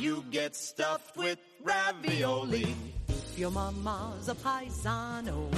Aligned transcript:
You 0.00 0.24
get 0.30 0.56
stuffed 0.56 1.14
with 1.18 1.38
ravioli. 1.62 2.74
If 3.06 3.38
your 3.38 3.50
mama's 3.50 4.30
a 4.30 4.34
paisano, 4.34 5.50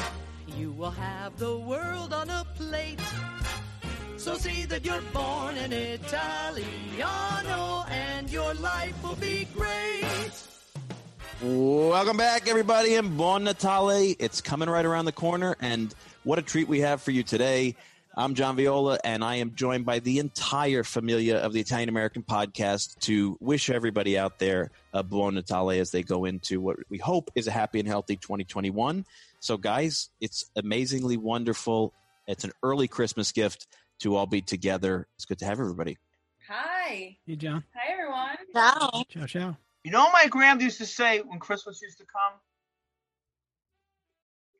you 0.56 0.72
will 0.72 0.90
have 0.90 1.38
the 1.38 1.56
world 1.56 2.12
on 2.12 2.28
a 2.28 2.44
plate. 2.56 2.98
So 4.16 4.34
see 4.34 4.64
that 4.64 4.84
you're 4.84 5.00
born 5.12 5.56
an 5.58 5.72
Italiano 5.72 7.04
and 7.88 8.28
your 8.32 8.52
life 8.54 9.00
will 9.04 9.14
be 9.14 9.46
great. 9.54 10.32
Welcome 11.40 12.16
back, 12.16 12.48
everybody, 12.48 12.96
and 12.96 13.16
Buon 13.16 13.44
Natale. 13.44 14.16
It's 14.18 14.40
coming 14.40 14.68
right 14.68 14.84
around 14.84 15.04
the 15.04 15.12
corner, 15.12 15.56
and 15.60 15.94
what 16.24 16.40
a 16.40 16.42
treat 16.42 16.66
we 16.66 16.80
have 16.80 17.00
for 17.00 17.12
you 17.12 17.22
today. 17.22 17.76
I'm 18.14 18.34
John 18.34 18.56
Viola, 18.56 18.98
and 19.04 19.24
I 19.24 19.36
am 19.36 19.54
joined 19.54 19.86
by 19.86 20.00
the 20.00 20.18
entire 20.18 20.84
familia 20.84 21.38
of 21.38 21.54
the 21.54 21.60
Italian 21.60 21.88
American 21.88 22.22
podcast 22.22 22.98
to 23.00 23.38
wish 23.40 23.70
everybody 23.70 24.18
out 24.18 24.38
there 24.38 24.70
a 24.92 25.02
Buon 25.02 25.34
Natale 25.34 25.80
as 25.80 25.92
they 25.92 26.02
go 26.02 26.26
into 26.26 26.60
what 26.60 26.76
we 26.90 26.98
hope 26.98 27.30
is 27.34 27.46
a 27.46 27.50
happy 27.50 27.80
and 27.80 27.88
healthy 27.88 28.16
2021. 28.16 29.06
So, 29.40 29.56
guys, 29.56 30.10
it's 30.20 30.50
amazingly 30.56 31.16
wonderful. 31.16 31.94
It's 32.26 32.44
an 32.44 32.52
early 32.62 32.86
Christmas 32.86 33.32
gift 33.32 33.66
to 34.00 34.14
all 34.14 34.26
be 34.26 34.42
together. 34.42 35.06
It's 35.16 35.24
good 35.24 35.38
to 35.38 35.46
have 35.46 35.58
everybody. 35.58 35.96
Hi. 36.48 37.16
Hey, 37.26 37.36
John. 37.36 37.64
Hi, 37.74 37.92
everyone. 37.94 38.36
Ciao. 38.52 39.04
Ciao, 39.08 39.26
ciao. 39.26 39.56
You 39.84 39.90
know 39.90 40.00
what 40.00 40.12
my 40.12 40.26
grandma 40.28 40.62
used 40.62 40.78
to 40.78 40.86
say 40.86 41.20
when 41.20 41.38
Christmas 41.38 41.80
used 41.80 41.96
to 41.96 42.04
come? 42.04 42.38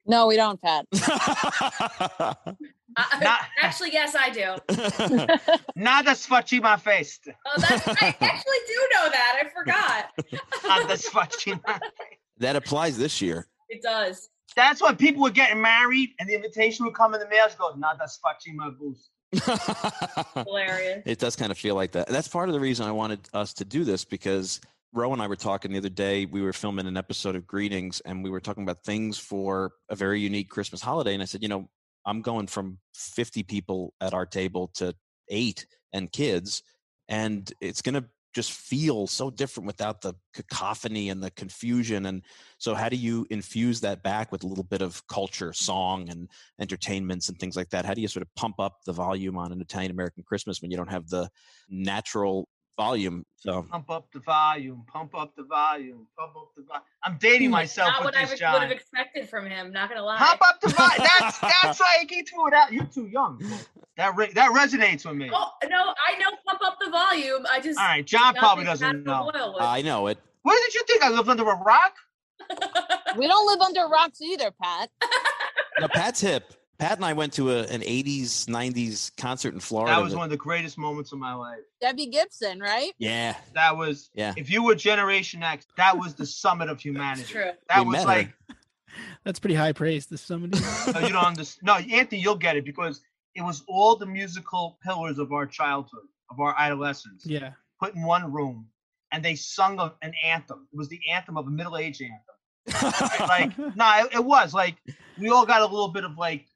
No, 0.07 0.27
we 0.27 0.37
don't, 0.37 0.61
Pat. 0.61 0.87
Uh, 2.95 3.05
Not- 3.23 3.41
actually, 3.63 3.91
yes, 3.91 4.15
I 4.15 4.29
do. 4.29 4.55
Nada 5.77 6.11
sfacima 6.11 6.79
festa. 6.79 7.33
Oh, 7.47 7.59
that's, 7.59 7.89
I 7.89 8.15
actually 8.21 8.57
do 8.67 8.89
know 8.95 9.09
that. 9.11 9.43
I 9.43 9.49
forgot. 9.49 10.11
Nada 10.63 10.95
sfacima. 10.95 11.81
that 12.39 12.55
applies 12.57 12.99
this 12.99 13.23
year. 13.23 13.47
It 13.71 13.81
does. 13.83 14.29
That's 14.55 14.83
when 14.83 14.97
people 14.97 15.23
were 15.23 15.31
getting 15.31 15.63
married 15.63 16.11
and 16.21 16.29
the 16.29 16.35
invitation 16.35 16.85
would 16.85 16.95
come 16.95 17.15
in 17.15 17.21
the 17.21 17.29
mail. 17.29 17.47
It 17.47 17.57
goes, 17.59 17.77
Nada 17.79 18.05
sfacima 18.05 18.77
boost. 18.79 19.09
Hilarious. 20.47 21.03
It 21.07 21.19
does 21.19 21.35
kind 21.35 21.51
of 21.51 21.57
feel 21.57 21.75
like 21.75 21.93
that. 21.93 22.09
That's 22.09 22.29
part 22.29 22.51
of 22.51 22.53
the 22.53 22.61
reason 22.61 22.87
I 22.87 22.93
wanted 22.93 23.21
us 23.33 23.55
to 23.55 23.65
do 23.65 23.85
this 23.85 24.05
because 24.05 24.61
Ro 24.95 25.13
and 25.13 25.23
I 25.23 25.27
were 25.27 25.37
talking 25.37 25.73
the 25.73 25.79
other 25.79 25.89
day. 25.89 26.27
We 26.27 26.43
were 26.43 26.53
filming 26.53 26.87
an 26.87 26.99
episode 26.99 27.35
of 27.35 27.47
Greetings 27.47 28.01
and 28.01 28.23
we 28.23 28.29
were 28.29 28.41
talking 28.41 28.63
about 28.63 28.85
things 28.85 29.19
for 29.19 29.73
a 29.89 29.97
very 29.97 30.21
unique 30.21 30.51
Christmas 30.51 30.83
holiday. 30.83 31.15
And 31.15 31.23
I 31.23 31.27
said, 31.27 31.43
you 31.43 31.49
know, 31.49 31.69
I'm 32.05 32.21
going 32.21 32.47
from 32.47 32.79
50 32.95 33.43
people 33.45 33.95
at 34.03 34.13
our 34.13 34.27
table 34.27 34.71
to 34.75 34.95
eight 35.31 35.67
and 35.95 36.13
kids. 36.13 36.63
And 37.09 37.51
it's 37.61 37.81
going 37.81 37.95
to 37.95 38.05
just 38.35 38.53
feel 38.53 39.07
so 39.07 39.31
different 39.31 39.67
without 39.67 40.03
the 40.03 40.15
cacophony 40.35 41.09
and 41.09 41.23
the 41.23 41.31
confusion. 41.31 42.07
And 42.07 42.23
so, 42.59 42.75
how 42.75 42.89
do 42.89 42.97
you 42.97 43.27
infuse 43.31 43.81
that 43.81 44.03
back 44.03 44.33
with 44.33 44.43
a 44.43 44.47
little 44.47 44.65
bit 44.65 44.81
of 44.83 45.07
culture, 45.07 45.53
song, 45.53 46.09
and 46.09 46.29
entertainments 46.59 47.29
and 47.29 47.39
things 47.39 47.57
like 47.57 47.69
that? 47.71 47.85
How 47.85 47.93
do 47.95 48.01
you 48.01 48.09
sort 48.09 48.23
of 48.23 48.35
pump 48.35 48.59
up 48.59 48.79
the 48.87 48.93
volume 48.93 49.37
on 49.37 49.53
an 49.53 49.61
Italian 49.61 49.91
American 49.91 50.23
Christmas 50.23 50.63
when 50.63 50.71
you 50.71 50.77
don't 50.77 50.91
have 50.91 51.09
the 51.09 51.29
natural 51.69 52.49
volume? 52.77 53.25
So, 53.37 53.63
Pump 53.63 53.91
up 53.91 54.07
the 54.13 54.21
volume, 54.21 54.85
pump 54.87 55.15
up 55.15 55.35
the 55.37 55.43
volume, 55.43 56.07
pump 56.17 56.33
up 56.37 56.51
the 56.57 56.63
volume. 56.63 56.85
I'm 57.05 57.19
dating 57.19 57.49
hmm, 57.49 57.53
myself 57.53 57.89
Not 57.89 58.05
with 58.05 58.15
what 58.15 58.17
I 58.17 58.27
this, 58.27 58.41
would 58.41 58.63
have 58.63 58.71
expected 58.71 59.29
from 59.29 59.47
him. 59.47 59.73
Not 59.73 59.89
gonna 59.89 60.03
lie. 60.03 60.19
Pump 60.19 60.41
up 60.43 60.61
the 60.61 60.69
volume. 60.69 60.99
That's 61.19 61.41
that's 61.41 61.81
like 61.81 62.11
he 62.11 62.23
threw 62.23 62.49
it 62.49 62.55
out. 62.55 62.73
You're 62.73 62.85
too 62.85 63.07
young. 63.07 63.43
That 63.97 64.17
re- 64.17 64.33
that 64.35 64.53
resonates 64.53 65.05
with 65.05 65.17
me. 65.17 65.31
Oh 65.33 65.51
no, 65.69 65.95
I 66.09 66.19
know. 66.19 66.31
Pump 66.47 66.61
up 66.65 66.79
the 66.81 66.91
volume. 66.91 67.45
I 67.51 67.61
just. 67.61 67.79
All 67.79 67.87
right, 67.87 68.07
John 68.07 68.35
probably 68.35 68.65
doesn't 68.65 69.05
know. 69.05 69.31
Boyle 69.33 69.55
would. 69.55 69.63
I 69.63 69.83
know 69.83 70.07
it. 70.07 70.19
What 70.43 70.61
did 70.65 70.75
you 70.75 70.85
think? 70.87 71.03
I 71.03 71.11
lived 71.11 71.29
under 71.29 71.43
a 71.43 71.57
rock? 71.57 71.95
we 73.17 73.27
don't 73.27 73.47
live 73.47 73.61
under 73.61 73.87
rocks 73.87 74.21
either, 74.21 74.51
Pat. 74.63 74.91
Now, 75.81 75.89
Pat's 75.89 76.21
hip. 76.21 76.55
Pat 76.79 76.97
and 76.99 77.05
I 77.05 77.13
went 77.13 77.33
to 77.35 77.51
a, 77.53 77.63
an 77.65 77.81
80s, 77.83 78.47
90s 78.47 79.15
concert 79.17 79.55
in 79.55 79.61
Florida. 79.61 79.95
That 79.95 80.03
was 80.03 80.13
that- 80.13 80.19
one 80.19 80.25
of 80.25 80.31
the 80.31 80.37
greatest 80.37 80.79
moments 80.79 81.13
of 81.13 81.19
my 81.19 81.33
life. 81.35 81.61
Debbie 81.81 82.07
Gibson, 82.07 82.59
right? 82.61 82.93
yeah. 82.99 83.37
That 83.55 83.77
was 83.77 84.11
Yeah. 84.15 84.35
if 84.37 84.51
you 84.51 84.65
were 84.65 84.75
Generation 84.75 85.43
X, 85.43 85.67
that 85.77 85.97
was 85.97 86.15
the 86.15 86.27
summit 86.27 86.69
of 86.69 86.81
humanity. 86.81 87.23
It's 87.23 87.31
true. 87.31 87.51
That 87.69 87.81
We 87.81 87.85
was 87.87 87.93
met 87.93 88.01
her. 88.01 88.07
like 88.07 88.33
That's 89.25 89.39
pretty 89.39 89.55
high 89.55 89.73
praise. 89.73 90.07
This 90.07 90.21
somebody. 90.27 90.59
no, 90.93 91.01
you 91.01 91.13
don't 91.13 91.25
understand. 91.25 91.67
No, 91.67 91.75
Anthony, 91.97 92.21
you'll 92.21 92.35
get 92.37 92.57
it 92.57 92.65
because 92.65 93.01
it 93.35 93.43
was 93.43 93.63
all 93.69 93.97
the 93.97 94.07
musical 94.07 94.79
pillars 94.85 95.19
of 95.19 95.33
our 95.33 95.47
childhood, 95.47 96.03
of 96.31 96.41
our 96.41 96.55
adolescence, 96.59 97.25
yeah. 97.25 97.53
put 97.81 97.95
in 97.95 98.03
one 98.03 98.31
room, 98.33 98.67
and 99.13 99.25
they 99.25 99.35
sung 99.35 99.79
a, 99.79 99.95
an 100.03 100.13
anthem. 100.25 100.67
It 100.73 100.77
was 100.77 100.89
the 100.89 101.01
anthem 101.11 101.37
of 101.39 101.47
a 101.47 101.51
middle-aged 101.51 102.03
anthem. 102.03 102.19
Like, 103.29 103.57
no, 103.77 104.05
it, 104.05 104.15
it 104.17 104.25
was 104.25 104.53
like 104.55 104.77
we 105.19 105.31
all 105.31 105.47
got 105.47 105.63
a 105.63 105.67
little 105.67 105.89
bit 105.89 106.05
of 106.05 106.17
like 106.19 106.47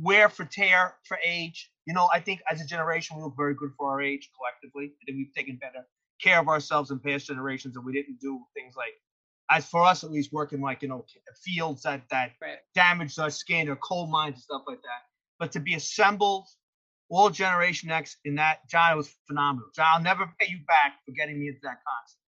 wear 0.00 0.28
for 0.28 0.44
tear 0.44 0.94
for 1.04 1.18
age. 1.24 1.70
You 1.86 1.94
know, 1.94 2.08
I 2.12 2.20
think 2.20 2.40
as 2.50 2.60
a 2.60 2.66
generation 2.66 3.16
we 3.16 3.22
look 3.22 3.34
very 3.36 3.54
good 3.54 3.70
for 3.76 3.90
our 3.90 4.02
age 4.02 4.30
collectively. 4.36 4.92
I 5.00 5.04
think 5.04 5.18
we've 5.18 5.34
taken 5.34 5.56
better 5.56 5.86
care 6.22 6.40
of 6.40 6.48
ourselves 6.48 6.90
in 6.90 6.98
past 6.98 7.26
generations, 7.26 7.76
and 7.76 7.84
we 7.84 7.92
didn't 7.92 8.18
do 8.20 8.40
things 8.54 8.74
like, 8.76 8.94
as 9.50 9.66
for 9.66 9.82
us 9.82 10.02
at 10.02 10.10
least, 10.10 10.32
working 10.32 10.60
like 10.60 10.82
you 10.82 10.88
know 10.88 11.04
fields 11.44 11.82
that 11.82 12.02
that 12.10 12.32
Right. 12.40 12.58
damaged 12.74 13.18
our 13.18 13.30
skin 13.30 13.68
or 13.68 13.76
coal 13.76 14.06
mines 14.06 14.34
and 14.34 14.42
stuff 14.42 14.62
like 14.66 14.82
that. 14.82 15.02
But 15.38 15.52
to 15.52 15.60
be 15.60 15.74
assembled, 15.74 16.46
all 17.08 17.30
Generation 17.30 17.90
X 17.90 18.16
in 18.24 18.34
that, 18.36 18.68
John, 18.68 18.92
it 18.92 18.96
was 18.96 19.14
phenomenal. 19.28 19.68
John, 19.74 19.86
I'll 19.86 20.02
never 20.02 20.26
pay 20.40 20.48
you 20.48 20.58
back 20.66 20.94
for 21.04 21.12
getting 21.12 21.38
me 21.38 21.48
into 21.48 21.60
that 21.62 21.78
concert. 21.86 22.18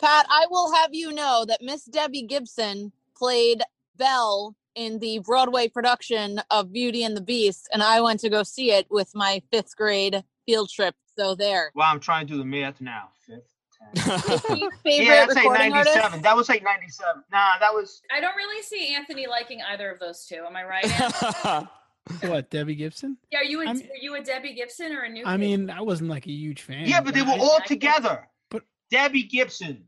Pat, 0.00 0.26
I 0.30 0.46
will 0.48 0.72
have 0.74 0.90
you 0.92 1.12
know 1.12 1.44
that 1.48 1.60
Miss 1.60 1.84
Debbie 1.84 2.22
Gibson 2.22 2.92
played 3.16 3.62
Belle 3.96 4.54
in 4.78 5.00
the 5.00 5.18
Broadway 5.18 5.66
production 5.68 6.40
of 6.50 6.72
Beauty 6.72 7.02
and 7.02 7.16
the 7.16 7.20
Beast, 7.20 7.68
and 7.72 7.82
I 7.82 8.00
went 8.00 8.20
to 8.20 8.30
go 8.30 8.42
see 8.44 8.70
it 8.70 8.86
with 8.90 9.10
my 9.14 9.42
fifth 9.52 9.76
grade 9.76 10.22
field 10.46 10.70
trip. 10.70 10.94
So 11.18 11.34
there. 11.34 11.72
Well, 11.74 11.88
I'm 11.90 11.98
trying 11.98 12.28
to 12.28 12.32
do 12.34 12.38
the 12.38 12.44
math 12.44 12.80
now. 12.80 13.08
Fifth, 13.26 13.52
tenth. 13.92 14.30
Is 14.30 14.40
she 14.42 14.68
favorite 14.84 15.04
yeah, 15.04 15.26
that's 15.26 15.34
like 15.34 15.42
recording 15.44 15.70
97. 15.72 16.02
artist? 16.04 16.22
That 16.22 16.36
was 16.36 16.48
like 16.48 16.62
97. 16.62 17.24
Nah, 17.32 17.58
that 17.58 17.74
was. 17.74 18.00
I 18.14 18.20
don't 18.20 18.36
really 18.36 18.62
see 18.62 18.94
Anthony 18.94 19.26
liking 19.26 19.60
either 19.72 19.90
of 19.90 19.98
those 19.98 20.24
two. 20.26 20.44
Am 20.46 20.54
I 20.56 20.64
right? 20.64 21.66
What, 22.22 22.48
Debbie 22.50 22.74
Gibson? 22.74 23.18
yeah, 23.30 23.40
are 23.40 23.44
you 23.44 23.60
a, 23.60 23.66
I'm- 23.66 23.76
were 23.80 23.96
you 24.00 24.14
a 24.14 24.22
Debbie 24.22 24.54
Gibson 24.54 24.92
or 24.92 25.02
a 25.02 25.08
new? 25.10 25.24
I 25.26 25.32
Kid? 25.32 25.40
mean, 25.40 25.70
I 25.70 25.82
wasn't 25.82 26.08
like 26.08 26.26
a 26.26 26.30
huge 26.30 26.62
fan. 26.62 26.86
Yeah, 26.86 27.02
but 27.02 27.12
they 27.12 27.20
were 27.20 27.32
I- 27.32 27.38
all 27.38 27.58
I- 27.62 27.66
together. 27.66 28.28
But- 28.50 28.62
Debbie 28.90 29.24
Gibson, 29.24 29.84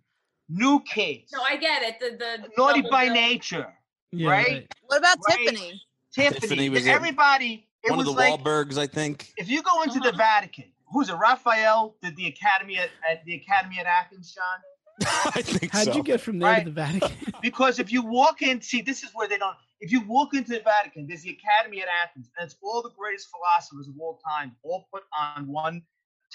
New 0.49 0.81
Kids, 0.81 1.33
no, 1.33 1.41
I 1.43 1.57
get 1.57 1.83
it. 1.83 1.99
The 2.01 2.17
the 2.19 2.49
Naughty 2.59 2.83
by 2.91 3.05
bill. 3.07 3.15
Nature, 3.15 3.73
yeah, 4.13 4.31
right? 4.31 4.73
What 4.87 4.99
about 4.99 5.19
Right. 5.29 5.39
Tiffany? 5.39 5.83
Tiffany. 6.13 6.41
Tiffany 6.41 6.69
was 6.71 6.87
a- 6.87 6.91
everybody. 6.91 7.67
It 7.83 7.91
One 7.91 8.01
of 8.01 8.07
was 8.07 8.15
the 8.15 8.21
like 8.21 8.41
Wahlbergs, 8.41 8.77
I 8.79 8.87
think. 8.87 9.33
if 9.39 9.49
you 9.49 9.63
go 9.63 9.83
into 9.83 10.01
the 10.01 10.09
Uh-huh. 10.09 10.19
Vatican, 10.19 10.71
who's 10.93 11.09
it? 11.09 11.15
Raphael 11.15 11.97
did 12.03 12.15
the 12.17 12.27
Academy 12.27 12.77
at, 12.77 12.91
at 13.09 13.25
the 13.25 13.35
Academy 13.37 13.79
at 13.79 13.87
Athens, 13.87 14.35
John. 14.35 14.59
I 15.35 15.41
think 15.41 15.73
How'd 15.73 15.85
so. 15.87 15.95
you 15.95 16.03
get 16.03 16.21
from 16.21 16.39
there 16.39 16.51
Right. 16.53 16.65
to 16.65 16.71
the 16.71 16.75
Vatican? 16.75 17.11
Because 17.41 17.79
if 17.79 17.91
you 17.91 18.03
walk 18.03 18.43
in, 18.43 18.61
see, 18.61 18.83
this 18.83 19.03
is 19.03 19.11
where 19.15 19.27
they 19.27 19.39
don't. 19.39 19.57
If 19.81 19.91
you 19.91 20.03
walk 20.03 20.35
into 20.35 20.51
the 20.53 20.61
Vatican, 20.61 21.07
there's 21.07 21.23
the 21.23 21.31
Academy 21.43 21.81
at 21.81 21.89
Athens, 21.89 22.31
and 22.37 22.45
it's 22.45 22.55
all 22.63 22.83
the 22.83 22.91
greatest 22.99 23.29
philosophers 23.31 23.89
of 23.89 23.95
all 23.99 24.21
time, 24.29 24.55
all 24.63 24.87
put 24.93 25.05
on 25.19 25.47
one 25.47 25.81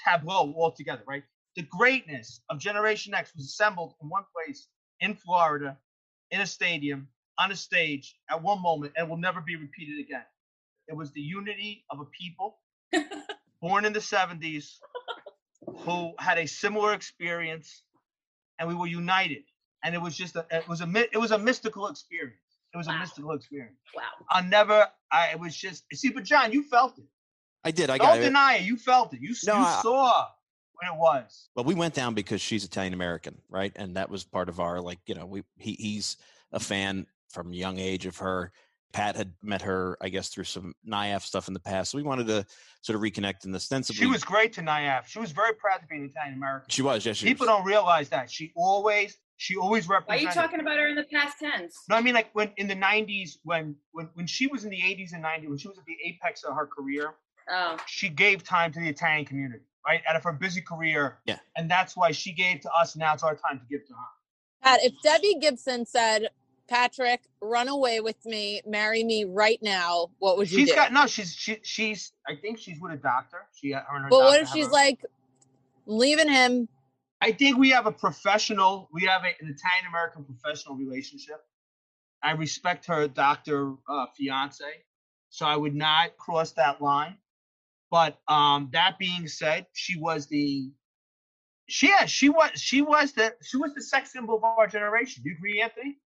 tableau 0.04 0.52
all 0.56 0.72
together, 0.72 1.04
right? 1.06 1.22
The 1.54 1.62
greatness 1.62 2.40
of 2.50 2.58
Generation 2.58 3.14
X 3.14 3.32
was 3.36 3.44
assembled 3.44 3.94
in 4.02 4.08
one 4.08 4.24
place 4.34 4.66
in 4.98 5.14
Florida, 5.14 5.78
in 6.32 6.40
a 6.40 6.46
stadium, 6.46 7.06
on 7.38 7.52
a 7.52 7.56
stage, 7.56 8.16
at 8.30 8.42
one 8.42 8.62
moment, 8.62 8.92
and 8.96 9.08
will 9.08 9.16
never 9.16 9.40
be 9.40 9.56
repeated 9.56 10.00
again. 10.00 10.24
It 10.88 10.96
was 10.96 11.12
the 11.12 11.20
unity 11.20 11.84
of 11.90 12.00
a 12.00 12.04
people 12.06 12.58
born 13.60 13.84
in 13.84 13.92
the 13.92 13.98
70s 14.00 14.76
who 15.80 16.12
had 16.18 16.38
a 16.38 16.46
similar 16.46 16.92
experience, 16.92 17.82
and 18.58 18.68
we 18.68 18.74
were 18.74 18.86
united 18.86 19.42
and 19.84 19.94
it 19.94 19.98
was 20.00 20.16
just 20.16 20.34
a 20.36 20.44
it 20.50 20.66
was 20.68 20.80
a 20.80 20.86
my- 20.86 21.08
it 21.12 21.18
was 21.18 21.30
a 21.30 21.38
mystical 21.38 21.86
experience. 21.88 22.40
It 22.74 22.76
was 22.76 22.88
a 22.88 22.98
mystical 22.98 23.32
experience. 23.32 23.76
Wow. 23.94 24.02
I'll 24.30 24.42
never. 24.44 24.86
I 25.12 25.28
it 25.28 25.38
was 25.40 25.54
just 25.54 25.84
see, 25.92 26.10
but 26.10 26.24
John, 26.24 26.50
you 26.52 26.62
felt 26.64 26.98
it. 26.98 27.04
I 27.64 27.70
did. 27.70 27.90
I 27.90 27.98
Don't 27.98 28.06
got 28.06 28.18
it. 28.18 28.22
deny 28.22 28.54
it. 28.56 28.62
You 28.62 28.76
felt 28.76 29.12
it. 29.14 29.20
You, 29.20 29.34
No, 29.46 29.54
you 29.54 29.60
I- 29.64 29.80
saw 29.82 30.26
what 30.74 30.92
it 30.92 30.96
was. 30.98 31.48
Well, 31.54 31.64
we 31.64 31.74
went 31.74 31.94
down 31.94 32.14
because 32.14 32.40
she's 32.40 32.64
Italian 32.64 32.94
American, 32.94 33.38
right? 33.48 33.72
And 33.76 33.96
that 33.96 34.10
was 34.10 34.24
part 34.24 34.48
of 34.48 34.60
our 34.60 34.80
like, 34.80 34.98
you 35.06 35.14
know, 35.14 35.26
we 35.26 35.42
he, 35.58 35.72
he's 35.74 36.16
a 36.52 36.58
fan 36.60 37.06
from 37.30 37.52
young 37.52 37.78
age 37.78 38.06
of 38.06 38.16
her. 38.18 38.52
Pat 38.92 39.16
had 39.16 39.32
met 39.42 39.60
her, 39.62 39.98
I 40.00 40.08
guess, 40.08 40.28
through 40.28 40.44
some 40.44 40.72
NIAF 40.88 41.22
stuff 41.22 41.48
in 41.48 41.54
the 41.54 41.60
past. 41.60 41.90
So 41.90 41.98
we 41.98 42.02
wanted 42.04 42.28
to 42.28 42.46
sort 42.80 42.96
of 42.96 43.02
reconnect 43.02 43.44
and 43.44 43.54
ostensibly. 43.54 43.98
She 43.98 44.06
was 44.06 44.24
great 44.24 44.54
to 44.54 44.62
NIAF. 44.62 45.06
She 45.06 45.18
was 45.18 45.32
very 45.32 45.52
proud 45.54 45.78
to 45.78 45.86
be 45.86 45.96
an 45.96 46.04
Italian 46.04 46.34
American. 46.34 46.70
She 46.70 46.80
was, 46.82 47.04
yes. 47.04 47.16
She 47.16 47.26
People 47.26 47.46
was. 47.46 47.56
don't 47.56 47.66
realize 47.66 48.08
that 48.10 48.30
she 48.30 48.52
always 48.56 49.18
she 49.38 49.54
always 49.56 49.86
Why 49.86 50.00
are 50.08 50.16
you 50.16 50.30
talking 50.30 50.60
about 50.60 50.78
her 50.78 50.88
in 50.88 50.94
the 50.94 51.04
past 51.12 51.38
tense? 51.38 51.76
No, 51.90 51.96
I 51.96 52.00
mean 52.00 52.14
like 52.14 52.30
when 52.32 52.52
in 52.56 52.68
the 52.68 52.74
'90s, 52.76 53.36
when 53.42 53.76
when 53.92 54.08
when 54.14 54.26
she 54.26 54.46
was 54.46 54.64
in 54.64 54.70
the 54.70 54.78
'80s 54.80 55.12
and 55.12 55.22
'90s, 55.22 55.48
when 55.48 55.58
she 55.58 55.68
was 55.68 55.76
at 55.76 55.84
the 55.84 55.96
apex 56.02 56.42
of 56.44 56.54
her 56.54 56.66
career, 56.66 57.14
Oh, 57.50 57.76
she 57.86 58.08
gave 58.08 58.44
time 58.44 58.72
to 58.72 58.80
the 58.80 58.88
Italian 58.88 59.26
community, 59.26 59.64
right? 59.86 60.00
Out 60.08 60.16
of 60.16 60.24
her 60.24 60.32
busy 60.32 60.62
career, 60.62 61.18
Yeah. 61.26 61.38
and 61.56 61.70
that's 61.70 61.96
why 61.98 62.12
she 62.12 62.32
gave 62.32 62.60
to 62.62 62.70
us. 62.72 62.96
Now 62.96 63.12
it's 63.12 63.22
our 63.22 63.36
time 63.36 63.58
to 63.60 63.64
give 63.70 63.86
to 63.88 63.92
her. 63.92 63.98
Pat, 64.62 64.80
if 64.82 64.94
Debbie 65.02 65.36
Gibson 65.38 65.84
said, 65.84 66.30
Patrick, 66.68 67.22
run 67.40 67.68
away 67.68 68.00
with 68.00 68.24
me, 68.24 68.60
marry 68.66 69.04
me 69.04 69.24
right 69.24 69.58
now, 69.62 70.08
what 70.18 70.36
would 70.36 70.50
you 70.50 70.58
She's 70.58 70.70
do? 70.70 70.74
got 70.74 70.92
no. 70.92 71.06
She's 71.06 71.34
she, 71.34 71.58
she's. 71.62 72.12
I 72.26 72.34
think 72.36 72.58
she's 72.58 72.80
with 72.80 72.92
a 72.92 72.96
doctor. 72.96 73.46
She 73.54 73.72
her 73.72 73.84
and 73.90 74.04
her 74.04 74.10
but 74.10 74.20
what 74.20 74.40
if 74.40 74.48
she's 74.48 74.68
like, 74.70 75.04
leaving 75.86 76.28
him? 76.28 76.68
I 77.20 77.32
think 77.32 77.58
we 77.58 77.70
have 77.70 77.86
a 77.86 77.92
professional. 77.92 78.88
We 78.92 79.04
have 79.04 79.22
a, 79.22 79.28
an 79.28 79.54
Italian 79.54 79.86
American 79.88 80.24
professional 80.24 80.76
relationship. 80.76 81.44
I 82.22 82.32
respect 82.32 82.86
her 82.86 83.06
doctor 83.08 83.74
uh, 83.88 84.06
fiance, 84.16 84.64
so 85.28 85.46
I 85.46 85.56
would 85.56 85.74
not 85.74 86.16
cross 86.16 86.52
that 86.52 86.82
line. 86.82 87.16
But 87.90 88.18
um, 88.28 88.70
that 88.72 88.98
being 88.98 89.28
said, 89.28 89.66
she 89.72 89.98
was 89.98 90.26
the. 90.26 90.70
She 91.68 91.88
yeah, 91.88 92.06
she 92.06 92.28
was 92.28 92.50
she 92.54 92.82
was 92.82 93.12
the 93.12 93.34
she 93.42 93.56
was 93.56 93.74
the 93.74 93.82
sex 93.82 94.12
symbol 94.12 94.36
of 94.36 94.44
our 94.44 94.66
generation. 94.66 95.22
Do 95.22 95.30
you 95.30 95.36
agree, 95.36 95.60
Anthony? 95.60 95.98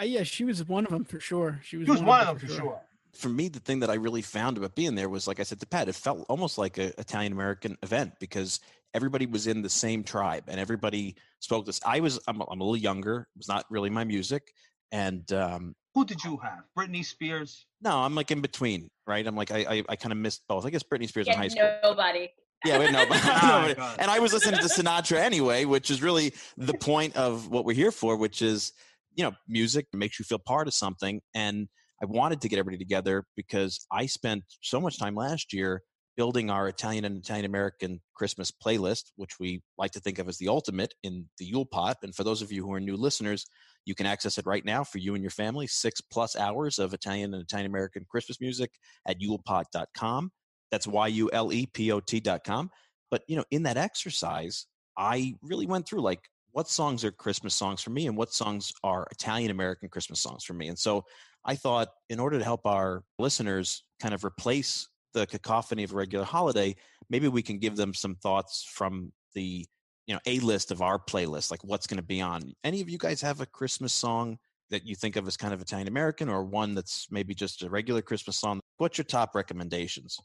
Uh, 0.00 0.04
yeah, 0.04 0.22
she 0.22 0.44
was 0.44 0.66
one 0.66 0.84
of 0.84 0.90
them 0.90 1.04
for 1.04 1.20
sure. 1.20 1.60
She 1.64 1.76
was, 1.76 1.86
She 1.86 1.90
was 1.92 2.02
one 2.02 2.20
of 2.20 2.38
them 2.40 2.48
for 2.48 2.54
sure. 2.54 2.80
for 3.14 3.28
me, 3.28 3.48
the 3.48 3.60
thing 3.60 3.80
that 3.80 3.90
I 3.90 3.94
really 3.94 4.22
found 4.22 4.56
about 4.56 4.74
being 4.74 4.94
there 4.94 5.08
was, 5.08 5.26
like 5.26 5.40
I 5.40 5.42
said 5.42 5.60
to 5.60 5.66
Pat, 5.66 5.88
it 5.88 5.94
felt 5.94 6.24
almost 6.28 6.58
like 6.58 6.78
an 6.78 6.92
Italian 6.98 7.32
American 7.32 7.76
event 7.82 8.14
because 8.20 8.60
everybody 8.94 9.26
was 9.26 9.46
in 9.46 9.62
the 9.62 9.68
same 9.70 10.02
tribe 10.04 10.44
and 10.48 10.58
everybody 10.60 11.16
spoke 11.40 11.66
this. 11.66 11.80
I 11.84 12.00
was, 12.00 12.18
I'm, 12.26 12.40
a- 12.40 12.50
I'm 12.50 12.60
a 12.60 12.64
little 12.64 12.76
younger. 12.76 13.26
It 13.34 13.38
was 13.38 13.48
not 13.48 13.66
really 13.70 13.90
my 13.90 14.04
music, 14.04 14.54
and 14.92 15.30
um, 15.32 15.74
Who 15.94 16.04
did 16.04 16.22
you 16.24 16.36
have? 16.38 16.64
Britney 16.78 17.04
Spears. 17.04 17.66
no, 17.82 17.98
I'm 17.98 18.14
like 18.14 18.30
in 18.30 18.40
between, 18.40 18.90
right? 19.06 19.26
I'm 19.26 19.36
like 19.36 19.50
I, 19.50 19.58
I, 19.68 19.82
I 19.90 19.96
kind 19.96 20.12
of 20.12 20.18
missed 20.18 20.42
both. 20.48 20.64
I 20.66 20.70
guess 20.70 20.82
Britney 20.82 21.08
Spears 21.08 21.26
in 21.28 21.34
high 21.34 21.48
school. 21.48 21.70
nobody. 21.82 22.28
Yeah, 22.64 22.78
wait, 22.78 22.92
no, 22.92 23.04
but, 23.08 23.18
Oh, 23.24 23.28
no, 23.42 23.68
but- 23.68 23.76
God. 23.76 23.96
and 23.98 24.10
I 24.10 24.20
was 24.20 24.32
listening 24.32 24.60
to 24.60 24.66
Sinatra 24.68 25.18
anyway, 25.18 25.64
which 25.64 25.90
is 25.90 26.00
really 26.02 26.32
the 26.56 26.74
point 26.74 27.16
of 27.16 27.48
what 27.48 27.64
we're 27.64 27.74
here 27.74 27.90
for, 27.90 28.16
which 28.16 28.40
is 28.40 28.72
you 29.14 29.24
know, 29.24 29.32
music 29.48 29.86
makes 29.92 30.18
you 30.18 30.24
feel 30.24 30.38
part 30.38 30.66
of 30.66 30.74
something. 30.74 31.20
And 31.34 31.68
I 32.02 32.06
wanted 32.06 32.40
to 32.40 32.48
get 32.48 32.58
everybody 32.58 32.78
together 32.78 33.24
because 33.36 33.86
I 33.90 34.06
spent 34.06 34.44
so 34.60 34.80
much 34.80 34.98
time 34.98 35.14
last 35.14 35.52
year 35.52 35.82
building 36.16 36.50
our 36.50 36.68
Italian 36.68 37.04
and 37.04 37.16
Italian 37.16 37.46
American 37.46 38.00
Christmas 38.14 38.50
playlist, 38.50 39.12
which 39.16 39.38
we 39.40 39.62
like 39.78 39.92
to 39.92 40.00
think 40.00 40.18
of 40.18 40.28
as 40.28 40.36
the 40.38 40.48
ultimate 40.48 40.94
in 41.02 41.26
the 41.38 41.44
Yule 41.44 41.64
Pot. 41.64 41.98
And 42.02 42.14
for 42.14 42.24
those 42.24 42.42
of 42.42 42.52
you 42.52 42.64
who 42.66 42.72
are 42.72 42.80
new 42.80 42.96
listeners, 42.96 43.46
you 43.84 43.94
can 43.94 44.06
access 44.06 44.38
it 44.38 44.46
right 44.46 44.64
now 44.64 44.84
for 44.84 44.98
you 44.98 45.14
and 45.14 45.22
your 45.22 45.30
family. 45.30 45.66
Six 45.66 46.00
plus 46.00 46.36
hours 46.36 46.78
of 46.78 46.92
Italian 46.92 47.34
and 47.34 47.42
Italian 47.42 47.70
American 47.70 48.04
Christmas 48.10 48.40
music 48.40 48.70
at 49.06 49.20
yulepot.com. 49.20 50.30
That's 50.70 50.86
Y 50.86 51.06
U 51.08 51.30
L 51.32 51.52
E 51.52 51.66
P 51.66 51.92
O 51.92 52.00
T.com. 52.00 52.70
But, 53.10 53.22
you 53.26 53.36
know, 53.36 53.44
in 53.50 53.64
that 53.64 53.76
exercise, 53.76 54.66
I 54.96 55.34
really 55.42 55.66
went 55.66 55.86
through 55.86 56.00
like 56.00 56.20
what 56.52 56.68
songs 56.68 57.04
are 57.04 57.10
Christmas 57.10 57.54
songs 57.54 57.82
for 57.82 57.90
me 57.90 58.06
and 58.06 58.16
what 58.16 58.32
songs 58.32 58.72
are 58.84 59.06
Italian 59.10 59.50
American 59.50 59.88
Christmas 59.88 60.20
songs 60.20 60.44
for 60.44 60.54
me. 60.54 60.68
And 60.68 60.78
so 60.78 61.04
I 61.44 61.56
thought 61.56 61.88
in 62.08 62.20
order 62.20 62.38
to 62.38 62.44
help 62.44 62.66
our 62.66 63.02
listeners 63.18 63.84
kind 64.00 64.14
of 64.14 64.24
replace 64.24 64.88
the 65.14 65.26
cacophony 65.26 65.82
of 65.82 65.92
a 65.92 65.96
regular 65.96 66.24
holiday, 66.24 66.74
maybe 67.10 67.28
we 67.28 67.42
can 67.42 67.58
give 67.58 67.76
them 67.76 67.94
some 67.94 68.14
thoughts 68.14 68.64
from 68.70 69.12
the 69.34 69.66
you 70.06 70.14
know 70.14 70.20
a 70.26 70.40
list 70.40 70.70
of 70.70 70.82
our 70.82 70.98
playlist, 70.98 71.50
like 71.50 71.62
what's 71.64 71.86
going 71.86 71.98
to 71.98 72.02
be 72.02 72.20
on. 72.20 72.52
Any 72.64 72.80
of 72.80 72.88
you 72.88 72.98
guys 72.98 73.20
have 73.20 73.40
a 73.40 73.46
Christmas 73.46 73.92
song 73.92 74.38
that 74.70 74.86
you 74.86 74.94
think 74.94 75.16
of 75.16 75.26
as 75.26 75.36
kind 75.36 75.52
of 75.52 75.60
Italian 75.60 75.88
American, 75.88 76.28
or 76.28 76.44
one 76.44 76.74
that's 76.74 77.06
maybe 77.10 77.34
just 77.34 77.62
a 77.62 77.70
regular 77.70 78.02
Christmas 78.02 78.36
song? 78.36 78.60
What's 78.78 78.98
your 78.98 79.04
top 79.04 79.34
recommendations? 79.34 80.18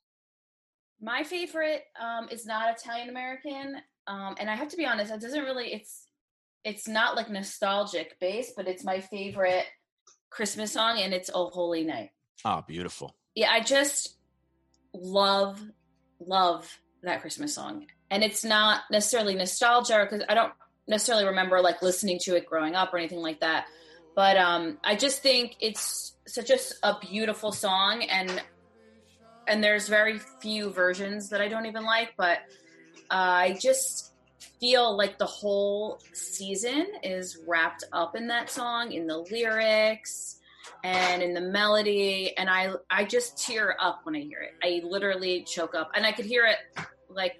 My 0.99 1.23
favorite 1.23 1.83
um, 2.01 2.27
is 2.31 2.45
not 2.45 2.75
Italian 2.75 3.09
American, 3.09 3.77
um, 4.07 4.35
and 4.39 4.49
I 4.49 4.55
have 4.55 4.69
to 4.69 4.77
be 4.77 4.85
honest, 4.85 5.11
it 5.11 5.21
doesn't 5.21 5.43
really. 5.43 5.73
It's 5.73 6.07
it's 6.67 6.85
not 6.85 7.15
like 7.15 7.29
nostalgic 7.29 8.19
based, 8.19 8.51
but 8.57 8.67
it's 8.67 8.83
my 8.83 8.99
favorite 8.99 9.63
Christmas 10.29 10.73
song, 10.73 10.99
and 10.99 11.13
it's 11.13 11.29
"Oh 11.33 11.49
Holy 11.49 11.85
Night." 11.85 12.09
Oh, 12.43 12.61
beautiful. 12.67 13.15
Yeah, 13.35 13.49
I 13.51 13.61
just 13.61 14.17
love 14.93 15.63
love 16.19 16.69
that 17.03 17.21
Christmas 17.21 17.55
song, 17.55 17.85
and 18.11 18.21
it's 18.21 18.43
not 18.43 18.81
necessarily 18.91 19.33
nostalgia 19.33 20.05
because 20.09 20.25
I 20.27 20.33
don't 20.33 20.51
necessarily 20.89 21.25
remember 21.25 21.61
like 21.61 21.81
listening 21.81 22.19
to 22.23 22.35
it 22.35 22.45
growing 22.45 22.75
up 22.75 22.93
or 22.93 22.97
anything 22.97 23.21
like 23.21 23.39
that. 23.39 23.67
But 24.13 24.35
um, 24.35 24.77
I 24.83 24.97
just 24.97 25.21
think 25.21 25.55
it's 25.61 26.17
such 26.27 26.51
a 26.83 26.97
beautiful 26.99 27.53
song, 27.53 28.03
and 28.03 28.43
and 29.47 29.63
there's 29.63 29.87
very 29.87 30.19
few 30.41 30.69
versions 30.71 31.29
that 31.29 31.39
I 31.39 31.47
don't 31.47 31.65
even 31.65 31.85
like, 31.85 32.13
but 32.17 32.39
uh, 33.09 33.13
I 33.13 33.57
just 33.61 34.11
feel 34.59 34.95
like 34.95 35.17
the 35.17 35.25
whole 35.25 35.99
season 36.13 36.87
is 37.03 37.39
wrapped 37.47 37.83
up 37.93 38.15
in 38.15 38.27
that 38.27 38.49
song, 38.49 38.91
in 38.91 39.07
the 39.07 39.17
lyrics 39.17 40.39
and 40.83 41.21
in 41.21 41.33
the 41.33 41.41
melody, 41.41 42.35
and 42.37 42.49
I 42.49 42.71
I 42.89 43.05
just 43.05 43.37
tear 43.37 43.75
up 43.79 44.01
when 44.03 44.15
I 44.15 44.19
hear 44.19 44.41
it. 44.41 44.53
I 44.63 44.85
literally 44.85 45.43
choke 45.43 45.75
up, 45.75 45.91
and 45.95 46.05
I 46.05 46.11
could 46.11 46.25
hear 46.25 46.45
it 46.45 46.57
like 47.09 47.39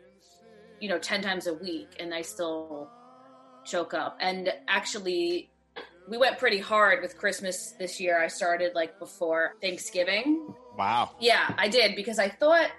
you 0.79 0.89
know 0.89 0.99
ten 0.99 1.21
times 1.21 1.47
a 1.47 1.53
week, 1.53 1.89
and 1.99 2.13
I 2.13 2.21
still 2.21 2.89
choke 3.65 3.93
up. 3.93 4.17
And 4.19 4.53
actually, 4.67 5.49
we 6.09 6.17
went 6.17 6.37
pretty 6.37 6.59
hard 6.59 7.01
with 7.01 7.17
Christmas 7.17 7.73
this 7.77 7.99
year. 7.99 8.21
I 8.21 8.27
started 8.27 8.73
like 8.75 8.97
before 8.99 9.55
Thanksgiving. 9.61 10.53
Wow. 10.77 11.11
Yeah, 11.19 11.53
I 11.57 11.67
did 11.67 11.95
because 11.95 12.19
I 12.19 12.29
thought, 12.29 12.69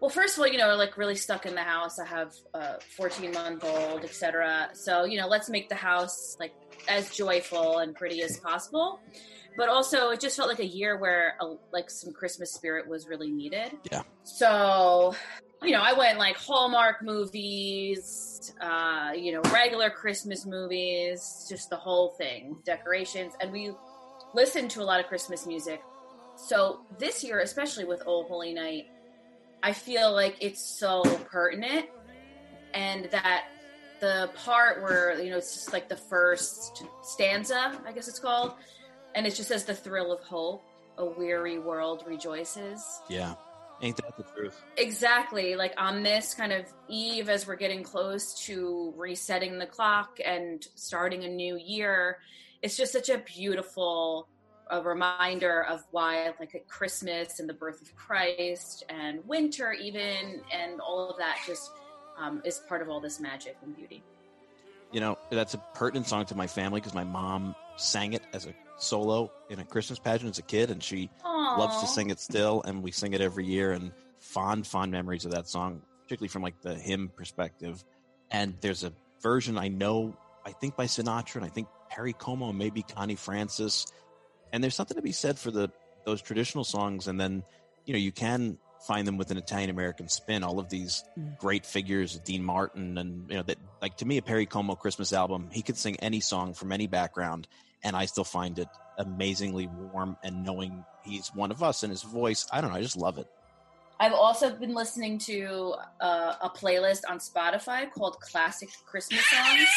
well, 0.00 0.08
first 0.08 0.36
of 0.36 0.40
all, 0.40 0.48
you 0.48 0.56
know, 0.56 0.74
like 0.76 0.96
really 0.96 1.14
stuck 1.14 1.44
in 1.44 1.54
the 1.54 1.62
house. 1.62 1.98
I 1.98 2.06
have 2.06 2.32
a 2.54 2.80
14 2.96 3.32
month 3.32 3.64
old, 3.64 4.02
etc. 4.04 4.70
So, 4.72 5.04
you 5.04 5.20
know, 5.20 5.28
let's 5.28 5.50
make 5.50 5.68
the 5.68 5.74
house 5.74 6.36
like 6.40 6.54
as 6.88 7.10
joyful 7.10 7.78
and 7.78 7.94
pretty 7.94 8.22
as 8.22 8.38
possible. 8.38 9.00
But 9.56 9.68
also, 9.68 10.10
it 10.10 10.20
just 10.20 10.36
felt 10.36 10.48
like 10.48 10.60
a 10.60 10.66
year 10.66 10.96
where 10.96 11.34
uh 11.40 11.54
like 11.72 11.90
some 11.90 12.12
Christmas 12.12 12.52
spirit 12.52 12.88
was 12.88 13.08
really 13.08 13.30
needed. 13.30 13.72
Yeah. 13.92 14.02
So, 14.22 15.14
you 15.62 15.72
know, 15.72 15.82
I 15.82 15.92
went 15.92 16.18
like 16.18 16.36
Hallmark 16.38 17.02
movies, 17.02 18.54
uh, 18.60 19.12
you 19.14 19.32
know, 19.32 19.42
regular 19.52 19.90
Christmas 19.90 20.46
movies, 20.46 21.46
just 21.48 21.68
the 21.68 21.76
whole 21.76 22.10
thing, 22.10 22.56
decorations, 22.64 23.34
and 23.40 23.52
we 23.52 23.72
listened 24.34 24.70
to 24.70 24.80
a 24.80 24.84
lot 24.84 25.00
of 25.00 25.06
Christmas 25.06 25.46
music. 25.46 25.82
So 26.36 26.80
this 26.98 27.22
year, 27.22 27.40
especially 27.40 27.84
with 27.84 28.02
Old 28.06 28.28
Holy 28.28 28.54
Night, 28.54 28.86
I 29.62 29.72
feel 29.72 30.12
like 30.12 30.36
it's 30.40 30.62
so 30.62 31.02
pertinent, 31.30 31.86
and 32.74 33.06
that 33.10 33.44
the 34.00 34.30
part 34.44 34.82
where 34.82 35.20
you 35.20 35.30
know 35.30 35.36
it's 35.36 35.54
just 35.54 35.72
like 35.72 35.88
the 35.88 35.96
first 35.96 36.82
stanza, 37.02 37.78
I 37.86 37.92
guess 37.92 38.08
it's 38.08 38.18
called, 38.18 38.54
and 39.14 39.26
it 39.26 39.34
just 39.34 39.48
says 39.48 39.64
the 39.64 39.74
thrill 39.74 40.12
of 40.12 40.22
hope, 40.22 40.64
a 40.98 41.04
weary 41.04 41.58
world 41.58 42.04
rejoices. 42.06 42.84
Yeah. 43.08 43.34
Ain't 43.82 43.96
that 43.96 44.14
the 44.16 44.24
truth? 44.24 44.60
Exactly. 44.76 45.56
Like 45.56 45.72
on 45.78 46.02
this 46.02 46.34
kind 46.34 46.52
of 46.52 46.66
eve, 46.88 47.30
as 47.30 47.46
we're 47.46 47.56
getting 47.56 47.82
close 47.82 48.34
to 48.44 48.92
resetting 48.96 49.58
the 49.58 49.66
clock 49.66 50.18
and 50.22 50.66
starting 50.74 51.24
a 51.24 51.28
new 51.28 51.56
year, 51.56 52.18
it's 52.60 52.76
just 52.76 52.92
such 52.92 53.08
a 53.08 53.18
beautiful 53.18 54.28
a 54.70 54.80
reminder 54.82 55.64
of 55.64 55.84
why, 55.90 56.32
like 56.38 56.54
at 56.54 56.68
Christmas 56.68 57.40
and 57.40 57.48
the 57.48 57.54
birth 57.54 57.82
of 57.82 57.94
Christ 57.96 58.84
and 58.88 59.26
winter, 59.26 59.72
even, 59.72 60.42
and 60.52 60.80
all 60.80 61.10
of 61.10 61.18
that 61.18 61.38
just 61.46 61.70
um, 62.18 62.40
is 62.44 62.60
part 62.68 62.82
of 62.82 62.88
all 62.88 63.00
this 63.00 63.20
magic 63.20 63.56
and 63.62 63.76
beauty. 63.76 64.02
You 64.92 65.00
know, 65.00 65.18
that's 65.30 65.54
a 65.54 65.58
pertinent 65.74 66.06
song 66.06 66.26
to 66.26 66.34
my 66.34 66.46
family 66.46 66.80
because 66.80 66.94
my 66.94 67.04
mom 67.04 67.54
sang 67.76 68.12
it 68.12 68.22
as 68.32 68.46
a 68.46 68.54
solo 68.78 69.30
in 69.48 69.60
a 69.60 69.64
Christmas 69.64 69.98
pageant 69.98 70.30
as 70.30 70.38
a 70.38 70.42
kid, 70.42 70.70
and 70.70 70.82
she 70.82 71.10
loves 71.24 71.80
to 71.80 71.86
sing 71.86 72.10
it 72.10 72.18
still, 72.18 72.62
and 72.62 72.82
we 72.82 72.90
sing 72.90 73.12
it 73.12 73.20
every 73.20 73.46
year. 73.46 73.72
And 73.72 73.92
fond, 74.18 74.66
fond 74.66 74.92
memories 74.92 75.24
of 75.24 75.32
that 75.32 75.48
song, 75.48 75.82
particularly 76.02 76.28
from 76.28 76.42
like 76.42 76.60
the 76.60 76.74
hymn 76.74 77.08
perspective. 77.08 77.84
And 78.30 78.54
there's 78.60 78.84
a 78.84 78.92
version 79.22 79.58
I 79.58 79.68
know, 79.68 80.16
I 80.44 80.52
think 80.52 80.76
by 80.76 80.86
Sinatra, 80.86 81.36
and 81.36 81.44
I 81.44 81.48
think 81.48 81.68
Perry 81.88 82.12
Como, 82.12 82.48
and 82.48 82.58
maybe 82.58 82.82
Connie 82.82 83.16
Francis. 83.16 83.86
And 84.52 84.62
there's 84.62 84.74
something 84.74 84.96
to 84.96 85.02
be 85.02 85.12
said 85.12 85.38
for 85.38 85.50
the 85.50 85.70
those 86.04 86.22
traditional 86.22 86.64
songs, 86.64 87.08
and 87.08 87.20
then 87.20 87.42
you 87.84 87.92
know 87.92 87.98
you 87.98 88.12
can 88.12 88.58
find 88.86 89.06
them 89.06 89.18
with 89.18 89.30
an 89.30 89.36
Italian 89.36 89.68
American 89.70 90.08
spin. 90.08 90.42
All 90.42 90.58
of 90.58 90.70
these 90.70 91.04
Mm. 91.18 91.36
great 91.36 91.66
figures, 91.66 92.18
Dean 92.20 92.42
Martin, 92.42 92.96
and 92.98 93.28
you 93.30 93.36
know 93.36 93.42
that 93.42 93.58
like 93.82 93.96
to 93.98 94.06
me 94.06 94.16
a 94.16 94.22
Perry 94.22 94.46
Como 94.46 94.74
Christmas 94.74 95.12
album. 95.12 95.50
He 95.52 95.62
could 95.62 95.76
sing 95.76 95.96
any 95.96 96.20
song 96.20 96.54
from 96.54 96.72
any 96.72 96.86
background, 96.86 97.46
and 97.84 97.94
I 97.94 98.06
still 98.06 98.24
find 98.24 98.58
it 98.58 98.68
amazingly 98.98 99.66
warm. 99.66 100.16
And 100.22 100.44
knowing 100.44 100.84
he's 101.04 101.28
one 101.34 101.50
of 101.50 101.62
us 101.62 101.82
and 101.82 101.90
his 101.90 102.02
voice, 102.02 102.46
I 102.52 102.60
don't 102.60 102.70
know, 102.70 102.76
I 102.76 102.82
just 102.82 102.96
love 102.96 103.18
it. 103.18 103.26
I've 103.98 104.14
also 104.14 104.56
been 104.56 104.74
listening 104.74 105.18
to 105.20 105.74
uh, 106.00 106.34
a 106.40 106.48
playlist 106.48 107.02
on 107.08 107.18
Spotify 107.18 107.90
called 107.92 108.18
Classic 108.20 108.70
Christmas 108.86 109.20
Songs. 109.28 109.68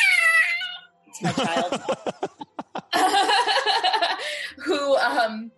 It's 1.08 1.22
my 1.22 1.32
child. 1.44 1.82
who 5.12 5.20
um 5.20 5.52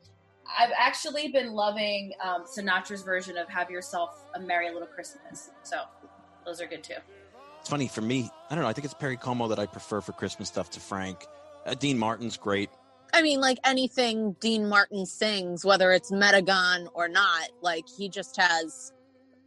I've 0.57 0.71
actually 0.77 1.29
been 1.29 1.53
loving 1.53 2.13
um, 2.23 2.45
Sinatra's 2.45 3.01
version 3.01 3.37
of 3.37 3.49
"Have 3.49 3.71
Yourself 3.71 4.25
a 4.35 4.39
Merry 4.39 4.71
Little 4.71 4.87
Christmas." 4.87 5.49
So 5.63 5.81
those 6.45 6.61
are 6.61 6.67
good 6.67 6.83
too. 6.83 6.95
It's 7.59 7.69
funny 7.69 7.87
for 7.87 8.01
me. 8.01 8.29
I 8.49 8.55
don't 8.55 8.63
know. 8.63 8.69
I 8.69 8.73
think 8.73 8.85
it's 8.85 8.93
Perry 8.93 9.17
Como 9.17 9.47
that 9.47 9.57
I 9.57 9.65
prefer 9.65 10.01
for 10.01 10.11
Christmas 10.11 10.47
stuff 10.49 10.69
to 10.71 10.79
Frank. 10.79 11.25
Uh, 11.65 11.73
Dean 11.73 11.97
Martin's 11.97 12.37
great. 12.37 12.69
I 13.11 13.21
mean, 13.21 13.39
like 13.39 13.57
anything 13.65 14.35
Dean 14.39 14.67
Martin 14.67 15.05
sings, 15.05 15.65
whether 15.65 15.91
it's 15.91 16.11
Metagon 16.11 16.87
or 16.93 17.07
not, 17.07 17.49
like 17.61 17.85
he 17.97 18.09
just 18.09 18.35
has 18.37 18.93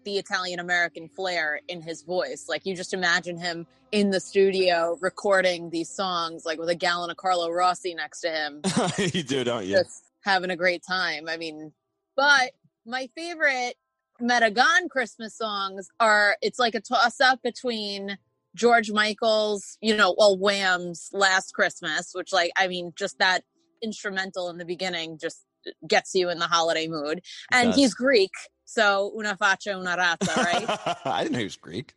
the 0.04 0.16
Italian 0.16 0.60
American 0.60 1.08
flair 1.08 1.60
in 1.68 1.82
his 1.82 2.02
voice. 2.02 2.46
Like 2.48 2.64
you 2.64 2.74
just 2.74 2.94
imagine 2.94 3.38
him 3.38 3.66
in 3.92 4.10
the 4.10 4.20
studio 4.20 4.98
recording 5.00 5.70
these 5.70 5.88
songs, 5.88 6.44
like 6.44 6.58
with 6.58 6.68
a 6.68 6.74
gallon 6.74 7.10
of 7.10 7.16
Carlo 7.16 7.50
Rossi 7.50 7.94
next 7.94 8.20
to 8.20 8.30
him, 8.30 8.62
you 9.14 9.22
do, 9.22 9.44
don't 9.44 9.64
you? 9.66 9.76
just 9.76 10.04
having 10.24 10.50
a 10.50 10.56
great 10.56 10.82
time. 10.86 11.28
I 11.28 11.36
mean, 11.36 11.72
but 12.16 12.52
my 12.86 13.08
favorite 13.16 13.74
Metagon 14.20 14.90
Christmas 14.90 15.36
songs 15.36 15.88
are 16.00 16.36
it's 16.42 16.58
like 16.58 16.74
a 16.74 16.80
toss 16.80 17.20
up 17.20 17.40
between 17.42 18.18
George 18.54 18.90
Michael's, 18.90 19.78
you 19.80 19.96
know, 19.96 20.14
well, 20.18 20.36
Wham's 20.36 21.10
Last 21.12 21.52
Christmas, 21.54 22.10
which, 22.12 22.32
like, 22.32 22.50
I 22.56 22.66
mean, 22.66 22.92
just 22.98 23.18
that 23.18 23.44
instrumental 23.82 24.50
in 24.50 24.58
the 24.58 24.64
beginning 24.64 25.18
just 25.18 25.44
gets 25.86 26.14
you 26.14 26.28
in 26.28 26.38
the 26.38 26.46
holiday 26.46 26.88
mood. 26.88 27.20
And 27.52 27.68
does. 27.68 27.76
he's 27.76 27.94
Greek, 27.94 28.32
so 28.68 29.10
una 29.16 29.34
faccia, 29.34 29.78
una 29.78 29.96
razza, 29.96 30.36
right? 30.36 30.98
I 31.06 31.22
didn't 31.22 31.32
know 31.32 31.38
he 31.38 31.44
was 31.44 31.56
Greek. 31.56 31.94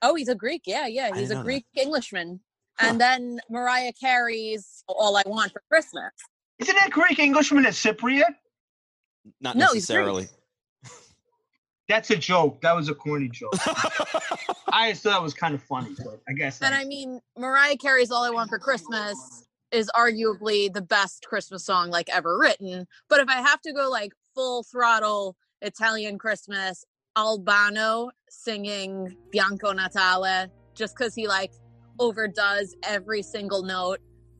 oh, 0.00 0.14
he's 0.14 0.28
a 0.28 0.34
Greek. 0.36 0.62
Yeah, 0.64 0.86
yeah. 0.86 1.12
He's 1.12 1.30
a 1.30 1.34
know 1.34 1.40
that. 1.40 1.44
Greek 1.44 1.66
Englishman. 1.74 2.38
Huh. 2.78 2.86
And 2.88 3.00
then 3.00 3.40
Mariah 3.50 3.92
Carey's 4.00 4.84
All 4.86 5.16
I 5.16 5.22
Want 5.26 5.50
for 5.52 5.62
Christmas. 5.68 6.12
Isn't 6.60 6.76
that 6.76 6.90
Greek 6.90 7.18
Englishman 7.18 7.66
a 7.66 7.70
Cypriot? 7.70 8.32
Not 9.40 9.56
No, 9.56 9.72
necessarily. 9.72 10.28
That's 11.88 12.10
a 12.10 12.16
joke. 12.16 12.60
That 12.60 12.76
was 12.76 12.88
a 12.88 12.94
corny 12.94 13.28
joke. 13.28 13.54
I 14.72 14.90
just 14.90 15.02
thought 15.02 15.10
that 15.10 15.22
was 15.22 15.34
kind 15.34 15.54
of 15.54 15.62
funny, 15.64 15.96
but 15.98 16.20
I 16.28 16.32
guess. 16.32 16.62
And 16.62 16.76
I 16.76 16.84
mean, 16.84 17.20
Mariah 17.36 17.76
Carey's 17.76 18.12
All 18.12 18.22
I 18.22 18.30
Want 18.30 18.50
for 18.50 18.60
Christmas 18.60 19.48
is 19.72 19.90
arguably 19.96 20.72
the 20.72 20.82
best 20.82 21.26
Christmas 21.26 21.64
song 21.64 21.90
like 21.90 22.08
ever 22.08 22.38
written. 22.38 22.86
But 23.08 23.18
if 23.18 23.28
I 23.28 23.40
have 23.40 23.60
to 23.62 23.72
go 23.72 23.90
like 23.90 24.12
full 24.34 24.62
throttle 24.62 25.36
Italian 25.64 26.18
Christmas, 26.18 26.84
Al 27.16 27.38
Bano 27.38 28.10
singing 28.28 29.16
Bianco 29.30 29.72
Natale, 29.72 30.48
just 30.74 30.96
because 30.96 31.14
he 31.14 31.26
like 31.26 31.52
overdoes 31.98 32.74
every 32.82 33.22
single 33.22 33.62
note, 33.62 33.98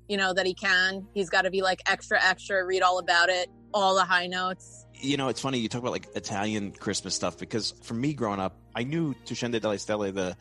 you 0.08 0.16
know, 0.16 0.34
that 0.34 0.46
he 0.46 0.54
can. 0.54 1.06
He's 1.14 1.30
got 1.30 1.42
to 1.42 1.50
be 1.50 1.62
like 1.62 1.80
extra, 1.86 2.22
extra, 2.22 2.64
read 2.64 2.82
all 2.82 2.98
about 2.98 3.28
it, 3.28 3.48
all 3.72 3.94
the 3.94 4.04
high 4.04 4.26
notes. 4.26 4.86
you 5.00 5.16
know, 5.16 5.28
it's 5.28 5.40
funny 5.40 5.58
you 5.58 5.68
talk 5.68 5.80
about 5.80 5.92
like 5.92 6.08
Italian 6.14 6.72
Christmas 6.72 7.14
stuff 7.14 7.38
because 7.38 7.72
for 7.82 7.94
me 7.94 8.12
growing 8.14 8.40
up, 8.40 8.56
I 8.74 8.84
knew 8.84 9.14
Tu 9.24 9.34
Scendi 9.34 9.60
dalle 9.60 9.76
Stelle, 9.76 10.12
the 10.12 10.36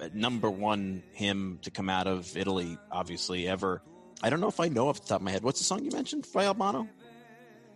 uh, 0.00 0.08
number 0.14 0.50
one 0.50 1.02
hymn 1.12 1.58
to 1.62 1.70
come 1.70 1.88
out 1.88 2.06
of 2.06 2.36
Italy, 2.36 2.78
obviously 2.90 3.48
ever. 3.48 3.82
I 4.22 4.30
don't 4.30 4.40
know 4.40 4.48
if 4.48 4.60
I 4.60 4.68
know 4.68 4.88
off 4.88 5.00
the 5.00 5.08
top 5.08 5.20
of 5.20 5.24
my 5.24 5.30
head. 5.30 5.42
What's 5.42 5.58
the 5.58 5.64
song 5.64 5.84
you 5.84 5.90
mentioned 5.90 6.26
by 6.32 6.44
Al 6.44 6.54
Bano? 6.54 6.88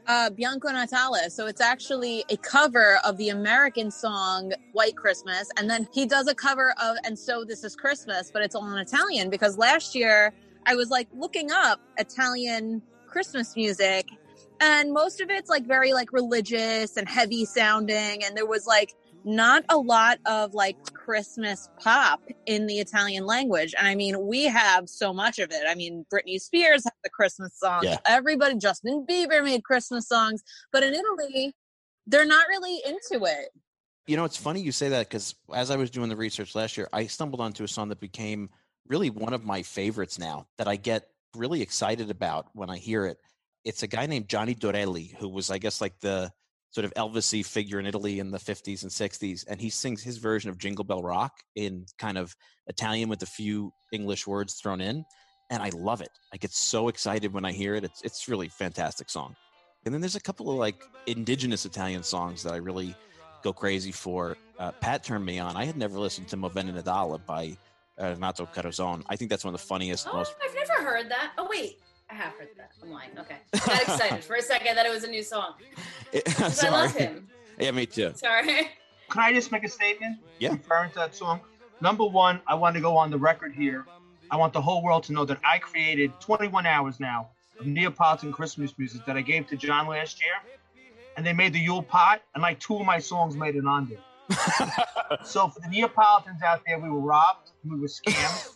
Uh, 0.06 0.30
Bianco 0.30 0.68
Natale. 0.68 1.30
So 1.30 1.46
it's 1.46 1.60
actually 1.60 2.24
a 2.30 2.36
cover 2.36 2.98
of 3.04 3.16
the 3.16 3.28
American 3.28 3.90
song 3.90 4.52
White 4.72 4.96
Christmas. 4.96 5.50
And 5.56 5.68
then 5.68 5.88
he 5.92 6.06
does 6.06 6.28
a 6.28 6.34
cover 6.34 6.74
of 6.82 6.96
And 7.04 7.18
So 7.18 7.44
This 7.44 7.64
Is 7.64 7.76
Christmas, 7.76 8.30
but 8.32 8.42
it's 8.42 8.54
all 8.54 8.70
in 8.72 8.78
Italian 8.78 9.30
because 9.30 9.58
last 9.58 9.94
year 9.94 10.32
I 10.66 10.74
was 10.74 10.90
like 10.90 11.08
looking 11.14 11.50
up 11.50 11.80
Italian 11.98 12.82
Christmas 13.06 13.56
music 13.56 14.06
and 14.60 14.92
most 14.92 15.20
of 15.20 15.30
it's 15.30 15.48
like 15.48 15.66
very 15.66 15.92
like 15.92 16.12
religious 16.12 16.96
and 16.96 17.08
heavy 17.08 17.44
sounding. 17.46 18.22
And 18.22 18.36
there 18.36 18.46
was 18.46 18.66
like 18.66 18.94
not 19.24 19.64
a 19.68 19.76
lot 19.76 20.18
of 20.26 20.54
like 20.54 20.76
Christmas 20.94 21.68
pop 21.78 22.22
in 22.46 22.66
the 22.66 22.78
Italian 22.78 23.26
language. 23.26 23.74
And 23.76 23.86
I 23.86 23.94
mean, 23.94 24.26
we 24.26 24.44
have 24.44 24.88
so 24.88 25.12
much 25.12 25.38
of 25.38 25.50
it. 25.50 25.64
I 25.68 25.74
mean, 25.74 26.06
Britney 26.12 26.40
Spears 26.40 26.84
had 26.84 26.92
the 27.04 27.10
Christmas 27.10 27.58
songs. 27.58 27.84
Yeah. 27.84 27.98
Everybody, 28.06 28.56
Justin 28.56 29.04
Bieber 29.08 29.42
made 29.44 29.64
Christmas 29.64 30.08
songs. 30.08 30.42
But 30.72 30.82
in 30.82 30.94
Italy, 30.94 31.54
they're 32.06 32.26
not 32.26 32.46
really 32.48 32.80
into 32.86 33.24
it. 33.24 33.50
You 34.06 34.16
know, 34.16 34.24
it's 34.24 34.36
funny 34.36 34.60
you 34.60 34.72
say 34.72 34.88
that 34.88 35.08
because 35.08 35.34
as 35.54 35.70
I 35.70 35.76
was 35.76 35.90
doing 35.90 36.08
the 36.08 36.16
research 36.16 36.54
last 36.54 36.76
year, 36.76 36.88
I 36.92 37.06
stumbled 37.06 37.40
onto 37.40 37.62
a 37.62 37.68
song 37.68 37.90
that 37.90 38.00
became 38.00 38.50
really 38.86 39.10
one 39.10 39.32
of 39.32 39.44
my 39.44 39.62
favorites 39.62 40.18
now 40.18 40.46
that 40.58 40.66
I 40.66 40.76
get 40.76 41.08
really 41.36 41.62
excited 41.62 42.10
about 42.10 42.46
when 42.54 42.70
I 42.70 42.78
hear 42.78 43.06
it. 43.06 43.18
It's 43.64 43.82
a 43.82 43.86
guy 43.86 44.06
named 44.06 44.28
Johnny 44.28 44.54
Dorelli, 44.54 45.14
who 45.16 45.28
was, 45.28 45.50
I 45.50 45.58
guess, 45.58 45.80
like 45.80 46.00
the 46.00 46.32
sort 46.70 46.84
of 46.84 46.94
Elvisy 46.94 47.44
figure 47.44 47.80
in 47.80 47.86
Italy 47.86 48.20
in 48.20 48.30
the 48.30 48.38
50s 48.38 48.82
and 48.82 48.90
60s. 48.90 49.44
And 49.48 49.60
he 49.60 49.70
sings 49.70 50.02
his 50.02 50.18
version 50.18 50.50
of 50.50 50.58
Jingle 50.58 50.84
Bell 50.84 51.02
Rock 51.02 51.32
in 51.56 51.86
kind 51.98 52.16
of 52.16 52.34
Italian 52.68 53.08
with 53.08 53.22
a 53.22 53.26
few 53.26 53.72
English 53.92 54.26
words 54.26 54.54
thrown 54.54 54.80
in. 54.80 55.04
And 55.50 55.62
I 55.62 55.70
love 55.70 56.00
it. 56.00 56.10
I 56.32 56.36
get 56.36 56.52
so 56.52 56.88
excited 56.88 57.32
when 57.32 57.44
I 57.44 57.50
hear 57.52 57.74
it. 57.74 57.82
It's, 57.84 58.02
it's 58.02 58.28
really 58.28 58.48
fantastic 58.48 59.10
song. 59.10 59.34
And 59.84 59.92
then 59.92 60.00
there's 60.00 60.14
a 60.14 60.20
couple 60.20 60.48
of 60.50 60.56
like 60.56 60.80
indigenous 61.06 61.64
Italian 61.64 62.02
songs 62.04 62.42
that 62.44 62.52
I 62.52 62.58
really 62.58 62.94
go 63.42 63.52
crazy 63.52 63.90
for. 63.90 64.36
Uh, 64.58 64.70
Pat 64.72 65.02
turned 65.02 65.24
me 65.24 65.38
on. 65.40 65.56
I 65.56 65.64
had 65.64 65.76
never 65.76 65.98
listened 65.98 66.28
to 66.28 66.36
Movena 66.36 66.72
Nadala 66.80 67.24
by 67.26 67.56
Renato 67.98 68.46
Carosone. 68.46 69.02
I 69.08 69.16
think 69.16 69.30
that's 69.30 69.44
one 69.44 69.54
of 69.54 69.60
the 69.60 69.66
funniest, 69.66 70.06
Oh, 70.08 70.18
most. 70.18 70.34
I've 70.44 70.54
never 70.54 70.82
heard 70.88 71.10
that. 71.10 71.32
Oh 71.36 71.48
wait, 71.50 71.78
I 72.10 72.14
have 72.14 72.32
heard 72.34 72.48
that. 72.56 72.72
I'm 72.82 72.90
lying. 72.90 73.10
Okay, 73.18 73.36
I 73.54 73.58
got 73.66 73.82
excited 73.82 74.24
for 74.24 74.36
a 74.36 74.42
second 74.42 74.76
that 74.76 74.86
it 74.86 74.90
was 74.92 75.04
a 75.04 75.08
new 75.08 75.22
song. 75.22 75.54
'Cause 76.12 76.62
I 76.64 76.70
love 76.70 76.90
Sorry. 76.90 77.04
him. 77.04 77.28
Yeah, 77.58 77.70
me 77.72 77.86
too. 77.86 78.12
Sorry. 78.16 78.68
Can 79.10 79.22
I 79.22 79.32
just 79.32 79.52
make 79.52 79.64
a 79.64 79.68
statement? 79.68 80.18
Yeah. 80.38 80.52
Referring 80.52 80.90
to 80.90 80.96
that 80.96 81.14
song. 81.14 81.40
Number 81.80 82.04
one, 82.04 82.40
I 82.46 82.54
want 82.54 82.74
to 82.76 82.80
go 82.80 82.96
on 82.96 83.10
the 83.10 83.18
record 83.18 83.54
here. 83.54 83.86
I 84.30 84.36
want 84.36 84.52
the 84.52 84.60
whole 84.60 84.82
world 84.82 85.02
to 85.04 85.12
know 85.12 85.24
that 85.24 85.38
I 85.44 85.58
created 85.58 86.12
21 86.20 86.64
hours 86.66 87.00
now 87.00 87.30
of 87.58 87.66
Neapolitan 87.66 88.32
Christmas 88.32 88.78
music 88.78 89.04
that 89.06 89.16
I 89.16 89.20
gave 89.22 89.48
to 89.48 89.56
John 89.56 89.86
last 89.88 90.20
year, 90.22 90.34
and 91.16 91.26
they 91.26 91.32
made 91.32 91.52
the 91.52 91.58
Yule 91.58 91.82
Pot, 91.82 92.22
and 92.34 92.42
like 92.42 92.60
two 92.60 92.76
of 92.76 92.86
my 92.86 92.98
songs 92.98 93.36
made 93.36 93.56
it 93.56 93.66
on 93.66 93.88
there. 93.88 93.98
So 95.24 95.48
for 95.48 95.60
the 95.60 95.68
Neapolitans 95.68 96.42
out 96.42 96.62
there, 96.66 96.78
we 96.78 96.88
were 96.88 97.00
robbed, 97.00 97.50
we 97.64 97.78
were 97.78 97.88
scammed, 97.88 98.54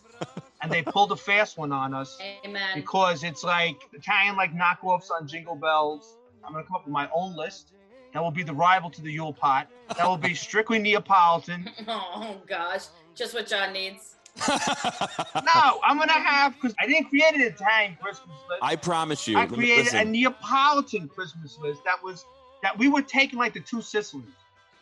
and 0.61 0.71
they 0.71 0.81
pulled 0.81 1.11
a 1.11 1.15
fast 1.15 1.57
one 1.57 1.71
on 1.71 1.93
us 1.93 2.17
Amen. 2.45 2.69
because 2.75 3.23
it's 3.23 3.43
like 3.43 3.77
Italian 3.93 4.35
like 4.35 4.53
knockoffs 4.53 5.09
on 5.11 5.27
Jingle 5.27 5.55
Bells. 5.55 6.17
I'm 6.43 6.53
gonna 6.53 6.63
come 6.65 6.75
up 6.75 6.85
with 6.85 6.93
my 6.93 7.09
own 7.13 7.35
list. 7.35 7.71
That 8.13 8.23
will 8.23 8.31
be 8.31 8.43
the 8.43 8.53
rival 8.53 8.89
to 8.91 9.01
the 9.01 9.11
Yule 9.11 9.33
Pot. 9.33 9.67
That 9.97 10.07
will 10.07 10.17
be 10.17 10.33
strictly 10.45 10.79
Neapolitan. 10.79 11.69
Oh 11.87 12.37
gosh, 12.47 12.85
just 13.13 13.33
what 13.33 13.47
John 13.47 13.73
needs. 13.73 14.15
No, 14.49 15.79
I'm 15.83 15.97
gonna 15.97 16.11
have 16.13 16.53
because 16.55 16.75
I 16.79 16.87
didn't 16.87 17.09
create 17.09 17.35
an 17.35 17.41
Italian 17.41 17.97
Christmas 18.01 18.35
list. 18.49 18.59
I 18.61 18.75
promise 18.75 19.27
you. 19.27 19.37
I 19.37 19.41
let 19.41 19.51
me- 19.51 19.57
created 19.57 19.93
a 19.93 20.03
Neapolitan 20.05 21.07
Christmas 21.07 21.57
list 21.59 21.83
that 21.85 22.01
was 22.03 22.25
that 22.63 22.77
we 22.77 22.87
were 22.89 23.01
taking 23.01 23.37
like 23.39 23.53
the 23.53 23.59
two 23.59 23.81
Sicilies. 23.81 24.25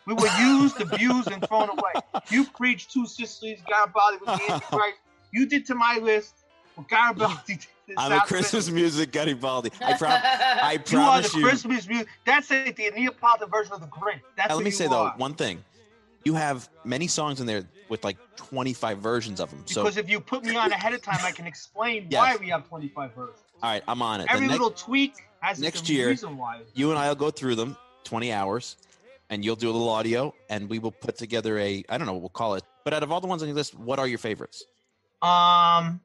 We 0.06 0.14
were 0.16 0.28
used, 0.40 0.82
abused, 0.82 1.32
and 1.32 1.46
thrown 1.48 1.70
away. 1.70 1.94
You 2.30 2.46
preached 2.46 2.92
two 2.92 3.06
Sicilies, 3.06 3.60
Garibaldi 3.68 4.18
was 4.26 4.38
the 4.38 4.54
Antichrist. 4.54 4.98
You 5.34 5.46
did 5.46 5.66
to 5.66 5.76
my 5.76 5.98
list 6.02 6.36
what 6.76 6.88
Garibaldi 6.88 7.36
did 7.48 7.68
I'm 7.98 8.12
a 8.14 8.22
Christmas 8.26 8.66
Sicily. 8.66 8.76
music 8.82 9.12
Garibaldi. 9.12 9.72
I, 9.82 9.94
prom- 9.98 10.12
I 10.24 10.80
You 10.90 11.00
are 11.00 11.22
the 11.22 11.38
you. 11.38 11.44
Christmas 11.44 11.88
music. 11.88 12.08
That's 12.26 12.50
like 12.50 12.76
the 12.76 12.92
Neapolitan 12.92 13.50
version 13.50 13.74
of 13.74 13.82
the 13.82 13.88
Grinch. 13.88 14.22
That's 14.38 14.50
Now, 14.50 14.56
let 14.56 14.64
me 14.64 14.72
say 14.72 14.88
though 14.88 15.12
one 15.18 15.34
thing. 15.34 15.64
You 16.24 16.36
have 16.36 16.70
many 16.86 17.08
songs 17.08 17.42
in 17.42 17.48
there 17.48 17.64
with 17.90 18.04
like 18.06 18.16
25 18.38 19.00
versions 19.00 19.42
of 19.42 19.50
them. 19.50 19.62
So, 19.66 19.84
Because 19.84 19.98
if 19.98 20.10
you 20.10 20.22
put 20.22 20.46
me 20.46 20.56
on 20.56 20.72
ahead 20.72 20.94
of 20.94 21.02
time, 21.02 21.20
I 21.22 21.32
can 21.32 21.46
explain 21.46 22.08
Yes. 22.10 22.22
why 22.22 22.38
we 22.38 22.50
have 22.50 22.66
25 22.70 23.14
versions. 23.14 23.38
all 23.62 23.70
right, 23.72 23.84
I'm 23.90 24.02
on 24.02 24.22
it. 24.22 24.28
Every 24.30 24.48
next- 24.48 24.54
little 24.54 24.72
tweak 24.72 25.16
has 25.42 25.60
next 25.60 25.90
a 25.90 25.94
year, 25.94 26.08
reason 26.10 26.38
why. 26.38 26.62
you 26.76 26.92
and 26.92 26.98
I'll 26.98 27.14
go 27.16 27.30
through 27.30 27.56
them 27.56 27.76
20 28.06 28.32
hours 28.32 28.78
and 29.30 29.44
you'll 29.44 29.58
do 29.58 29.70
a 29.70 29.74
little 29.74 29.90
audio 29.90 30.34
and 30.50 30.70
we 30.70 30.80
will 30.80 30.92
put 30.94 31.18
together 31.18 31.60
a 31.60 31.84
I 31.90 31.98
don't 31.98 32.08
know 32.08 32.14
what 32.14 32.22
we'll 32.22 32.30
call 32.30 32.56
it. 32.56 32.64
But 32.86 32.94
out 32.94 33.04
of 33.04 33.12
all 33.12 33.20
the 33.20 33.28
ones 33.28 33.42
on 33.42 33.50
your 33.50 33.56
list, 33.56 33.76
what 33.76 34.00
are 34.00 34.08
your 34.08 34.18
favorites? 34.20 34.64
Um, 35.24 36.02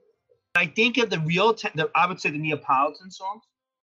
I 0.54 0.66
think 0.74 0.96
of 0.98 1.10
the 1.10 1.18
real, 1.20 1.52
te- 1.54 1.70
the, 1.74 1.90
I 1.94 2.06
would 2.06 2.20
say 2.20 2.30
the 2.30 2.38
Neapolitan 2.38 3.10
songs. 3.10 3.42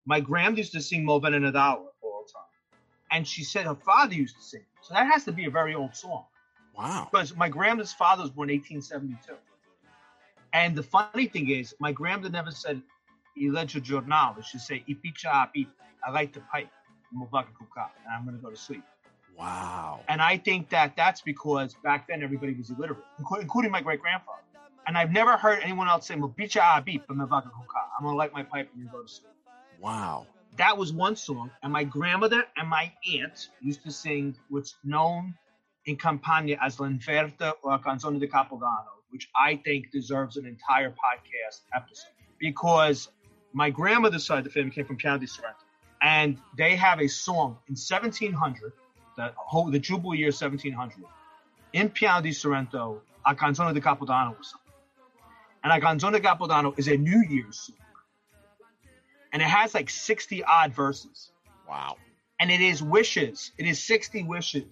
My 0.07 0.21
grand 0.21 0.57
used 0.57 0.73
to 0.73 0.81
sing 0.81 1.05
Movena 1.05 1.39
Nadala 1.39 1.85
all 2.03 2.25
the 2.27 2.33
time. 2.33 2.81
and 3.11 3.27
she 3.29 3.45
said 3.45 3.67
her 3.67 3.75
father 3.75 4.15
used 4.15 4.37
to 4.37 4.43
sing. 4.43 4.65
So 4.83 4.95
that 4.95 5.07
has 5.07 5.25
to 5.25 5.33
be 5.33 5.45
a 5.45 5.51
very 5.51 5.75
old 5.75 5.95
song 5.95 6.25
Wow. 6.75 7.09
because 7.11 7.37
my 7.37 7.49
grandmother's 7.49 7.93
father 7.93 8.23
was 8.23 8.31
born 8.31 8.49
1872. 8.49 9.35
And 10.55 10.75
the 10.75 10.83
funny 10.83 11.27
thing 11.27 11.51
is, 11.51 11.75
my 11.79 11.93
grandmother 11.93 12.33
never 12.33 12.51
said 12.51 12.81
"I 13.37 13.49
legge 13.51 13.75
giornale." 13.75 14.43
She 14.43 14.59
said 14.59 14.83
"I 14.89 14.93
piccia 14.95 15.31
a 15.45 15.47
pip." 15.55 15.69
I 16.07 16.11
like 16.11 16.33
to 16.35 16.41
pipe. 16.41 16.71
I'm 17.13 17.21
about 17.23 17.47
to 17.49 17.53
cook 17.53 17.75
up, 17.79 17.93
and 18.05 18.15
I'm 18.15 18.25
going 18.25 18.37
to 18.37 18.43
go 18.43 18.51
to 18.51 18.57
sleep. 18.57 18.83
Wow. 19.37 20.01
And 20.09 20.23
I 20.23 20.39
think 20.39 20.71
that 20.71 20.97
that's 20.97 21.21
because 21.21 21.75
back 21.85 22.09
then 22.09 22.23
everybody 22.23 22.55
was 22.55 22.71
illiterate, 22.71 23.05
including 23.41 23.71
my 23.71 23.83
great 23.83 24.01
grandfather. 24.01 24.43
And 24.89 24.97
I've 24.97 25.13
never 25.13 25.37
heard 25.37 25.61
anyone 25.63 25.87
else 25.87 26.07
say 26.07 26.17
"Mobicha 26.17 26.79
a 26.79 26.81
beep." 26.81 27.05
I'm 27.11 27.21
about 27.21 27.45
to. 27.45 27.51
I'm 27.51 28.05
going 28.05 28.15
to 28.15 28.17
light 28.17 28.33
my 28.33 28.43
pipe 28.43 28.71
and 28.75 28.91
go 28.91 29.03
to 29.03 29.09
sleep. 29.09 29.31
Wow. 29.83 30.27
That 30.57 30.79
was 30.79 30.95
one 30.95 31.15
song. 31.15 31.51
And 31.63 31.71
my 31.71 31.85
grandmother 31.85 32.45
and 32.57 32.69
my 32.71 32.91
aunt 33.13 33.51
used 33.61 33.83
to 33.85 33.91
sing 33.91 34.35
what's 34.49 34.77
known 34.83 35.35
in 35.85 35.97
Campania 35.97 36.59
as 36.63 36.81
L'Inferta 36.81 37.53
or 37.63 37.79
Canzone 37.81 38.19
di 38.19 38.27
Capodanno, 38.29 38.95
which 39.11 39.29
I 39.37 39.57
think 39.57 39.91
deserves 39.93 40.39
an 40.39 40.47
entire 40.47 40.89
podcast 40.89 41.61
episode. 41.75 42.13
Because 42.39 43.09
my 43.53 43.69
grandmother's 43.69 44.25
side 44.25 44.39
of 44.39 44.45
the 44.45 44.51
family 44.51 44.71
came 44.71 44.87
from 44.87 44.97
Piano 44.97 45.19
di 45.19 45.27
Sorrento. 45.27 45.65
And 46.01 46.39
they 46.57 46.77
have 46.77 46.99
a 47.01 47.09
song 47.09 47.59
in 47.69 47.77
1700, 47.77 48.73
the 49.17 49.35
whole 49.37 49.71
the 49.71 49.79
Jubilee 49.79 50.17
year 50.17 50.29
1700, 50.29 51.05
in 51.75 51.91
Piano 51.91 52.23
di 52.23 52.33
Sorrento, 52.33 53.03
A 53.27 53.35
Canzone 53.35 53.75
di 53.75 53.81
Capodanno 53.81 54.39
was 54.39 54.49
sung. 54.49 54.61
And 55.71 55.83
A 55.83 55.87
Canzone 55.87 56.13
di 56.15 56.21
Capodanno 56.21 56.73
is 56.79 56.89
a 56.89 56.97
New 56.97 57.23
Year's 57.29 57.59
song. 57.59 57.77
And 59.35 59.43
it 59.43 59.49
has 59.49 59.75
like 59.75 59.91
60 59.91 60.43
odd 60.45 60.73
verses 60.73 61.31
Wow. 61.69 61.97
and 62.41 62.51
it 62.51 62.63
is 62.63 62.83
wishes. 62.83 63.53
It 63.59 63.67
is 63.67 63.83
60 63.83 64.23
wishes 64.23 64.65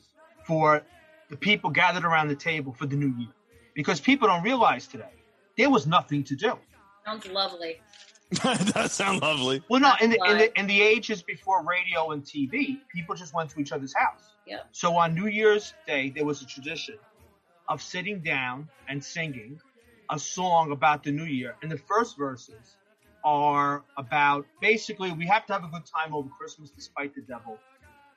for 0.46 0.82
the 1.28 1.36
people 1.36 1.68
gathered 1.68 2.04
around 2.06 2.28
the 2.28 2.34
table 2.34 2.72
for 2.72 2.86
the 2.86 2.96
new 2.96 3.14
year. 3.18 3.28
Because 3.74 4.00
people 4.00 4.26
don't 4.26 4.42
realize 4.42 4.86
today, 4.86 5.12
there 5.58 5.68
was 5.68 5.86
nothing 5.86 6.24
to 6.24 6.34
do. 6.34 6.58
Sounds 7.04 7.26
lovely. 7.26 7.82
that 8.42 8.72
does 8.72 8.92
sound 8.92 9.20
lovely. 9.20 9.62
Well, 9.68 9.80
no, 9.80 9.92
in 10.00 10.08
the, 10.08 10.18
in 10.30 10.38
the 10.38 10.58
in 10.58 10.66
the 10.66 10.80
ages 10.80 11.22
before 11.22 11.62
radio 11.62 12.12
and 12.12 12.24
TV, 12.24 12.78
people 12.92 13.14
just 13.14 13.34
went 13.34 13.50
to 13.50 13.60
each 13.60 13.70
other's 13.70 13.94
house. 13.94 14.32
Yeah. 14.46 14.60
So 14.72 14.96
on 14.96 15.14
New 15.14 15.26
Year's 15.26 15.74
Day, 15.86 16.08
there 16.08 16.24
was 16.24 16.40
a 16.40 16.46
tradition 16.46 16.96
of 17.68 17.82
sitting 17.82 18.20
down 18.20 18.68
and 18.88 19.04
singing 19.04 19.60
a 20.10 20.18
song 20.18 20.72
about 20.72 21.02
the 21.02 21.12
new 21.12 21.24
year. 21.24 21.56
And 21.62 21.70
the 21.70 21.78
first 21.78 22.16
verses 22.16 22.76
are 23.24 23.82
about 23.96 24.46
basically 24.60 25.10
we 25.12 25.26
have 25.26 25.46
to 25.46 25.52
have 25.52 25.64
a 25.64 25.68
good 25.68 25.84
time 25.84 26.14
over 26.14 26.28
Christmas 26.38 26.70
despite 26.70 27.14
the 27.14 27.22
devil 27.22 27.58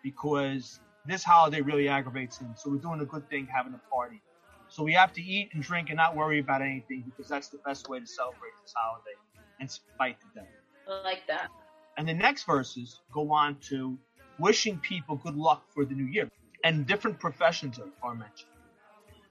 because 0.03 0.79
this 1.05 1.23
holiday 1.23 1.61
really 1.61 1.87
aggravates 1.87 2.37
him. 2.37 2.53
So 2.55 2.69
we're 2.69 2.77
doing 2.77 3.01
a 3.01 3.05
good 3.05 3.27
thing 3.29 3.47
having 3.47 3.73
a 3.73 3.93
party. 3.93 4.21
So 4.67 4.83
we 4.83 4.93
have 4.93 5.11
to 5.13 5.21
eat 5.21 5.49
and 5.53 5.63
drink 5.63 5.89
and 5.89 5.97
not 5.97 6.15
worry 6.15 6.39
about 6.39 6.61
anything 6.61 7.03
because 7.05 7.27
that's 7.27 7.47
the 7.47 7.57
best 7.65 7.89
way 7.89 7.99
to 7.99 8.05
celebrate 8.05 8.51
this 8.61 8.73
holiday 8.77 9.17
and 9.59 9.69
spite 9.69 10.17
the 10.21 10.41
devil. 10.41 10.49
I 10.87 11.03
like 11.03 11.25
that. 11.27 11.49
And 11.97 12.07
the 12.07 12.13
next 12.13 12.43
verses 12.43 12.99
go 13.11 13.31
on 13.31 13.57
to 13.69 13.97
wishing 14.37 14.77
people 14.77 15.15
good 15.15 15.35
luck 15.35 15.63
for 15.73 15.85
the 15.85 15.95
new 15.95 16.05
year. 16.05 16.29
And 16.63 16.85
different 16.85 17.19
professions 17.19 17.79
are, 17.79 17.89
are 18.03 18.13
mentioned. 18.13 18.51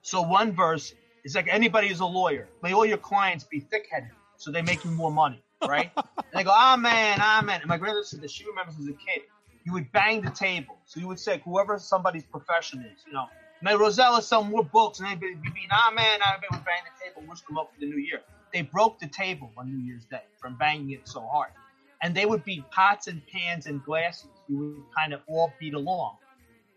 So 0.02 0.22
one 0.22 0.52
verse 0.52 0.94
is 1.24 1.34
like 1.34 1.48
anybody 1.48 1.88
is 1.88 2.00
a 2.00 2.06
lawyer. 2.06 2.48
May 2.62 2.72
all 2.72 2.86
your 2.86 2.98
clients 2.98 3.44
be 3.44 3.60
thick 3.60 3.88
headed 3.90 4.10
so 4.36 4.50
they 4.50 4.62
make 4.62 4.84
you 4.84 4.90
more 4.90 5.10
money, 5.10 5.42
right? 5.66 5.90
and 5.96 6.06
they 6.32 6.44
go, 6.44 6.50
Amen, 6.50 7.20
Amen. 7.20 7.60
And 7.60 7.68
my 7.68 7.76
grandmother 7.76 8.04
said 8.04 8.20
that 8.22 8.30
she 8.30 8.46
remembers 8.46 8.76
as 8.80 8.86
a 8.86 8.92
kid, 8.92 9.22
you 9.64 9.72
would 9.72 9.90
bang 9.92 10.22
the 10.22 10.30
table. 10.30 10.78
So 10.86 11.00
you 11.00 11.08
would 11.08 11.18
say, 11.18 11.42
whoever 11.44 11.78
somebody's 11.78 12.24
profession 12.24 12.80
is, 12.80 13.02
you 13.06 13.12
know, 13.12 13.26
may 13.62 13.74
Rosella 13.74 14.22
sell 14.22 14.44
more 14.44 14.64
books 14.64 15.00
and 15.00 15.08
they'd 15.08 15.20
be, 15.20 15.34
be 15.34 15.68
Amen, 15.70 16.20
Amen, 16.22 16.40
would 16.50 16.64
bang 16.64 16.82
the 16.84 17.04
table, 17.04 17.28
wish 17.28 17.40
them 17.42 17.56
luck 17.56 17.74
for 17.74 17.80
the 17.80 17.86
new 17.86 17.98
year. 17.98 18.20
They 18.52 18.62
broke 18.62 18.98
the 18.98 19.08
table 19.08 19.52
on 19.58 19.68
New 19.68 19.84
Year's 19.84 20.04
Day 20.06 20.22
from 20.40 20.56
banging 20.56 20.92
it 20.92 21.06
so 21.06 21.20
hard. 21.20 21.50
And 22.02 22.14
they 22.14 22.26
would 22.26 22.44
be 22.44 22.64
pots 22.70 23.08
and 23.08 23.20
pans 23.26 23.66
and 23.66 23.84
glasses. 23.84 24.30
You 24.48 24.58
would 24.58 24.82
kind 24.96 25.12
of 25.12 25.20
all 25.26 25.52
beat 25.58 25.74
along 25.74 26.16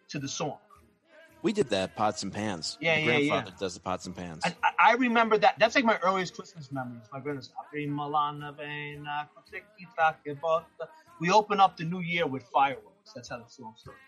to 0.10 0.20
the 0.20 0.28
song. 0.28 0.58
We 1.44 1.54
did 1.54 1.70
that 1.70 1.96
pots 1.96 2.22
and 2.24 2.32
pans. 2.32 2.78
Yeah, 2.80 2.96
My 2.96 3.00
yeah, 3.00 3.18
yeah. 3.18 3.28
grandfather 3.30 3.56
does 3.60 3.74
the 3.74 3.80
pots 3.80 4.06
and 4.06 4.16
pans. 4.16 4.44
I, 4.46 4.54
I 4.80 4.94
remember 4.94 5.38
that. 5.40 5.56
That's 5.58 5.76
like 5.76 5.86
my 5.86 5.98
earliest 6.04 6.36
Christmas 6.36 6.72
memories. 6.72 7.04
My 7.12 7.20
goodness. 7.20 7.50
Apri 7.60 7.88
malana 7.88 8.56
vena, 8.56 9.28
koteki 9.36 9.88
take 10.26 10.40
botta. 10.40 10.88
We 11.20 11.32
open 11.32 11.60
up 11.60 11.78
the 11.78 11.84
new 11.84 12.00
year 12.02 12.28
with 12.28 12.44
fireworks. 12.44 13.14
That's 13.16 13.30
how 13.30 13.38
the 13.38 13.50
song 13.50 13.74
starts. 13.78 14.00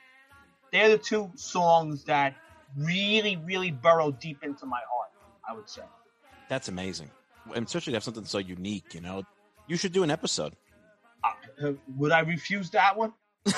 They're 0.72 0.90
the 0.90 0.98
two 0.98 1.32
songs 1.36 2.04
that 2.06 2.36
really, 2.78 3.38
really 3.38 3.72
burrow 3.72 4.12
deep 4.12 4.44
into 4.44 4.66
my 4.66 4.80
heart, 4.92 5.10
I 5.48 5.54
would 5.56 5.70
say. 5.70 5.84
That's 6.50 6.68
amazing. 6.68 7.10
And 7.56 7.66
especially 7.66 7.92
to 7.92 7.98
have 7.98 8.04
something 8.04 8.26
so 8.26 8.38
unique, 8.38 8.94
you 8.94 9.02
know. 9.02 9.24
You 9.68 9.78
should 9.78 9.92
do 9.94 10.04
an 10.04 10.12
episode. 10.12 10.54
Uh, 11.64 11.74
would 11.98 12.12
I 12.12 12.20
refuse 12.22 12.70
that 12.72 12.98
one? 12.98 13.14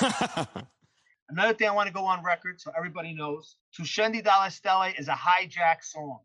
Another 1.28 1.54
thing 1.54 1.68
I 1.68 1.72
want 1.72 1.88
to 1.88 1.92
go 1.92 2.04
on 2.04 2.22
record 2.22 2.60
so 2.60 2.70
everybody 2.76 3.12
knows 3.12 3.56
Tuscendi 3.76 4.22
Dalla 4.22 4.48
Stelle 4.48 4.98
is 4.98 5.08
a 5.08 5.12
hijack 5.12 5.82
song. 5.82 6.20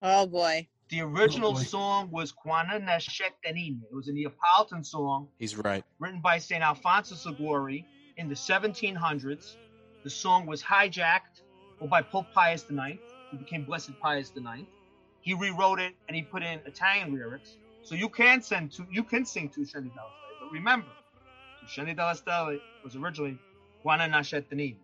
Oh 0.00 0.26
boy. 0.26 0.66
The 0.88 1.02
oh, 1.02 1.08
original 1.08 1.52
boy. 1.52 1.60
song 1.60 2.10
was 2.10 2.32
Quanno 2.32 2.82
nascette 2.82 3.52
Ninno. 3.52 3.86
It 3.90 3.94
was 3.94 4.08
a 4.08 4.12
Neapolitan 4.12 4.82
song 4.82 5.28
He's 5.38 5.56
right. 5.56 5.84
written 5.98 6.20
by 6.22 6.38
St. 6.38 6.62
Alfonso 6.62 7.16
Liguori 7.28 7.84
in 8.16 8.28
the 8.28 8.34
1700s. 8.34 9.56
The 10.04 10.10
song 10.10 10.46
was 10.46 10.62
hijacked 10.62 11.42
well, 11.78 11.90
by 11.90 12.00
Pope 12.00 12.26
Pius 12.32 12.64
IX. 12.70 12.98
He 13.30 13.36
became 13.36 13.64
Blessed 13.64 13.98
Pius 14.00 14.32
IX. 14.34 14.66
He 15.20 15.34
rewrote 15.34 15.80
it 15.80 15.94
and 16.06 16.16
he 16.16 16.22
put 16.22 16.42
in 16.42 16.60
Italian 16.64 17.12
lyrics. 17.12 17.58
So 17.82 17.94
you 17.94 18.08
can 18.08 18.40
send 18.40 18.72
to 18.72 18.86
you 18.90 19.02
can 19.02 19.26
sing 19.26 19.50
Tuscendi 19.50 19.94
Dalla 19.94 20.10
Stelle, 20.10 20.40
but 20.40 20.52
remember, 20.52 20.88
Tuscendi 21.62 21.94
Dalla 21.94 22.14
Stelle 22.14 22.58
was 22.82 22.96
originally 22.96 23.38
Quanno 23.82 24.06
nascette 24.06 24.54
Ninno. 24.54 24.76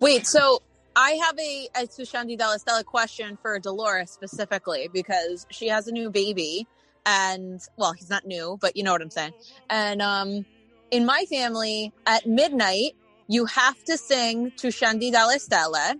Wait, 0.00 0.26
so 0.26 0.62
I 0.96 1.12
have 1.12 1.38
a, 1.38 1.68
a 1.76 1.86
Sushandi 1.86 2.38
question 2.86 3.38
for 3.42 3.58
Dolores 3.58 4.10
specifically 4.10 4.88
because 4.92 5.46
she 5.50 5.68
has 5.68 5.86
a 5.86 5.92
new 5.92 6.10
baby 6.10 6.66
and 7.06 7.60
well, 7.76 7.92
he's 7.92 8.10
not 8.10 8.26
new, 8.26 8.58
but 8.60 8.76
you 8.76 8.82
know 8.82 8.92
what 8.92 9.02
I'm 9.02 9.10
saying. 9.10 9.32
And 9.68 10.02
um 10.02 10.46
in 10.90 11.06
my 11.06 11.24
family 11.30 11.92
at 12.06 12.26
midnight 12.26 12.92
you 13.28 13.46
have 13.46 13.82
to 13.84 13.96
sing 13.96 14.52
Dalla 14.58 15.38
Stella 15.38 15.94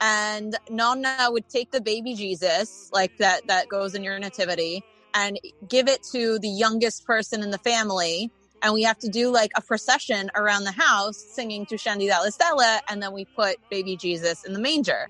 and 0.00 0.58
Nonna 0.68 1.28
would 1.30 1.48
take 1.48 1.70
the 1.70 1.80
baby 1.80 2.14
Jesus 2.14 2.90
like 2.92 3.16
that 3.18 3.46
that 3.46 3.68
goes 3.68 3.94
in 3.94 4.04
your 4.04 4.18
nativity 4.18 4.82
and 5.14 5.40
give 5.66 5.88
it 5.88 6.02
to 6.12 6.38
the 6.38 6.48
youngest 6.48 7.06
person 7.06 7.42
in 7.42 7.50
the 7.50 7.58
family 7.58 8.30
and 8.66 8.74
we 8.74 8.82
have 8.82 8.98
to 8.98 9.08
do 9.08 9.30
like 9.30 9.52
a 9.56 9.60
procession 9.62 10.28
around 10.34 10.64
the 10.64 10.72
house 10.72 11.16
singing 11.16 11.66
to 11.66 11.78
Shandy 11.78 12.08
Dalla 12.08 12.32
Stella, 12.32 12.80
and 12.88 13.00
then 13.00 13.12
we 13.12 13.24
put 13.24 13.58
baby 13.70 13.96
Jesus 13.96 14.44
in 14.44 14.52
the 14.52 14.58
manger. 14.58 15.08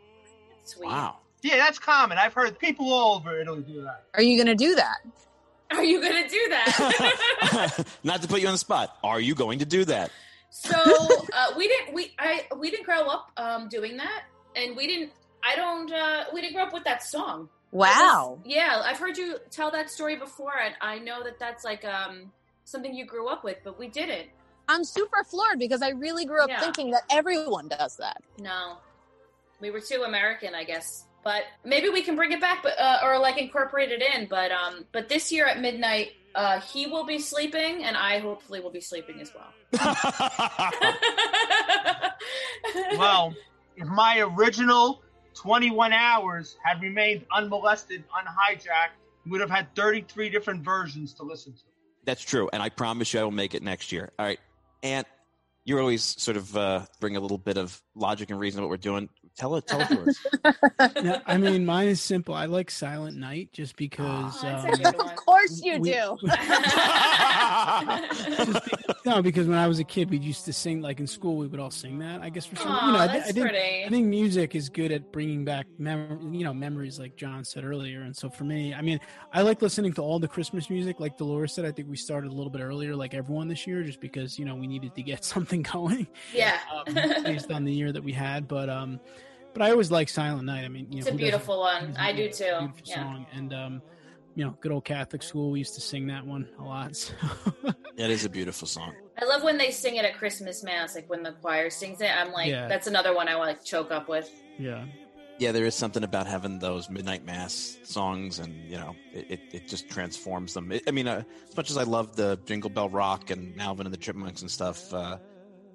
Sweet. 0.65 0.89
Wow. 0.89 1.17
Yeah, 1.41 1.57
that's 1.57 1.79
common. 1.79 2.19
I've 2.19 2.35
heard 2.35 2.59
people 2.59 2.93
all 2.93 3.17
over 3.17 3.41
Italy 3.41 3.63
do 3.63 3.83
that. 3.83 4.05
Are 4.13 4.23
you 4.23 4.37
going 4.37 4.55
to 4.57 4.63
do 4.63 4.75
that? 4.75 4.99
Are 5.71 5.83
you 5.83 6.01
gonna 6.01 6.29
do 6.29 6.47
that? 6.51 7.85
Not 8.05 8.23
to 8.23 8.29
put 8.29 8.41
you 8.41 8.47
on 8.47 8.55
the 8.55 8.59
spot. 8.59 8.97
Are 9.03 9.21
you 9.21 9.35
going 9.35 9.59
to 9.59 9.65
do 9.65 9.85
that? 9.87 10.13
so 10.51 10.77
uh, 11.33 11.47
we 11.57 11.67
didn't 11.67 11.93
we 11.93 12.13
I 12.21 12.47
we 12.57 12.71
didn't 12.71 12.87
grow 12.87 13.03
up 13.09 13.33
um, 13.37 13.69
doing 13.69 13.97
that, 13.97 14.27
and 14.55 14.77
we 14.77 14.87
didn't. 14.87 15.11
I 15.43 15.57
don't. 15.57 15.93
Uh, 15.93 16.25
we 16.33 16.41
didn't 16.41 16.55
grow 16.55 16.63
up 16.63 16.73
with 16.73 16.85
that 16.85 17.03
song. 17.03 17.49
Wow. 17.73 18.39
Yeah, 18.45 18.81
I've 18.85 18.99
heard 18.99 19.17
you 19.17 19.39
tell 19.51 19.73
that 19.73 19.91
story 19.91 20.15
before, 20.15 20.57
and 20.57 20.77
I 20.81 21.01
know 21.01 21.25
that 21.25 21.41
that's 21.41 21.65
like 21.65 21.85
um 21.85 22.31
something 22.67 22.95
you 22.95 23.07
grew 23.07 23.29
up 23.29 23.45
with, 23.45 23.59
but 23.65 23.79
we 23.79 23.89
didn't. 23.89 24.29
I'm 24.69 24.85
super 24.85 25.25
floored 25.25 25.59
because 25.59 25.81
I 25.81 25.91
really 25.91 26.27
grew 26.27 26.43
up 26.43 26.51
Yeah. 26.51 26.61
thinking 26.61 26.91
that 26.91 27.03
everyone 27.09 27.69
does 27.69 27.97
that. 27.97 28.19
No, 28.39 28.79
we 29.61 29.71
were 29.71 29.81
too 29.81 30.03
American, 30.03 30.55
I 30.55 30.65
guess. 30.65 31.05
But 31.23 31.45
maybe 31.65 31.89
we 31.89 32.03
can 32.03 32.15
bring 32.17 32.33
it 32.33 32.41
back, 32.41 32.63
but 32.63 32.79
uh, 32.79 32.99
or 33.03 33.19
like 33.19 33.39
incorporate 33.39 33.91
it 33.91 34.03
in. 34.03 34.27
But 34.27 34.53
um, 34.53 34.85
but 34.93 35.09
this 35.09 35.33
year 35.33 35.47
at 35.47 35.61
midnight, 35.61 36.13
uh, 36.35 36.61
he 36.61 36.87
will 36.87 37.05
be 37.05 37.19
sleeping, 37.19 37.85
and 37.85 37.97
I 37.97 38.19
hopefully 38.21 38.61
will 38.61 38.71
be 38.71 38.81
sleeping 38.81 39.21
as 39.21 39.33
well. 39.35 39.53
Well, 42.97 43.35
if 43.77 43.87
my 43.89 44.21
original 44.21 45.03
21 45.35 45.93
hours 45.93 46.57
had 46.65 46.81
remained 46.81 47.27
unmolested, 47.33 48.05
unhijacked, 48.17 48.95
we 49.25 49.33
would 49.33 49.41
have 49.41 49.51
had 49.51 49.75
33 49.75 50.31
different 50.31 50.65
versions 50.65 51.13
to 51.15 51.23
listen 51.23 51.53
to. 51.53 51.61
That's 52.07 52.23
true. 52.23 52.49
And 52.53 52.63
I 52.63 52.71
promise 52.71 53.13
you 53.13 53.21
I 53.21 53.25
will 53.25 53.31
make 53.33 53.55
it 53.55 53.63
next 53.63 53.93
year. 53.93 54.13
All 54.19 54.25
right. 54.25 54.39
And 54.83 55.05
you 55.65 55.79
always 55.79 56.03
sort 56.03 56.37
of 56.37 56.57
uh, 56.57 56.87
bring 57.01 57.17
a 57.17 57.21
little 57.21 57.39
bit 57.39 57.59
of 57.59 57.83
logic 57.95 58.31
and 58.31 58.39
reason 58.39 58.59
to 58.59 58.63
what 58.63 58.71
we're 58.71 58.77
doing. 58.77 59.09
Tell 59.37 59.55
it, 59.57 59.67
tell 59.67 59.81
it 59.83 59.89
to 59.89 60.03
us. 60.03 60.17
Yeah, 61.05 61.21
I 61.27 61.37
mean, 61.37 61.67
mine 61.67 61.89
is 61.89 62.01
simple. 62.01 62.35
I 62.35 62.47
like 62.47 62.71
Silent 62.71 63.17
Night 63.19 63.51
just 63.53 63.73
Oh, 63.73 63.77
because. 63.77 64.41
that's 64.41 64.85
um, 64.85 65.01
of 65.01 65.17
course 65.17 65.61
you 65.63 65.79
we- 65.79 65.91
do. 65.93 66.17
no, 69.05 69.23
because 69.23 69.47
when 69.47 69.59
I 69.59 69.67
was 69.69 69.79
a 69.79 69.85
kid, 69.85 70.11
we 70.11 70.19
used 70.19 70.45
to 70.47 70.53
sing 70.53 70.81
like 70.81 71.01
in 71.01 71.07
school. 71.07 71.37
We 71.37 71.47
would 71.47 71.61
all 71.61 71.71
sing 71.71 71.99
that. 72.01 72.23
I 72.23 72.31
guess 72.31 72.47
for 72.47 72.57
some, 72.57 72.69
Aw, 72.69 72.87
you 72.87 72.93
know, 72.93 72.99
I, 72.99 73.07
thi- 73.09 73.13
that's 73.19 73.29
I 73.31 73.33
think. 73.33 73.47
I 73.53 73.89
think 73.89 74.07
music 74.07 74.55
is 74.55 74.69
good 74.69 74.91
at 74.93 75.13
bringing 75.13 75.45
back 75.45 75.67
mem- 75.79 76.33
you 76.35 76.45
know, 76.45 76.55
memories, 76.55 76.99
like 76.99 77.17
John 77.17 77.45
said 77.45 77.65
earlier. 77.65 78.03
And 78.03 78.17
so 78.17 78.29
for 78.31 78.45
me, 78.45 78.75
I 78.75 78.81
mean, 78.83 79.01
I 79.33 79.43
like 79.43 79.61
listening 79.63 79.93
to 79.95 80.03
all 80.03 80.19
the 80.19 80.29
Christmas 80.29 80.71
music. 80.71 80.99
Like 81.01 81.17
Dolores 81.19 81.53
said, 81.53 81.65
I 81.65 81.73
think 81.73 81.89
we 81.89 81.97
started 81.97 82.31
a 82.31 82.35
little 82.35 82.51
bit 82.51 82.63
earlier, 82.63 82.97
like 82.97 83.15
everyone 83.15 83.49
this 83.49 83.67
year, 83.67 83.83
just 83.83 84.01
because 84.01 84.39
you 84.39 84.45
know 84.45 84.55
we 84.55 84.67
needed 84.67 84.95
to 84.95 85.03
get 85.03 85.25
something 85.37 85.63
going 85.63 86.07
yeah. 86.33 86.59
um, 86.75 86.95
based 87.25 87.51
on 87.51 87.65
the 87.65 87.73
year 87.73 87.93
that 87.93 88.03
we 88.03 88.13
had. 88.13 88.49
But 88.49 88.69
um, 88.71 89.01
but 89.57 89.65
I 89.67 89.71
always 89.71 89.91
like 89.91 90.09
Silent 90.09 90.45
Night. 90.45 90.65
I 90.65 90.69
mean, 90.69 90.87
you 90.93 90.99
It's 90.99 91.07
know, 91.09 91.15
a 91.15 91.17
beautiful 91.17 91.61
one. 91.61 91.95
I 91.99 92.13
do 92.13 92.29
too. 92.31 92.45
Beautiful 92.45 92.81
Yeah. 92.85 92.95
song, 92.97 93.27
and 93.33 93.55
um, 93.55 93.83
you 94.35 94.45
know, 94.45 94.57
good 94.61 94.71
old 94.73 94.85
Catholic 94.85 95.23
school. 95.23 95.51
We 95.51 95.61
used 95.61 95.75
to 95.77 95.81
sing 95.81 96.07
that 96.09 96.27
one 96.27 96.49
a 96.59 96.63
lot. 96.63 96.95
So. 97.97 98.03
It 98.05 98.11
is 98.11 98.27
a 98.27 98.29
beautiful 98.29 98.69
song. 98.69 98.93
I 99.21 99.25
love 99.25 99.43
when 99.43 99.57
they 99.57 99.71
sing 99.71 99.97
it 99.97 100.05
at 100.05 100.19
Christmas 100.19 100.63
Mass, 100.63 100.95
like 100.95 101.09
when 101.09 101.23
the 101.23 101.33
choir 101.33 101.71
sings 101.71 102.03
it. 102.03 102.11
I'm 102.15 102.31
like, 102.33 102.49
Yeah. 102.51 102.69
that's 102.69 102.87
another 102.87 103.15
one 103.15 103.27
I 103.29 103.37
want 103.37 103.49
to 103.51 103.57
like 103.57 103.65
choke 103.65 103.91
up 103.91 104.09
with. 104.09 104.31
yeah. 104.59 104.85
Yeah, 105.39 105.53
there 105.53 105.67
is 105.67 105.75
something 105.75 106.03
about 106.03 106.27
having 106.27 106.59
those 106.61 106.89
midnight 106.89 107.27
mass 107.27 107.77
songs, 107.85 108.39
and 108.39 108.55
you 108.71 108.79
know, 108.79 108.97
it, 109.13 109.27
it, 109.31 109.41
it 109.53 109.69
just 109.69 109.87
transforms 109.91 110.55
them. 110.55 110.73
It, 110.73 110.83
I 110.89 110.93
mean, 110.93 111.07
uh, 111.07 111.25
as 111.49 111.55
much 111.57 111.71
as 111.71 111.77
I 111.77 111.83
love 111.83 112.17
the 112.17 112.39
Jingle 112.47 112.71
Bell 112.71 112.89
Rock 112.89 113.31
and 113.31 113.61
Alvin 113.61 113.87
and 113.87 113.93
the 113.93 113.99
Chipmunks 113.99 114.41
and 114.41 114.51
stuff, 114.51 114.95
uh, 114.95 115.19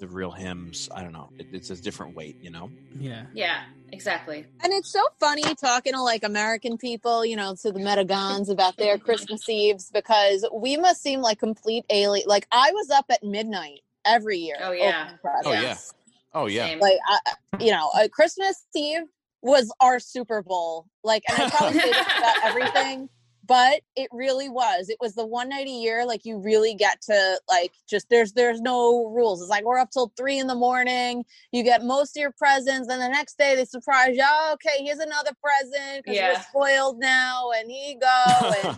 the 0.01 0.07
real 0.07 0.31
hymns, 0.31 0.89
I 0.93 1.03
don't 1.03 1.13
know, 1.13 1.29
it, 1.37 1.47
it's 1.53 1.69
a 1.69 1.79
different 1.79 2.15
weight, 2.15 2.35
you 2.41 2.49
know. 2.49 2.71
Yeah. 2.99 3.27
Yeah, 3.33 3.61
exactly. 3.91 4.45
And 4.63 4.73
it's 4.73 4.91
so 4.91 5.01
funny 5.19 5.43
talking 5.55 5.93
to 5.93 6.01
like 6.01 6.23
American 6.23 6.77
people, 6.77 7.23
you 7.23 7.35
know, 7.35 7.55
to 7.61 7.71
the 7.71 7.79
Metagons 7.79 8.49
about 8.49 8.75
their 8.77 8.97
Christmas 8.97 9.47
Eves 9.47 9.91
because 9.93 10.43
we 10.51 10.75
must 10.75 11.03
seem 11.03 11.21
like 11.21 11.39
complete 11.39 11.85
alien. 11.91 12.27
Like 12.27 12.47
I 12.51 12.71
was 12.71 12.89
up 12.89 13.05
at 13.11 13.23
midnight 13.23 13.81
every 14.03 14.39
year. 14.39 14.57
Oh, 14.59 14.71
yeah. 14.71 15.11
Oh, 15.45 15.53
yeah. 15.53 15.77
Oh 16.33 16.45
yeah, 16.47 16.65
Same. 16.67 16.79
Like 16.79 16.97
I, 17.07 17.19
you 17.59 17.71
know, 17.71 17.91
uh, 17.93 18.07
Christmas 18.07 18.65
Eve 18.73 19.03
was 19.41 19.71
our 19.81 19.99
Super 19.99 20.41
Bowl. 20.41 20.87
Like, 21.03 21.23
and 21.29 21.43
I 21.43 21.49
probably 21.49 21.79
say 21.79 21.91
this 21.91 22.07
about 22.17 22.35
everything, 22.43 23.09
but 23.45 23.81
it 23.95 24.09
really 24.11 24.49
was. 24.49 24.89
It 24.89 24.97
was 25.01 25.15
the 25.15 25.25
one 25.25 25.49
night 25.49 25.67
a 25.67 25.71
year. 25.71 26.05
Like 26.05 26.25
you 26.25 26.37
really 26.37 26.75
get 26.75 27.01
to 27.03 27.39
like 27.49 27.73
just 27.89 28.07
there's 28.09 28.33
there's 28.33 28.61
no 28.61 29.07
rules. 29.07 29.41
It's 29.41 29.49
like 29.49 29.65
we're 29.65 29.79
up 29.79 29.91
till 29.91 30.11
three 30.17 30.37
in 30.39 30.47
the 30.47 30.55
morning. 30.55 31.25
You 31.51 31.63
get 31.63 31.83
most 31.83 32.15
of 32.15 32.21
your 32.21 32.33
presents, 32.37 32.89
and 32.89 33.01
the 33.01 33.09
next 33.09 33.37
day 33.37 33.55
they 33.55 33.65
surprise 33.65 34.15
you. 34.15 34.23
Oh, 34.25 34.55
okay, 34.55 34.83
here's 34.83 34.99
another 34.99 35.31
present 35.43 36.03
because 36.05 36.15
Yeah. 36.15 36.33
we're 36.33 36.43
spoiled 36.43 36.99
now, 36.99 37.51
and 37.57 37.69
here 37.69 37.93
you 37.93 37.99
go. 37.99 38.51
And, 38.57 38.77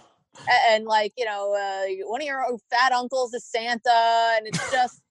and 0.70 0.86
like 0.86 1.14
you 1.18 1.26
know, 1.26 1.54
uh, 1.54 2.06
one 2.08 2.22
of 2.22 2.28
your 2.28 2.44
fat 2.70 2.94
uncles 2.94 3.34
is 3.34 3.46
Santa, 3.46 4.36
and 4.38 4.48
it's 4.48 4.70
just 4.72 5.02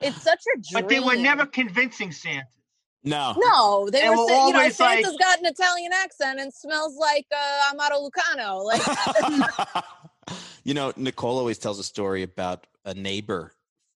it's 0.00 0.22
such 0.22 0.42
a 0.54 0.58
dream. 0.58 0.84
But 0.84 0.88
they 0.90 1.00
were 1.00 1.16
never 1.16 1.46
convincing 1.46 2.12
Santa. 2.12 2.46
No, 3.04 3.34
No, 3.38 3.88
they 3.90 4.00
They 4.02 4.08
were 4.08 4.16
were 4.16 4.26
saying, 4.26 4.46
you 4.48 4.52
know, 4.52 4.58
always 4.58 4.80
like- 4.80 5.04
Santa's 5.04 5.16
got 5.18 5.38
an 5.38 5.46
Italian 5.46 5.92
accent 5.92 6.40
and 6.40 6.52
smells 6.52 6.96
like 6.96 7.26
uh, 7.32 7.72
Amaro 7.72 8.08
Lucano. 8.10 8.64
Like, 8.64 9.84
you 10.64 10.74
know, 10.74 10.92
Nicole 10.96 11.38
always 11.38 11.58
tells 11.58 11.78
a 11.78 11.84
story 11.84 12.22
about 12.22 12.66
a 12.84 12.94
neighbor 12.94 13.52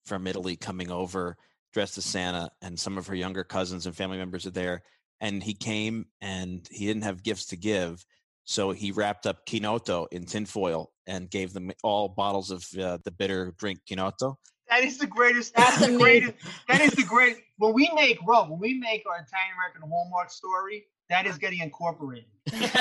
from 0.06 0.26
Italy 0.26 0.56
coming 0.56 0.90
over 0.90 1.36
dressed 1.72 1.98
as 1.98 2.04
Santa, 2.04 2.50
and 2.60 2.78
some 2.78 2.98
of 2.98 3.06
her 3.06 3.14
younger 3.14 3.44
cousins 3.44 3.86
and 3.86 3.96
family 3.96 4.18
members 4.18 4.46
are 4.46 4.50
there. 4.50 4.82
And 5.20 5.42
he 5.42 5.54
came 5.54 6.06
and 6.20 6.66
he 6.70 6.86
didn't 6.86 7.04
have 7.04 7.22
gifts 7.22 7.46
to 7.46 7.56
give. 7.56 8.04
So 8.44 8.72
he 8.72 8.90
wrapped 8.90 9.26
up 9.26 9.46
Chinotto 9.46 10.06
in 10.10 10.26
tinfoil 10.26 10.90
and 11.06 11.30
gave 11.30 11.52
them 11.52 11.70
all 11.82 12.08
bottles 12.08 12.50
of 12.50 12.66
uh, 12.78 12.98
the 13.04 13.10
bitter 13.12 13.54
drink 13.56 13.80
Chinotto. 13.88 14.34
That 14.72 14.84
is 14.84 14.96
the 14.96 15.06
greatest. 15.06 15.54
That's 15.54 15.82
is 15.82 15.86
the 15.88 15.98
greatest. 15.98 16.34
That 16.66 16.80
is 16.80 16.92
the 16.92 17.02
great. 17.02 17.36
When 17.58 17.74
we 17.74 17.90
make 17.94 18.18
Rob, 18.26 18.48
when 18.48 18.58
we 18.58 18.72
make 18.72 19.04
our 19.06 19.16
Italian 19.16 19.52
American 19.54 19.82
Hallmark 19.86 20.30
story, 20.30 20.86
that 21.10 21.26
is 21.26 21.36
getting 21.36 21.58
incorporated. 21.60 22.24
That's 22.50 22.72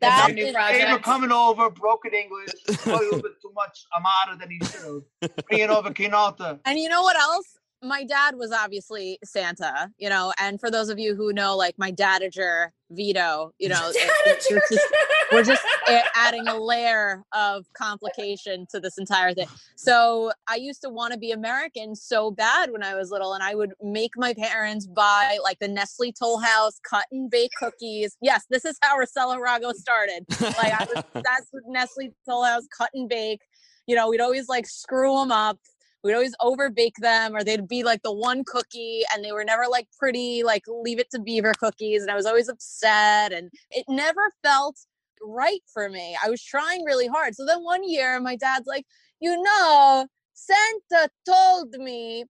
That 0.00 0.30
a 0.30 0.32
new 0.32 0.46
is- 0.46 0.54
They 0.54 0.92
were 0.92 1.00
coming 1.00 1.32
over, 1.32 1.70
broken 1.70 2.12
English, 2.14 2.50
a 2.86 2.90
little 2.90 3.20
bit 3.20 3.32
too 3.42 3.50
much 3.52 3.84
Amata 3.96 4.38
than 4.38 4.48
he 4.50 4.58
should 4.64 5.02
have. 5.20 5.36
Bringing 5.48 5.70
over 5.70 5.90
Chinotto. 5.90 6.60
and 6.64 6.78
you 6.78 6.88
know 6.88 7.02
what 7.02 7.16
else? 7.16 7.58
My 7.84 8.04
dad 8.04 8.36
was 8.36 8.50
obviously 8.50 9.18
Santa, 9.24 9.90
you 9.98 10.08
know, 10.08 10.32
and 10.38 10.58
for 10.58 10.70
those 10.70 10.88
of 10.88 10.98
you 10.98 11.14
who 11.14 11.32
know, 11.32 11.56
like 11.56 11.74
my 11.78 11.92
dadager, 11.92 12.68
Vito, 12.90 13.52
you 13.58 13.68
know, 13.68 13.88
it- 13.90 13.96
it- 13.96 14.10
it's 14.48 14.68
just- 14.68 14.84
we're 15.32 15.42
just 15.42 15.62
adding 16.14 16.46
a 16.48 16.56
layer 16.56 17.22
of 17.32 17.66
complication 17.76 18.66
to 18.70 18.80
this 18.80 18.98
entire 18.98 19.34
thing. 19.34 19.48
So 19.76 20.32
I 20.48 20.56
used 20.56 20.80
to 20.82 20.88
want 20.90 21.12
to 21.12 21.18
be 21.18 21.32
American 21.32 21.94
so 21.96 22.30
bad 22.30 22.70
when 22.70 22.82
I 22.82 22.94
was 22.94 23.10
little, 23.10 23.34
and 23.34 23.42
I 23.42 23.54
would 23.54 23.72
make 23.82 24.12
my 24.16 24.32
parents 24.34 24.86
buy 24.86 25.38
like 25.42 25.58
the 25.58 25.68
Nestle 25.68 26.12
Toll 26.12 26.38
House 26.38 26.78
cut 26.88 27.06
and 27.12 27.30
bake 27.30 27.52
cookies. 27.58 28.16
Yes, 28.22 28.44
this 28.48 28.64
is 28.64 28.78
how 28.82 28.96
Rosella 28.98 29.36
Rago 29.38 29.72
started. 29.74 30.24
Like 30.40 30.72
I 30.80 30.86
was 30.94 31.04
that's 31.14 31.48
what 31.50 31.64
Nestle 31.66 32.10
Toll 32.28 32.44
House 32.44 32.64
cut 32.76 32.90
and 32.94 33.08
bake. 33.08 33.40
You 33.86 33.96
know, 33.96 34.08
we'd 34.08 34.20
always 34.20 34.48
like 34.48 34.66
screw 34.66 35.18
them 35.18 35.30
up. 35.32 35.58
We'd 36.04 36.12
always 36.14 36.34
over 36.40 36.68
bake 36.68 36.96
them, 36.98 37.34
or 37.34 37.42
they'd 37.42 37.66
be 37.66 37.82
like 37.82 38.02
the 38.02 38.12
one 38.12 38.44
cookie, 38.44 39.02
and 39.12 39.24
they 39.24 39.32
were 39.32 39.44
never 39.44 39.64
like 39.70 39.88
pretty, 39.98 40.42
like 40.44 40.64
leave 40.68 40.98
it 40.98 41.10
to 41.12 41.18
Beaver 41.18 41.54
cookies. 41.58 42.02
And 42.02 42.10
I 42.10 42.14
was 42.14 42.26
always 42.26 42.48
upset, 42.50 43.32
and 43.32 43.50
it 43.70 43.86
never 43.88 44.30
felt 44.42 44.76
right 45.22 45.62
for 45.72 45.88
me. 45.88 46.16
I 46.22 46.28
was 46.28 46.42
trying 46.42 46.84
really 46.84 47.08
hard. 47.08 47.34
So 47.34 47.46
then 47.46 47.64
one 47.64 47.88
year, 47.88 48.20
my 48.20 48.36
dad's 48.36 48.66
like, 48.66 48.84
you 49.20 49.42
know, 49.42 50.06
Santa 50.34 51.08
told 51.26 51.72
me 51.72 52.24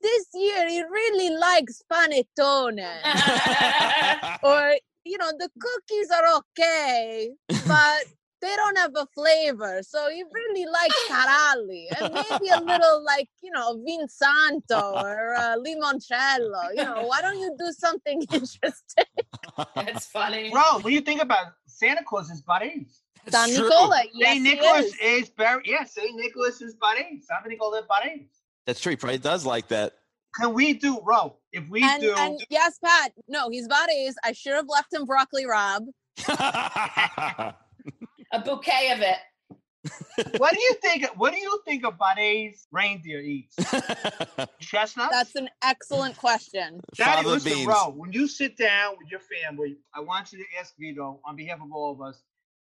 this 0.00 0.26
year 0.34 0.68
he 0.68 0.82
really 0.82 1.36
likes 1.36 1.82
panettone. 1.92 2.80
or, 4.42 4.76
you 5.04 5.18
know, 5.18 5.30
the 5.38 5.50
cookies 5.60 6.10
are 6.10 6.38
okay, 6.38 7.30
but 7.66 8.04
they 8.44 8.54
don't 8.56 8.76
have 8.78 8.92
a 8.96 9.06
flavor. 9.14 9.80
So 9.82 10.08
he 10.10 10.22
really 10.32 10.66
likes 10.66 10.94
Caralli 11.08 11.86
and 11.98 12.12
maybe 12.12 12.48
a 12.52 12.60
little 12.72 13.02
like, 13.04 13.28
you 13.42 13.50
know, 13.50 13.82
Vinsanto 13.86 14.92
or 15.02 15.34
uh, 15.34 15.56
Limoncello. 15.64 16.68
You 16.76 16.84
know, 16.84 17.04
why 17.06 17.22
don't 17.22 17.38
you 17.38 17.54
do 17.58 17.72
something 17.72 18.20
interesting? 18.32 19.04
That's 19.74 20.06
funny. 20.06 20.50
Bro, 20.50 20.62
what 20.74 20.84
do 20.84 20.90
you 20.92 21.00
think 21.00 21.22
about 21.22 21.46
Santa 21.66 22.04
Claus 22.04 22.30
is 22.30 22.42
Barese? 22.42 22.98
San 23.28 23.48
It's 23.48 23.56
true. 23.56 23.68
Nicola. 23.68 24.02
Yes, 24.12 24.32
Saint 24.34 24.42
Nicholas 24.42 24.86
is. 24.86 24.94
is 25.00 25.30
Barry. 25.30 25.62
Yeah, 25.64 25.84
Saint 25.84 26.14
Nicholas 26.16 26.60
is 26.60 26.76
Barese. 26.76 27.22
San 27.22 27.48
Nicola 27.48 27.78
is 27.80 27.86
Barese. 27.86 28.28
That's 28.66 28.80
true. 28.80 28.90
He 28.90 28.96
probably 28.96 29.18
does 29.18 29.46
like 29.46 29.68
that. 29.68 29.94
Can 30.38 30.52
we 30.52 30.74
do, 30.74 31.00
bro? 31.02 31.36
If 31.52 31.68
we 31.70 31.82
And, 31.82 32.02
do, 32.02 32.14
and 32.18 32.38
yes, 32.50 32.78
Pat. 32.84 33.12
No, 33.28 33.48
he's 33.48 33.68
buddies. 33.68 34.16
I 34.24 34.32
should 34.32 34.52
have 34.54 34.66
left 34.68 34.92
him 34.92 35.04
broccoli 35.06 35.44
rabe. 35.46 35.86
A 38.34 38.40
bouquet 38.40 38.90
of 38.92 39.00
it. 39.00 39.18
what 40.38 40.54
do 40.54 40.60
you 40.60 40.74
think? 40.82 41.06
What 41.16 41.32
do 41.32 41.38
you 41.38 41.60
think 41.64 41.84
a 41.86 41.92
Barese 41.92 42.66
reindeer 42.72 43.20
eats? 43.20 43.54
Chestnuts. 44.60 45.12
That's 45.12 45.36
an 45.36 45.48
excellent 45.62 46.16
question. 46.16 46.80
Daddy, 46.96 47.22
Fava 47.22 47.28
listen, 47.28 47.52
beans. 47.52 47.66
bro. 47.66 47.90
When 47.90 48.12
you 48.12 48.26
sit 48.26 48.56
down 48.56 48.96
with 48.98 49.08
your 49.08 49.20
family, 49.20 49.76
I 49.94 50.00
want 50.00 50.32
you 50.32 50.38
to 50.38 50.44
ask 50.58 50.74
Vito 50.76 51.20
on 51.24 51.36
behalf 51.36 51.60
of 51.62 51.70
all 51.72 51.92
of 51.92 52.00
us, 52.00 52.22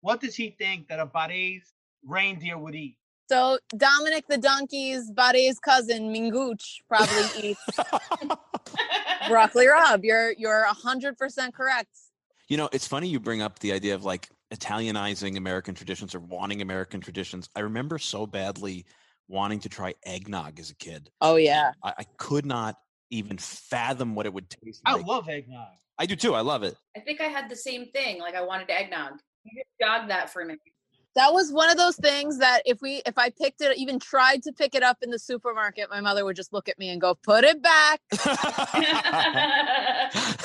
what 0.02 0.20
does 0.20 0.34
he 0.34 0.50
think 0.50 0.88
that 0.88 1.00
a 1.00 1.06
Barese 1.06 1.72
reindeer 2.04 2.58
would 2.58 2.74
eat? 2.74 2.98
So 3.30 3.58
Dominic 3.74 4.26
the 4.28 4.36
donkey's 4.36 5.10
Bare's 5.10 5.58
cousin 5.60 6.12
Minguch 6.12 6.82
probably 6.88 7.24
eats 7.42 7.62
broccoli 9.28 9.66
rabe. 9.66 10.04
You're 10.04 10.32
you're 10.32 10.64
hundred 10.64 11.16
percent 11.16 11.54
correct. 11.54 11.88
You 12.48 12.58
know, 12.58 12.68
it's 12.70 12.86
funny 12.86 13.08
you 13.08 13.18
bring 13.18 13.40
up 13.40 13.60
the 13.60 13.72
idea 13.72 13.94
of 13.94 14.04
like 14.04 14.28
Italianizing 14.50 15.36
American 15.36 15.74
traditions 15.74 16.14
or 16.14 16.20
wanting 16.20 16.62
American 16.62 17.00
traditions. 17.00 17.48
I 17.56 17.60
remember 17.60 17.98
so 17.98 18.26
badly 18.26 18.84
wanting 19.28 19.60
to 19.60 19.68
try 19.68 19.94
eggnog 20.04 20.60
as 20.60 20.70
a 20.70 20.74
kid. 20.74 21.10
Oh 21.20 21.36
yeah. 21.36 21.72
I, 21.82 21.94
I 21.98 22.04
could 22.18 22.46
not 22.46 22.76
even 23.10 23.38
fathom 23.38 24.14
what 24.14 24.26
it 24.26 24.34
would 24.34 24.50
taste 24.50 24.82
I 24.84 24.94
like. 24.94 25.06
love 25.06 25.28
eggnog. 25.28 25.68
I 25.98 26.06
do 26.06 26.16
too. 26.16 26.34
I 26.34 26.40
love 26.40 26.62
it. 26.62 26.76
I 26.96 27.00
think 27.00 27.20
I 27.20 27.24
had 27.24 27.48
the 27.48 27.56
same 27.56 27.86
thing. 27.92 28.20
Like 28.20 28.34
I 28.34 28.42
wanted 28.42 28.70
eggnog. 28.70 29.12
You 29.44 29.62
just 29.62 29.68
jogged 29.80 30.10
that 30.10 30.32
for 30.32 30.44
me. 30.44 30.56
That 31.16 31.32
was 31.32 31.52
one 31.52 31.70
of 31.70 31.76
those 31.76 31.96
things 31.96 32.38
that 32.38 32.62
if 32.66 32.82
we 32.82 33.00
if 33.06 33.16
I 33.16 33.30
picked 33.30 33.60
it 33.60 33.76
even 33.76 34.00
tried 34.00 34.42
to 34.42 34.52
pick 34.52 34.74
it 34.74 34.82
up 34.82 34.98
in 35.00 35.10
the 35.10 35.18
supermarket, 35.18 35.88
my 35.88 36.00
mother 36.00 36.24
would 36.24 36.34
just 36.34 36.52
look 36.52 36.68
at 36.68 36.76
me 36.76 36.88
and 36.88 37.00
go, 37.00 37.14
"Put 37.14 37.44
it 37.44 37.62
back." 37.62 38.00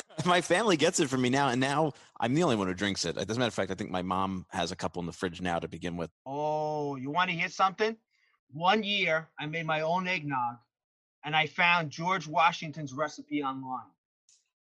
my 0.26 0.40
family 0.40 0.76
gets 0.76 1.00
it 1.00 1.08
from 1.08 1.22
me 1.22 1.30
now, 1.30 1.48
and 1.48 1.60
now 1.60 1.92
I'm 2.18 2.34
the 2.34 2.42
only 2.42 2.56
one 2.56 2.66
who 2.66 2.74
drinks 2.74 3.04
it. 3.04 3.16
As 3.16 3.36
a 3.36 3.38
matter 3.38 3.48
of 3.48 3.54
fact, 3.54 3.70
I 3.70 3.74
think 3.74 3.90
my 3.90 4.02
mom 4.02 4.46
has 4.50 4.72
a 4.72 4.76
couple 4.76 5.00
in 5.00 5.06
the 5.06 5.12
fridge 5.12 5.40
now 5.40 5.58
to 5.58 5.68
begin 5.68 5.96
with. 5.96 6.10
Oh, 6.26 6.96
you 6.96 7.10
want 7.10 7.30
to 7.30 7.36
hear 7.36 7.48
something? 7.48 7.96
One 8.52 8.82
year, 8.82 9.28
I 9.38 9.46
made 9.46 9.66
my 9.66 9.82
own 9.82 10.08
eggnog, 10.08 10.56
and 11.24 11.36
I 11.36 11.46
found 11.46 11.90
George 11.90 12.26
Washington's 12.26 12.92
recipe 12.92 13.42
online. 13.42 13.86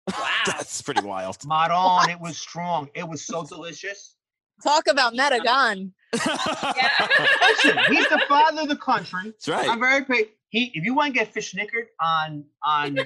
Wow. 0.18 0.24
That's 0.46 0.82
pretty 0.82 1.06
wild. 1.06 1.38
Maron, 1.46 2.10
it 2.10 2.20
was 2.22 2.38
strong. 2.38 2.90
It 2.96 3.06
was 3.06 3.26
so 3.26 3.44
delicious. 3.44 4.16
Talk 4.64 4.88
about 4.88 5.14
Metagon. 5.14 5.92
Listen, 6.14 7.78
he's 7.90 8.08
the 8.08 8.22
father 8.30 8.62
of 8.62 8.70
the 8.70 8.78
country. 8.78 9.26
That's 9.26 9.50
right. 9.50 9.70
I'm 9.70 9.82
very 9.82 10.06
paid. 10.06 10.30
He, 10.48 10.72
if 10.74 10.86
you 10.86 10.96
want 10.96 11.14
to 11.14 11.20
get 11.20 11.34
fish 11.34 11.52
snickered 11.52 11.88
on 12.02 12.46
on 12.64 12.98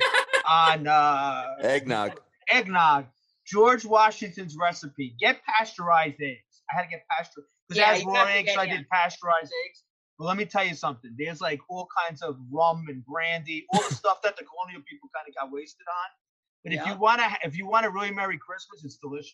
on 0.48 0.88
uh, 0.88 1.46
Eggnog. 1.62 2.20
Eggnog, 2.50 3.06
George 3.46 3.86
Washington's 3.86 4.56
recipe. 4.60 5.16
Get 5.20 5.42
pasteurized 5.46 6.22
eggs. 6.22 6.62
I 6.72 6.78
had 6.78 6.84
to 6.84 6.90
get 6.90 7.04
pasteurized 7.10 7.50
because 7.68 7.78
Yeah, 7.80 7.92
it 7.92 7.96
has 7.98 8.06
raw 8.06 8.14
have 8.16 8.28
eggs. 8.30 8.46
get- 8.48 8.56
so 8.56 8.62
I 8.62 8.64
yeah. 8.66 8.78
did 8.78 8.90
pasteurized 8.90 9.52
eggs. 9.68 9.84
But 10.18 10.26
let 10.26 10.38
me 10.38 10.46
tell 10.46 10.64
you 10.64 10.76
something. 10.76 11.16
There's 11.18 11.42
like 11.42 11.60
all 11.70 11.88
kinds 12.06 12.22
of 12.22 12.38
rum 12.52 12.86
and 12.90 13.04
brandy, 13.06 13.66
all 13.74 13.82
the 13.90 13.96
stuff 13.96 14.22
that 14.22 14.38
the 14.38 14.44
colonial 14.46 14.84
people 14.88 15.10
kind 15.16 15.28
of 15.28 15.34
got 15.36 15.52
wasted 15.52 15.86
on. 15.90 16.10
But 16.64 16.74
if 16.74 16.86
you 16.86 16.96
wanna, 17.00 17.28
if 17.44 17.58
you 17.58 17.68
want 17.68 17.88
a 17.88 17.90
really 17.90 18.12
merry 18.12 18.38
Christmas, 18.38 18.84
it's 18.84 18.98
delicious. 18.98 19.34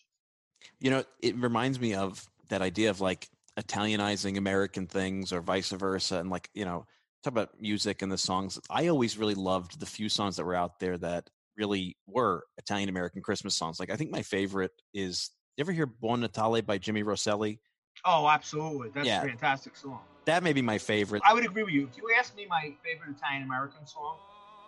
You 0.80 0.92
know, 0.92 1.04
it 1.22 1.36
reminds 1.36 1.78
me 1.80 1.94
of 1.94 2.26
that 2.48 2.62
idea 2.62 2.90
of 2.90 3.02
like 3.02 3.28
Italianizing 3.60 4.38
American 4.38 4.88
things 4.88 5.34
or 5.34 5.42
vice 5.42 5.72
versa. 5.72 6.20
And 6.20 6.30
like, 6.30 6.50
you 6.54 6.64
know, 6.64 6.86
talk 7.24 7.32
about 7.34 7.60
music 7.60 8.02
and 8.02 8.10
the 8.12 8.18
songs. 8.18 8.58
I 8.70 8.88
always 8.88 9.18
really 9.18 9.36
loved 9.36 9.80
the 9.82 9.86
few 9.86 10.08
songs 10.08 10.38
that 10.38 10.46
were 10.46 10.56
out 10.56 10.80
there 10.80 10.98
that 11.00 11.30
really 11.58 11.98
were 12.08 12.44
Italian 12.58 12.90
American 12.90 13.22
Christmas 13.22 13.56
songs. 13.56 13.80
Like, 13.80 13.90
I 13.90 13.96
think 13.96 14.12
my 14.12 14.22
favorite 14.22 14.72
is, 14.94 15.32
you 15.58 15.64
ever 15.64 15.72
hear 15.72 15.86
Buon 15.86 16.22
Natale 16.22 16.62
by 16.62 16.78
Jimmy 16.78 17.04
Roselli? 17.04 17.60
Oh, 18.06 18.28
absolutely. 18.28 18.90
That's 18.90 19.08
Yeah. 19.08 19.24
a 19.24 19.28
fantastic 19.28 19.76
song. 19.76 20.00
That 20.26 20.44
may 20.44 20.54
be 20.54 20.62
my 20.62 20.78
favorite. 20.78 21.24
I 21.26 21.34
would 21.34 21.46
agree 21.46 21.64
with 21.64 21.74
you. 21.74 21.88
If 21.88 21.98
you 21.98 22.14
ask 22.18 22.36
me 22.36 22.46
my 22.50 22.74
favorite 22.84 23.16
Italian 23.16 23.44
American 23.44 23.86
song, 23.88 24.18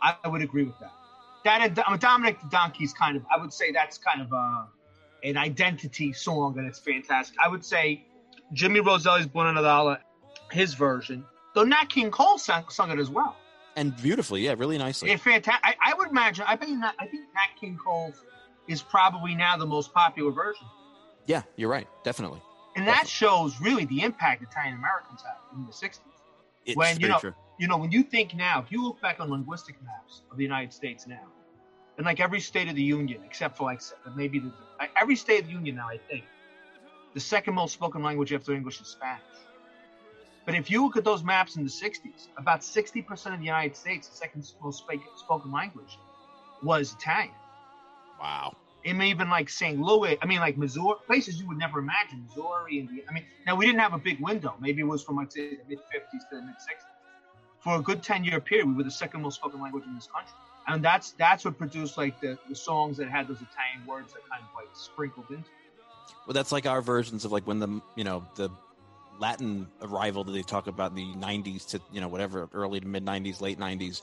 I, 0.02 0.28
would 0.28 0.42
agree 0.42 0.64
with 0.64 0.80
that. 0.80 0.92
That 1.44 1.62
and 1.62 1.80
um, 1.80 1.98
Dominic 1.98 2.40
the 2.42 2.48
Donkey's 2.50 2.94
kind 2.94 3.18
of, 3.18 3.26
I 3.34 3.40
would 3.40 3.54
say 3.54 3.72
that's 3.72 3.98
kind 3.98 4.22
of 4.22 4.32
uh, 4.34 4.66
an 5.24 5.38
identity 5.38 6.14
song, 6.14 6.58
and 6.58 6.68
it's 6.68 6.80
fantastic. 6.80 7.38
I 7.44 7.50
would 7.50 7.64
say 7.64 8.06
Jimmy 8.54 8.80
Roselli's 8.80 9.28
Buona 9.28 9.54
Natale, 9.54 9.98
his 10.52 10.74
version, 10.74 11.26
though 11.56 11.64
Nat 11.64 11.86
King 11.90 12.12
Cole 12.12 12.38
sang, 12.38 12.64
sung 12.70 12.92
it 12.92 13.00
as 13.00 13.10
well. 13.10 13.36
And 13.76 13.96
beautifully, 13.96 14.42
yeah, 14.42 14.56
really 14.58 14.78
nicely. 14.78 15.12
It's 15.12 15.24
fantastic. 15.24 15.64
I, 15.64 15.76
I 15.92 15.94
would 15.94 16.10
imagine. 16.10 16.46
I 16.48 16.56
think 16.56 16.80
Nat, 16.80 16.94
I 17.00 17.06
think 17.08 17.24
Nat 17.34 17.60
King 17.60 17.78
Cole's 17.84 18.24
is 18.68 18.82
probably 18.82 19.36
now 19.36 19.58
the 19.58 19.66
most 19.66 19.94
popular 19.94 20.32
version, 20.32 20.68
yeah, 21.26 21.44
you're 21.56 21.70
right. 21.70 21.88
Definitely. 22.04 22.42
and 22.76 22.88
that 22.88 23.08
shows 23.08 23.60
really 23.62 23.86
the 23.86 24.02
impact 24.02 24.42
Italian 24.44 24.76
Americans 24.76 25.22
had 25.22 25.36
in 25.58 25.66
the 25.66 25.72
'60s. 25.72 26.00
It's 26.66 26.76
When, 26.76 27.00
you 27.00 27.08
know, 27.08 27.20
true. 27.20 27.34
you 27.58 27.68
know, 27.68 27.78
when 27.78 27.92
you 27.92 28.04
think 28.04 28.36
now, 28.36 28.60
if 28.62 28.72
you 28.72 28.84
look 28.84 29.02
back 29.02 29.20
on 29.20 29.30
linguistic 29.30 29.76
maps 29.84 30.24
of 30.32 30.38
the 30.38 30.44
United 30.44 30.74
States 30.74 31.08
now, 31.08 31.28
and 31.98 32.06
like 32.06 32.20
every 32.20 32.40
state 32.40 32.68
of 32.68 32.76
the 32.76 32.84
union, 32.84 33.22
except 33.26 33.58
for 33.58 33.64
like 33.64 33.82
uh, 34.06 34.10
maybe 34.16 34.40
the 34.40 34.52
every 35.00 35.16
state 35.16 35.42
of 35.42 35.46
the 35.48 35.54
union 35.54 35.76
now, 35.76 35.88
I 35.88 35.98
think 36.10 36.26
the 37.14 37.20
second 37.20 37.56
most 37.56 37.74
spoken 37.74 38.04
language 38.04 38.34
after 38.34 38.54
English 38.54 38.82
is 38.82 38.88
Spanish. 38.88 39.22
But 40.50 40.58
if 40.58 40.72
you 40.72 40.82
look 40.82 40.98
at 40.98 41.04
those 41.04 41.24
maps 41.24 41.58
in 41.58 41.64
the 41.64 41.70
60s, 41.70 42.28
about 42.36 42.62
60% 42.62 43.34
of 43.34 43.40
the 43.40 43.46
United 43.46 43.76
States, 43.76 44.08
the 44.08 44.18
second 44.18 44.52
most 44.64 44.84
spoken 45.18 45.52
language 45.52 46.00
was 46.64 46.96
Italian. 46.96 47.36
Wow. 48.20 48.56
And 48.84 49.04
even 49.04 49.30
like 49.30 49.48
St. 49.48 49.80
Louis, 49.80 50.18
I 50.20 50.26
mean, 50.26 50.40
like 50.40 50.58
Missouri, 50.58 50.96
places 51.06 51.40
you 51.40 51.48
would 51.50 51.60
never 51.60 51.78
imagine, 51.78 52.26
Missouri, 52.28 52.80
and 52.80 52.90
I 53.08 53.14
mean, 53.14 53.26
now 53.46 53.58
we 53.58 53.68
didn't 53.68 53.82
have 53.82 53.94
a 53.94 54.00
big 54.00 54.20
window. 54.22 54.56
Maybe 54.60 54.82
it 54.82 54.86
was 54.86 55.04
from 55.04 55.18
like 55.18 55.32
say 55.32 55.52
the 55.52 55.60
mid 55.70 55.78
50s 55.78 56.30
to 56.32 56.38
the 56.38 56.42
mid 56.42 56.56
60s. 56.56 56.96
For 57.60 57.76
a 57.76 57.82
good 57.84 58.02
10 58.02 58.24
year 58.24 58.42
period, 58.42 58.66
we 58.66 58.74
were 58.74 58.84
the 58.84 58.90
second 58.90 59.22
most 59.22 59.36
spoken 59.36 59.62
language 59.62 59.84
in 59.86 59.94
this 59.94 60.08
country, 60.08 60.34
and 60.68 60.84
that's 60.84 61.12
that's 61.12 61.46
what 61.46 61.60
produced 61.60 61.96
like 61.96 62.20
the, 62.22 62.40
the 62.50 62.56
songs 62.56 62.98
that 62.98 63.08
had 63.08 63.28
those 63.28 63.38
Italian 63.38 63.86
words 63.86 64.14
that 64.14 64.28
kind 64.28 64.42
of 64.42 64.50
like 64.56 64.70
sprinkled 64.74 65.28
into. 65.30 65.42
it. 65.42 66.16
Well, 66.26 66.34
that's 66.34 66.52
like 66.52 66.66
our 66.66 66.82
versions 66.82 67.24
of 67.24 67.32
like 67.32 67.46
when 67.46 67.60
the 67.60 67.82
you 67.96 68.04
know 68.04 68.26
the 68.34 68.50
Latin 69.20 69.68
arrival 69.82 70.24
that 70.24 70.32
they 70.32 70.42
talk 70.42 70.68
about 70.68 70.92
in 70.92 70.96
the 70.96 71.14
'90s 71.14 71.68
to 71.70 71.82
you 71.92 72.02
know 72.02 72.08
whatever 72.08 72.50
early 72.54 72.80
to 72.80 72.88
mid 72.88 73.06
'90s, 73.06 73.42
late 73.42 73.60
'90s. 73.60 74.02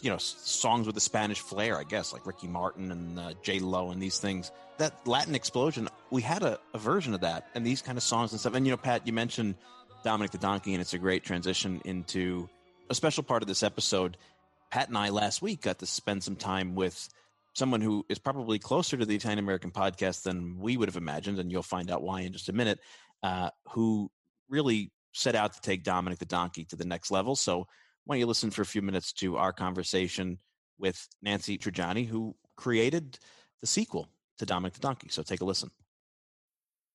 You 0.00 0.10
know, 0.10 0.18
songs 0.18 0.86
with 0.86 0.94
the 0.94 1.00
Spanish 1.00 1.40
flair, 1.40 1.76
I 1.76 1.82
guess, 1.82 2.12
like 2.12 2.24
Ricky 2.24 2.46
Martin 2.46 2.92
and 2.92 3.18
uh, 3.18 3.32
J 3.42 3.58
Lo 3.58 3.90
and 3.90 4.00
these 4.00 4.20
things. 4.20 4.52
That 4.78 5.06
Latin 5.08 5.34
explosion, 5.34 5.88
we 6.10 6.22
had 6.22 6.44
a, 6.44 6.60
a 6.72 6.78
version 6.78 7.14
of 7.14 7.22
that, 7.22 7.48
and 7.54 7.66
these 7.66 7.82
kind 7.82 7.98
of 7.98 8.04
songs 8.04 8.30
and 8.30 8.38
stuff. 8.38 8.54
And 8.54 8.64
you 8.64 8.70
know, 8.70 8.76
Pat, 8.76 9.06
you 9.06 9.12
mentioned 9.12 9.56
Dominic 10.04 10.30
the 10.30 10.38
Donkey, 10.38 10.74
and 10.74 10.80
it's 10.80 10.94
a 10.94 10.98
great 10.98 11.24
transition 11.24 11.80
into 11.84 12.48
a 12.90 12.94
special 12.94 13.24
part 13.24 13.42
of 13.42 13.48
this 13.48 13.62
episode. 13.64 14.16
Pat 14.70 14.88
and 14.88 14.96
I 14.96 15.08
last 15.08 15.42
week 15.42 15.62
got 15.62 15.80
to 15.80 15.86
spend 15.86 16.22
some 16.22 16.36
time 16.36 16.74
with 16.74 17.08
someone 17.54 17.80
who 17.80 18.04
is 18.08 18.18
probably 18.18 18.58
closer 18.58 18.96
to 18.96 19.04
the 19.04 19.14
Italian 19.14 19.38
American 19.38 19.70
podcast 19.70 20.22
than 20.22 20.58
we 20.58 20.76
would 20.76 20.88
have 20.88 20.96
imagined, 20.96 21.38
and 21.38 21.50
you'll 21.50 21.62
find 21.62 21.90
out 21.90 22.02
why 22.02 22.20
in 22.20 22.32
just 22.32 22.48
a 22.48 22.52
minute, 22.52 22.78
uh, 23.22 23.50
who 23.70 24.10
really 24.48 24.90
set 25.12 25.34
out 25.34 25.52
to 25.52 25.60
take 25.60 25.82
Dominic 25.84 26.18
the 26.18 26.24
Donkey 26.24 26.64
to 26.66 26.76
the 26.76 26.84
next 26.84 27.10
level. 27.10 27.36
So 27.36 27.66
why 28.04 28.14
don't 28.14 28.20
you 28.20 28.26
listen 28.26 28.50
for 28.50 28.62
a 28.62 28.66
few 28.66 28.82
minutes 28.82 29.12
to 29.14 29.36
our 29.36 29.52
conversation 29.52 30.38
with 30.78 31.06
Nancy 31.22 31.58
Triggiani, 31.58 32.06
who 32.06 32.34
created 32.56 33.18
the 33.60 33.66
sequel 33.66 34.08
to 34.38 34.46
Dominic 34.46 34.74
the 34.74 34.80
Donkey. 34.80 35.08
So 35.10 35.22
take 35.22 35.40
a 35.40 35.44
listen. 35.44 35.70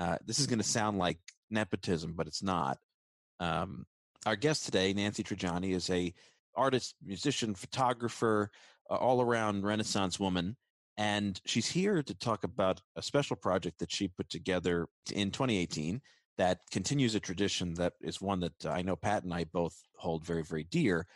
Uh, 0.00 0.16
this 0.24 0.38
is 0.38 0.46
going 0.46 0.58
to 0.58 0.64
sound 0.64 0.96
like 0.96 1.18
nepotism, 1.50 2.14
but 2.16 2.26
it's 2.26 2.42
not. 2.42 2.78
Um, 3.38 3.84
our 4.24 4.34
guest 4.34 4.64
today, 4.64 4.94
Nancy 4.94 5.22
Triggiani, 5.22 5.74
is 5.74 5.90
a 5.90 6.14
artist, 6.56 6.94
musician, 7.04 7.54
photographer, 7.54 8.50
uh, 8.90 8.94
all 8.94 9.20
around 9.20 9.62
Renaissance 9.62 10.18
woman, 10.18 10.56
and 10.96 11.38
she's 11.44 11.68
here 11.68 12.02
to 12.02 12.14
talk 12.14 12.44
about 12.44 12.80
a 12.96 13.02
special 13.02 13.36
project 13.36 13.78
that 13.78 13.92
she 13.92 14.08
put 14.08 14.30
together 14.30 14.86
in 15.12 15.30
2018 15.30 16.00
that 16.38 16.60
continues 16.70 17.14
a 17.14 17.20
tradition 17.20 17.74
that 17.74 17.92
is 18.00 18.22
one 18.22 18.40
that 18.40 18.66
I 18.66 18.80
know 18.80 18.96
Pat 18.96 19.24
and 19.24 19.34
I 19.34 19.44
both 19.44 19.76
hold 19.98 20.24
very, 20.24 20.42
very 20.42 20.64
dear. 20.64 21.06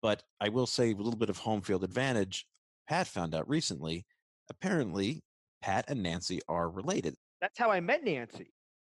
But 0.00 0.22
I 0.40 0.48
will 0.48 0.66
say, 0.66 0.92
a 0.92 0.96
little 0.96 1.16
bit 1.16 1.30
of 1.30 1.38
home 1.38 1.60
field 1.60 1.82
advantage, 1.82 2.46
Pat 2.88 3.08
found 3.08 3.34
out 3.34 3.48
recently. 3.48 4.06
Apparently, 4.48 5.24
Pat 5.60 5.86
and 5.88 6.04
Nancy 6.04 6.40
are 6.48 6.70
related. 6.70 7.16
That's 7.40 7.58
how 7.58 7.70
I 7.70 7.80
met 7.80 8.04
Nancy. 8.04 8.52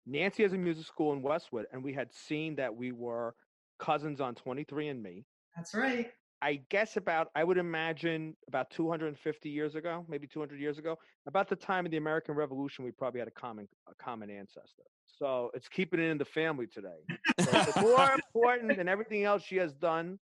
Nancy 0.06 0.44
has 0.44 0.54
a 0.54 0.58
music 0.58 0.86
school 0.86 1.14
in 1.14 1.22
Westwood, 1.22 1.66
and 1.72 1.84
we 1.84 1.94
had 1.94 2.14
seen 2.14 2.56
that 2.56 2.74
we 2.76 2.92
were 2.92 3.36
cousins 3.80 4.20
on 4.22 4.36
23andMe. 4.36 5.24
That's 5.56 5.74
right. 5.74 6.12
I 6.42 6.62
guess 6.70 6.96
about, 6.96 7.28
I 7.36 7.44
would 7.44 7.58
imagine 7.58 8.36
about 8.48 8.72
250 8.72 9.50
years 9.50 9.76
ago, 9.76 10.06
maybe 10.08 10.26
200 10.26 10.60
years 10.60 10.78
ago, 10.78 10.96
about 11.28 11.50
the 11.50 11.56
time 11.56 11.86
of 11.86 11.92
the 11.92 11.98
American 11.98 12.34
Revolution, 12.34 12.86
we 12.86 12.92
probably 12.92 13.20
had 13.20 13.28
a 13.28 13.32
common, 13.32 13.68
a 13.90 14.04
common 14.04 14.30
ancestor. 14.30 14.84
So 15.06 15.52
it's 15.54 15.68
keeping 15.68 16.00
it 16.00 16.06
in 16.06 16.18
the 16.18 16.26
family 16.26 16.66
today. 16.66 17.00
So 17.42 17.52
the 17.52 17.82
more 17.82 18.10
important 18.36 18.78
than 18.78 18.88
everything 18.88 19.26
else 19.26 19.44
she 19.44 19.58
has 19.58 19.74
done 19.74 20.18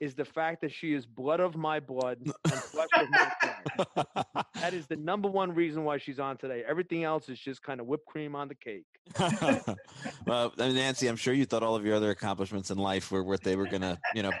is 0.00 0.14
the 0.14 0.24
fact 0.24 0.62
that 0.62 0.72
she 0.72 0.94
is 0.94 1.04
blood 1.04 1.40
of 1.40 1.56
my 1.56 1.78
blood 1.78 2.18
and 2.44 2.54
flesh 2.54 2.88
of 2.96 3.10
my 3.10 3.32
flesh. 3.40 4.46
That 4.54 4.74
is 4.74 4.86
the 4.86 4.96
number 5.10 5.28
one 5.28 5.54
reason 5.54 5.84
why 5.84 5.98
she's 5.98 6.18
on 6.18 6.38
today. 6.38 6.64
Everything 6.66 7.04
else 7.04 7.28
is 7.28 7.38
just 7.38 7.62
kind 7.62 7.80
of 7.80 7.86
whipped 7.86 8.06
cream 8.06 8.34
on 8.34 8.48
the 8.48 8.54
cake. 8.54 8.86
well, 10.26 10.52
Nancy, 10.56 11.06
I'm 11.06 11.16
sure 11.16 11.34
you 11.34 11.44
thought 11.44 11.62
all 11.62 11.76
of 11.76 11.84
your 11.84 11.94
other 11.94 12.10
accomplishments 12.10 12.70
in 12.70 12.78
life 12.78 13.12
were 13.12 13.22
what 13.22 13.42
they 13.42 13.56
were 13.56 13.66
going 13.66 13.82
to, 13.82 13.98
you 14.14 14.22
know, 14.22 14.32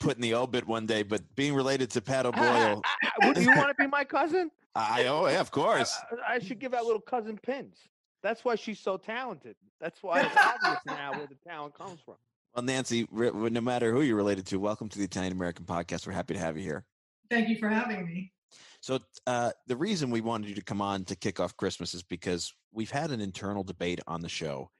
put 0.00 0.16
in 0.16 0.22
the 0.22 0.34
obit 0.34 0.66
one 0.66 0.86
day. 0.86 1.02
But 1.02 1.22
being 1.34 1.54
related 1.54 1.90
to 1.92 2.02
Pat 2.02 2.26
O'Boyle, 2.26 2.82
Would 3.22 3.38
you 3.38 3.48
want 3.48 3.68
to 3.68 3.74
be 3.78 3.86
my 3.86 4.04
cousin? 4.04 4.50
I 4.74 5.06
oh 5.06 5.26
yeah, 5.26 5.40
of 5.40 5.50
course. 5.50 5.96
I, 6.28 6.34
I 6.34 6.38
should 6.38 6.58
give 6.58 6.74
out 6.74 6.84
little 6.84 7.00
cousin 7.00 7.38
pins. 7.42 7.78
That's 8.22 8.44
why 8.44 8.56
she's 8.56 8.78
so 8.78 8.98
talented. 8.98 9.56
That's 9.80 10.02
why 10.02 10.20
it's 10.20 10.36
obvious 10.36 10.80
now 10.86 11.12
where 11.12 11.26
the 11.26 11.36
talent 11.48 11.74
comes 11.74 12.00
from. 12.04 12.16
Well, 12.56 12.64
Nancy, 12.64 13.06
no 13.12 13.60
matter 13.60 13.92
who 13.92 14.00
you're 14.00 14.16
related 14.16 14.46
to, 14.46 14.58
welcome 14.58 14.88
to 14.88 14.98
the 14.98 15.04
Italian 15.04 15.34
American 15.34 15.66
Podcast. 15.66 16.06
We're 16.06 16.14
happy 16.14 16.32
to 16.32 16.40
have 16.40 16.56
you 16.56 16.62
here. 16.62 16.86
Thank 17.28 17.50
you 17.50 17.58
for 17.58 17.68
having 17.68 18.06
me. 18.06 18.32
So 18.80 18.98
uh, 19.26 19.50
the 19.66 19.76
reason 19.76 20.08
we 20.08 20.22
wanted 20.22 20.48
you 20.48 20.54
to 20.54 20.64
come 20.64 20.80
on 20.80 21.04
to 21.04 21.16
kick 21.16 21.38
off 21.38 21.54
Christmas 21.58 21.92
is 21.92 22.02
because 22.02 22.54
we've 22.72 22.90
had 22.90 23.10
an 23.10 23.20
internal 23.20 23.62
debate 23.62 24.00
on 24.06 24.22
the 24.22 24.30
show 24.30 24.70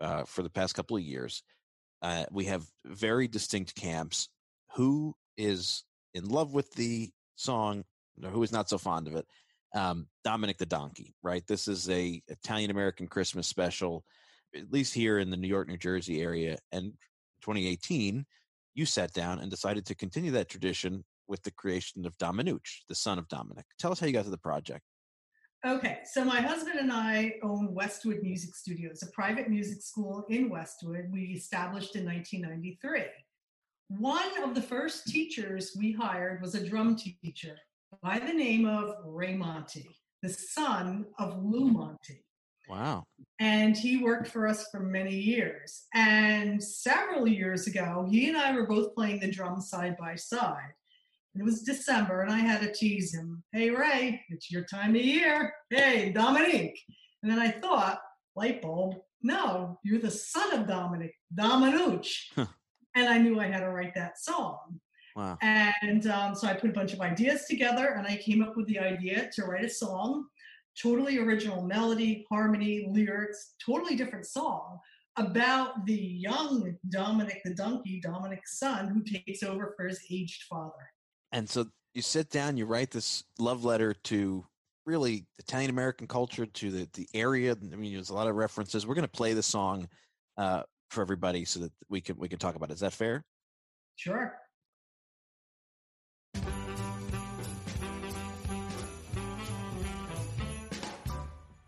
uh, 0.00 0.22
for 0.22 0.44
the 0.44 0.48
past 0.48 0.76
couple 0.76 0.96
of 0.96 1.02
years. 1.02 1.42
Uh, 2.02 2.24
we 2.30 2.44
have 2.44 2.64
very 2.84 3.26
distinct 3.26 3.74
camps. 3.74 4.28
Who 4.76 5.16
is 5.36 5.82
in 6.14 6.26
love 6.26 6.54
with 6.54 6.72
the 6.74 7.10
song, 7.34 7.82
or 8.22 8.30
who 8.30 8.44
is 8.44 8.52
not 8.52 8.68
so 8.68 8.78
fond 8.78 9.08
of 9.08 9.16
it? 9.16 9.26
Um, 9.74 10.06
Dominic 10.22 10.58
the 10.58 10.66
Donkey, 10.66 11.16
right? 11.24 11.44
This 11.48 11.66
is 11.66 11.90
a 11.90 12.22
Italian 12.28 12.70
American 12.70 13.08
Christmas 13.08 13.48
special, 13.48 14.04
at 14.56 14.72
least 14.72 14.94
here 14.94 15.18
in 15.18 15.30
the 15.30 15.36
New 15.36 15.48
York, 15.48 15.66
New 15.66 15.76
Jersey 15.78 16.22
area. 16.22 16.58
And 16.70 16.92
2018, 17.44 18.24
you 18.74 18.86
sat 18.86 19.12
down 19.12 19.38
and 19.38 19.50
decided 19.50 19.84
to 19.86 19.94
continue 19.94 20.30
that 20.32 20.48
tradition 20.48 21.04
with 21.28 21.42
the 21.42 21.50
creation 21.50 22.06
of 22.06 22.16
Dominooch, 22.18 22.84
the 22.88 22.94
son 22.94 23.18
of 23.18 23.28
Dominic. 23.28 23.66
Tell 23.78 23.92
us 23.92 24.00
how 24.00 24.06
you 24.06 24.12
got 24.12 24.24
to 24.24 24.30
the 24.30 24.38
project. 24.38 24.82
Okay, 25.66 25.98
so 26.04 26.24
my 26.24 26.40
husband 26.40 26.78
and 26.78 26.92
I 26.92 27.34
own 27.42 27.72
Westwood 27.72 28.22
Music 28.22 28.54
Studios, 28.54 29.02
a 29.02 29.10
private 29.12 29.48
music 29.48 29.80
school 29.82 30.26
in 30.28 30.50
Westwood 30.50 31.06
we 31.10 31.22
established 31.22 31.96
in 31.96 32.04
1993. 32.04 33.04
One 33.88 34.42
of 34.42 34.54
the 34.54 34.62
first 34.62 35.06
teachers 35.06 35.74
we 35.78 35.92
hired 35.92 36.42
was 36.42 36.54
a 36.54 36.66
drum 36.66 36.96
teacher 36.96 37.56
by 38.02 38.18
the 38.18 38.32
name 38.32 38.66
of 38.66 38.96
Ray 39.04 39.34
Monte, 39.34 39.88
the 40.22 40.28
son 40.28 41.06
of 41.18 41.42
Lou 41.42 41.66
Monte. 41.70 42.23
Wow. 42.68 43.04
And 43.40 43.76
he 43.76 43.98
worked 43.98 44.28
for 44.28 44.46
us 44.46 44.68
for 44.70 44.80
many 44.80 45.14
years. 45.14 45.84
And 45.94 46.62
several 46.62 47.26
years 47.28 47.66
ago, 47.66 48.06
he 48.10 48.28
and 48.28 48.36
I 48.36 48.52
were 48.52 48.66
both 48.66 48.94
playing 48.94 49.20
the 49.20 49.30
drums 49.30 49.68
side 49.68 49.96
by 49.98 50.14
side. 50.14 50.72
It 51.36 51.42
was 51.42 51.62
December, 51.62 52.20
and 52.20 52.32
I 52.32 52.38
had 52.38 52.60
to 52.60 52.72
tease 52.72 53.12
him, 53.12 53.42
Hey, 53.52 53.70
Ray, 53.70 54.22
it's 54.28 54.52
your 54.52 54.64
time 54.64 54.90
of 54.90 55.02
year. 55.02 55.52
Hey, 55.68 56.10
Dominique. 56.10 56.80
And 57.22 57.32
then 57.32 57.40
I 57.40 57.50
thought, 57.50 58.00
light 58.36 58.62
bulb, 58.62 58.96
no, 59.22 59.80
you're 59.82 59.98
the 59.98 60.10
son 60.10 60.52
of 60.52 60.68
Dominic, 60.68 61.14
Dominooch. 61.34 62.30
and 62.36 63.08
I 63.08 63.18
knew 63.18 63.40
I 63.40 63.46
had 63.46 63.60
to 63.60 63.70
write 63.70 63.94
that 63.96 64.18
song. 64.18 64.80
Wow. 65.16 65.38
And 65.42 66.06
um, 66.06 66.34
so 66.34 66.46
I 66.46 66.54
put 66.54 66.70
a 66.70 66.72
bunch 66.74 66.92
of 66.92 67.00
ideas 67.00 67.46
together 67.48 67.94
and 67.96 68.06
I 68.06 68.16
came 68.16 68.42
up 68.42 68.56
with 68.56 68.66
the 68.66 68.78
idea 68.78 69.30
to 69.34 69.44
write 69.44 69.64
a 69.64 69.70
song, 69.70 70.26
totally 70.80 71.18
original 71.18 71.62
melody, 71.62 72.26
harmony, 72.28 72.86
lyrics, 72.90 73.54
totally 73.64 73.96
different 73.96 74.26
song 74.26 74.78
about 75.16 75.86
the 75.86 75.94
young 75.94 76.76
Dominic 76.88 77.40
the 77.44 77.54
donkey, 77.54 78.00
Dominic's 78.00 78.58
son, 78.58 78.88
who 78.88 79.02
takes 79.02 79.42
over 79.42 79.74
for 79.76 79.86
his 79.86 80.00
aged 80.10 80.44
father. 80.44 80.90
And 81.32 81.48
so 81.48 81.66
you 81.94 82.02
sit 82.02 82.30
down, 82.30 82.56
you 82.56 82.66
write 82.66 82.90
this 82.90 83.22
love 83.38 83.64
letter 83.64 83.94
to 84.04 84.44
really 84.86 85.26
Italian 85.38 85.70
American 85.70 86.06
culture, 86.06 86.46
to 86.46 86.70
the, 86.70 86.88
the 86.94 87.08
area. 87.14 87.52
I 87.52 87.76
mean, 87.76 87.94
there's 87.94 88.10
a 88.10 88.14
lot 88.14 88.28
of 88.28 88.34
references. 88.34 88.86
We're 88.86 88.94
going 88.94 89.02
to 89.02 89.08
play 89.08 89.32
the 89.32 89.42
song 89.42 89.88
uh, 90.36 90.62
for 90.90 91.00
everybody 91.00 91.44
so 91.44 91.60
that 91.60 91.72
we 91.88 92.00
can 92.00 92.16
we 92.16 92.28
can 92.28 92.38
talk 92.38 92.56
about 92.56 92.70
it. 92.70 92.74
Is 92.74 92.80
that 92.80 92.92
fair? 92.92 93.24
Sure. 93.96 94.36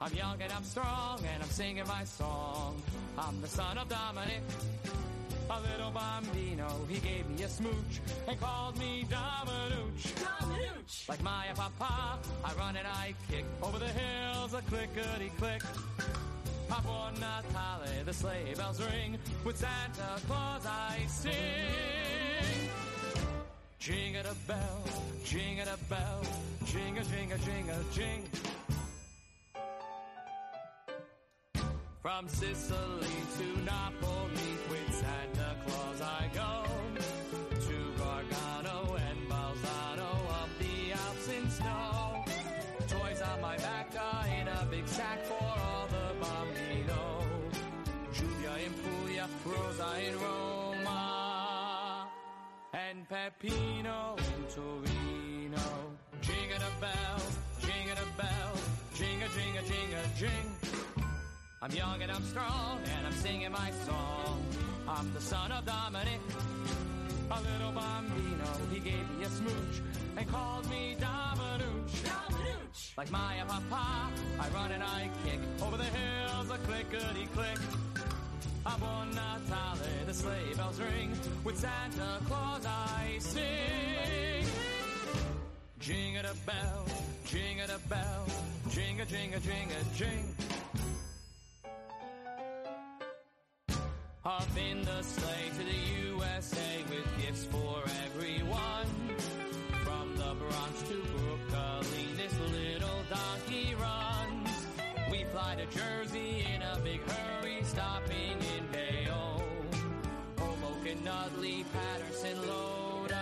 I'm 0.06 0.14
young 0.14 0.40
and 0.40 0.52
I'm 0.52 0.62
strong 0.62 1.18
and 1.34 1.42
I'm 1.42 1.48
singing 1.48 1.82
my 1.88 2.04
song. 2.04 2.80
I'm 3.18 3.40
the 3.40 3.48
son 3.48 3.76
of 3.76 3.88
Dominic, 3.88 4.40
a 5.50 5.60
little 5.60 5.90
bambino. 5.90 6.68
He 6.88 7.00
gave 7.00 7.28
me 7.28 7.42
a 7.42 7.48
smooch 7.48 8.00
and 8.28 8.38
called 8.38 8.78
me 8.78 9.04
Dominooch. 9.10 10.14
Dominooch. 10.14 11.08
Like 11.08 11.20
my 11.24 11.46
papa, 11.56 12.20
I 12.44 12.54
run 12.54 12.76
and 12.76 12.86
I 12.86 13.14
kick 13.28 13.44
over 13.60 13.80
the 13.80 13.88
hills, 13.88 14.54
a 14.54 14.62
clickety 14.62 15.32
click. 15.38 15.62
A 16.70 16.82
buon 16.82 17.14
Natale, 17.14 18.04
the 18.04 18.12
sleigh 18.12 18.54
bells 18.56 18.80
ring. 18.80 19.18
With 19.44 19.56
Santa 19.56 20.20
Claus 20.28 20.66
I 20.66 21.00
sing. 21.08 22.70
Jingle 23.80 24.20
a 24.20 24.34
bell, 24.46 24.84
jingle 25.24 25.66
a 25.66 25.76
bell, 25.90 26.22
jingle, 26.64 27.04
jingle, 27.04 27.38
jingle, 27.38 27.82
jing. 27.92 28.22
From 32.06 32.28
Sicily 32.28 33.16
to 33.36 33.46
Napoli 33.64 34.52
with 34.70 34.94
Santa 34.94 35.56
Claus 35.66 36.00
I 36.00 36.30
go. 36.32 36.62
To 37.66 37.76
Gargano 37.98 38.94
and 38.94 39.28
Bolzano 39.28 40.12
up 40.40 40.48
the 40.60 40.92
Alps 40.92 41.28
in 41.36 41.50
snow. 41.50 42.24
Toys 42.86 43.20
on 43.22 43.40
my 43.40 43.56
back 43.56 43.92
uh, 43.98 44.24
in 44.40 44.46
a 44.46 44.64
big 44.70 44.86
sack 44.86 45.24
for 45.24 45.34
all 45.34 45.88
the 45.88 46.14
bambino. 46.20 47.26
Giulia 48.12 48.54
in 48.64 48.72
Puglia, 48.84 49.26
Rosa 49.44 49.88
in 50.06 50.16
Roma. 50.20 52.06
And 52.72 53.08
Peppino 53.08 54.16
in 54.16 54.44
Torino. 54.54 55.66
Jingle 56.20 56.68
a 56.68 56.80
bell, 56.80 57.20
jingle 57.60 57.98
a 57.98 58.06
bell, 58.16 58.52
jingle, 58.94 59.28
jingle, 59.34 59.64
jingle, 59.64 60.06
jing. 60.16 60.85
I'm 61.66 61.74
young 61.74 62.00
and 62.00 62.12
I'm 62.12 62.22
strong 62.22 62.78
and 62.96 63.06
I'm 63.08 63.12
singing 63.12 63.50
my 63.50 63.72
song. 63.84 64.40
I'm 64.86 65.12
the 65.12 65.20
son 65.20 65.50
of 65.50 65.66
Dominic, 65.66 66.20
a 67.28 67.40
little 67.40 67.72
bambino. 67.72 68.46
He 68.72 68.78
gave 68.78 69.10
me 69.18 69.24
a 69.24 69.28
smooch 69.28 69.82
and 70.16 70.28
called 70.28 70.70
me 70.70 70.96
Dominooch. 71.00 72.04
Dominooch. 72.04 72.94
Like 72.96 73.10
my 73.10 73.42
papa, 73.48 74.12
I 74.38 74.48
run 74.54 74.70
and 74.70 74.82
I 74.84 75.10
kick 75.24 75.40
over 75.60 75.76
the 75.76 75.82
hills, 75.82 76.50
a 76.50 76.58
clickety 76.58 77.26
click. 77.34 77.58
A 78.64 78.78
buon 78.78 79.10
Natale, 79.10 80.06
the 80.06 80.14
sleigh 80.14 80.54
bells 80.56 80.80
ring. 80.80 81.18
With 81.42 81.58
Santa 81.58 82.20
Claus 82.28 82.64
I 82.64 83.16
sing. 83.18 84.46
Jingle 85.80 86.30
a 86.30 86.34
bell, 86.46 86.86
jingle 87.24 87.74
a 87.74 87.88
bell, 87.88 88.26
jingle, 88.70 89.06
jingle, 89.06 89.40
jingle, 89.40 89.76
jing. 89.96 90.55
Up 94.26 94.42
in 94.56 94.82
the 94.82 95.02
sleigh 95.02 95.50
to 95.56 95.64
the 95.64 96.08
USA 96.08 96.82
with 96.90 97.06
gifts 97.24 97.44
for 97.44 97.80
everyone. 98.06 98.88
From 99.84 100.16
the 100.16 100.34
Bronx 100.34 100.82
to 100.88 101.00
Brooklyn, 101.14 102.16
this 102.16 102.34
little 102.50 103.02
donkey 103.08 103.76
runs. 103.80 104.50
We 105.12 105.22
fly 105.30 105.54
to 105.54 105.66
Jersey 105.66 106.44
in 106.52 106.60
a 106.60 106.76
big 106.82 107.08
hurry, 107.08 107.58
stopping 107.62 108.36
in 108.56 108.66
Bayonne. 108.72 109.42
Hoboken, 110.40 111.04
Nutley, 111.04 111.64
Paterson, 111.72 112.48
Lodi. 112.48 113.14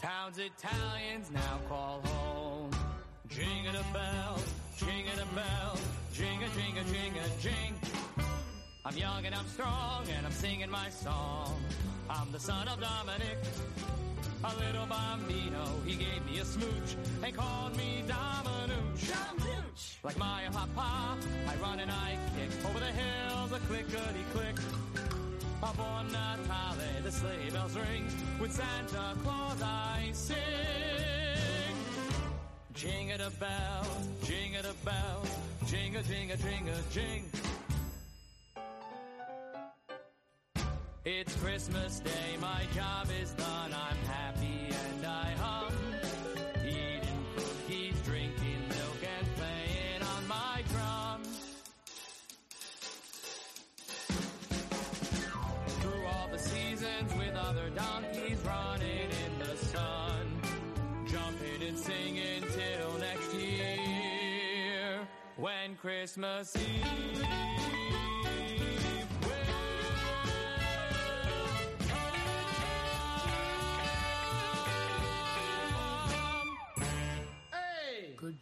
Towns 0.00 0.38
Italians 0.38 1.30
now 1.32 1.60
call 1.68 2.00
home. 2.06 2.72
Jingle 3.28 3.76
a 3.76 3.84
bell, 3.94 4.36
jingle 4.76 5.14
a 5.14 5.34
bell, 5.36 5.78
jingle, 6.12 6.48
jingle, 6.56 6.82
jingle, 6.92 7.22
jing. 7.40 7.74
I'm 8.84 8.96
young 8.96 9.24
and 9.24 9.32
I'm 9.32 9.46
strong 9.46 10.04
and 10.16 10.26
I'm 10.26 10.32
singing 10.32 10.68
my 10.68 10.88
song. 10.90 11.54
I'm 12.10 12.32
the 12.32 12.40
son 12.40 12.66
of 12.66 12.80
Dominic, 12.80 13.38
a 14.42 14.56
little 14.56 14.86
bambino. 14.86 15.64
He 15.86 15.94
gave 15.94 16.26
me 16.26 16.40
a 16.40 16.44
smooch 16.44 16.96
and 17.22 17.32
called 17.32 17.76
me 17.76 18.02
Dominooch. 18.08 19.08
Dominooch. 19.08 19.98
Like 20.02 20.18
my 20.18 20.42
papa, 20.50 21.16
I 21.48 21.54
run 21.62 21.78
and 21.78 21.92
I 21.92 22.18
kick 22.34 22.50
over 22.68 22.80
the 22.80 22.86
hills, 22.86 23.52
a 23.52 23.60
clickety 23.68 24.24
click. 24.32 24.56
A 25.62 25.72
buon 25.76 26.08
Natale, 26.08 27.02
the 27.04 27.12
sleigh 27.12 27.50
bells 27.52 27.76
ring. 27.76 28.08
With 28.40 28.50
Santa 28.50 29.16
Claus 29.22 29.62
I 29.62 30.10
sing. 30.12 30.36
Jingle 32.74 33.28
a 33.28 33.30
bell, 33.30 33.86
jingle 34.24 34.68
a 34.68 34.84
bell, 34.84 35.24
jingle, 35.66 36.02
jingle, 36.02 36.36
jingle, 36.36 36.74
jing. 36.90 37.30
It's 41.04 41.34
Christmas 41.34 41.98
Day, 41.98 42.36
my 42.40 42.62
job 42.76 43.08
is 43.20 43.32
done, 43.32 43.72
I'm 43.74 43.96
happy 44.06 44.68
and 44.70 45.04
I 45.04 45.32
hum. 45.36 45.74
Eating 46.64 47.26
cookies, 47.34 48.00
drinking 48.02 48.68
milk 48.68 49.02
and 49.18 49.26
playing 49.34 50.02
on 50.14 50.28
my 50.28 50.62
drum. 50.70 51.22
Through 55.80 56.06
all 56.06 56.28
the 56.30 56.38
seasons 56.38 57.12
with 57.18 57.34
other 57.34 57.68
donkeys 57.70 58.38
running 58.46 59.10
in 59.10 59.38
the 59.40 59.56
sun. 59.56 60.40
Jumping 61.08 61.66
and 61.66 61.76
singing 61.76 62.42
till 62.42 62.98
next 63.00 63.34
year. 63.34 65.00
When 65.36 65.74
Christmas 65.74 66.54
Eve 66.56 67.61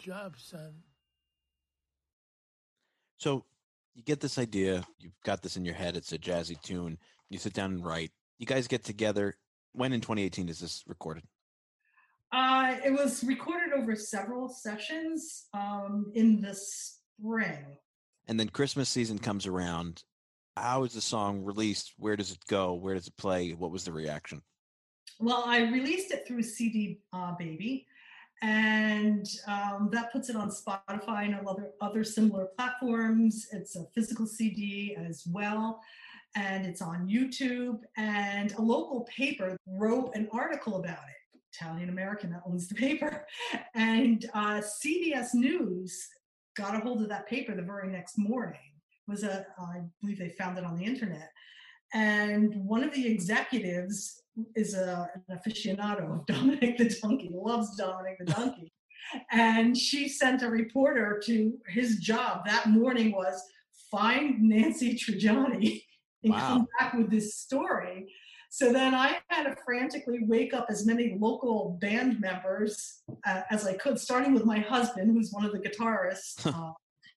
job, 0.01 0.35
son. 0.39 0.75
So 3.19 3.45
you 3.95 4.03
get 4.03 4.21
this 4.21 4.39
idea, 4.39 4.85
you've 4.99 5.21
got 5.25 5.43
this 5.43 5.57
in 5.57 5.65
your 5.65 5.75
head, 5.75 5.97
it's 5.97 6.13
a 6.13 6.19
jazzy 6.19 6.61
tune, 6.63 6.99
you 7.29 7.39
sit 7.39 7.53
down 7.53 7.73
and 7.73 7.85
write. 7.85 8.11
You 8.39 8.47
guys 8.47 8.67
get 8.67 8.83
together. 8.85 9.37
When 9.73 9.93
in 9.93 10.01
2018 10.01 10.49
is 10.49 10.59
this 10.59 10.83
recorded? 10.87 11.25
Uh, 12.33 12.77
it 12.85 12.91
was 12.91 13.23
recorded 13.25 13.73
over 13.73 13.95
several 13.95 14.49
sessions 14.49 15.47
um, 15.53 16.11
in 16.15 16.41
the 16.41 16.55
spring. 16.55 17.59
And 18.27 18.41
then 18.41 18.49
Christmas 18.49 18.89
season 18.89 19.19
comes 19.19 19.47
around. 19.47 20.03
How 20.57 20.85
is 20.85 20.95
the 20.95 21.01
song 21.01 21.43
released? 21.43 21.93
Where 21.99 22.17
does 22.17 22.33
it 22.33 22.39
go? 22.49 22.75
Where 22.75 22.95
does 22.95 23.09
it 23.09 23.17
play? 23.17 23.51
What 23.51 23.71
was 23.71 23.85
the 23.85 23.93
reaction? 23.93 24.43
Well, 25.19 25.45
I 25.47 25.63
released 25.71 26.13
it 26.13 26.27
through 26.27 26.43
CD 26.43 27.01
uh, 27.13 27.33
Baby, 27.39 27.87
and 28.43 29.27
um, 29.47 29.91
that 29.93 30.13
puts 30.13 30.31
it 30.31 30.37
on 30.37 30.51
Spotify 30.51 31.25
and 31.25 31.47
other 31.47 31.71
other 31.81 32.05
similar 32.05 32.47
platforms. 32.57 33.47
It's 33.53 33.77
a 33.77 33.85
physical 33.95 34.27
CD 34.27 34.97
as 34.99 35.25
well, 35.31 35.81
and 36.35 36.65
it's 36.65 36.81
on 36.81 37.07
YouTube. 37.07 37.81
And 37.97 38.53
a 38.53 38.63
local 38.63 39.03
paper 39.15 39.57
wrote 39.67 40.15
an 40.15 40.29
article 40.33 40.77
about 40.77 40.99
it. 41.09 41.39
Italian 41.53 41.89
American 41.89 42.31
that 42.31 42.43
owns 42.47 42.69
the 42.69 42.75
paper, 42.75 43.27
and 43.75 44.25
uh, 44.35 44.61
CBS 44.85 45.35
News 45.35 46.09
got 46.57 46.75
a 46.75 46.81
hold 46.81 47.03
of 47.03 47.09
that 47.09 47.27
paper 47.29 47.55
the 47.55 47.63
very 47.63 47.89
next 47.89 48.17
morning. 48.17 48.61
It 49.07 49.11
was 49.11 49.25
a 49.25 49.45
I 49.59 49.83
believe 50.01 50.19
they 50.19 50.31
found 50.31 50.57
it 50.57 50.65
on 50.65 50.77
the 50.77 50.85
internet, 50.85 51.31
and 51.95 52.55
one 52.57 52.83
of 52.85 52.93
the 52.95 53.07
executives 53.07 54.23
is 54.55 54.75
a, 54.75 55.09
an 55.29 55.39
aficionado 55.39 56.21
of 56.21 56.27
Dominic 56.35 56.79
the 56.79 56.95
Donkey, 57.03 57.31
loves 57.33 57.77
Dominic 57.77 58.17
the 58.19 58.27
Donkey. 58.33 58.73
and 59.33 59.77
she 59.77 60.09
sent 60.09 60.43
a 60.43 60.49
reporter 60.49 61.21
to 61.27 61.59
his 61.69 61.97
job 61.99 62.43
that 62.47 62.67
morning 62.69 63.13
was 63.13 63.43
find 63.91 64.41
Nancy 64.41 64.95
Triggiani 64.95 65.83
and 66.25 66.33
Wow. 66.33 66.49
come 66.49 66.67
back 66.79 66.95
with 66.95 67.11
this 67.11 67.35
story. 67.37 68.13
So 68.53 68.73
then 68.73 68.95
I 68.95 69.19
had 69.29 69.45
to 69.45 69.57
frantically 69.65 70.21
wake 70.27 70.53
up 70.53 70.67
as 70.69 70.85
many 70.85 71.17
local 71.19 71.79
band 71.81 72.21
members 72.21 73.03
uh, 73.27 73.43
as 73.51 73.65
I 73.67 73.75
could, 73.75 73.99
starting 73.99 74.35
with 74.35 74.45
my 74.45 74.59
husband, 74.59 75.13
who's 75.13 75.31
one 75.33 75.45
of 75.45 75.53
the 75.53 75.61
guitarists. 75.61 76.45
uh, 76.47 76.73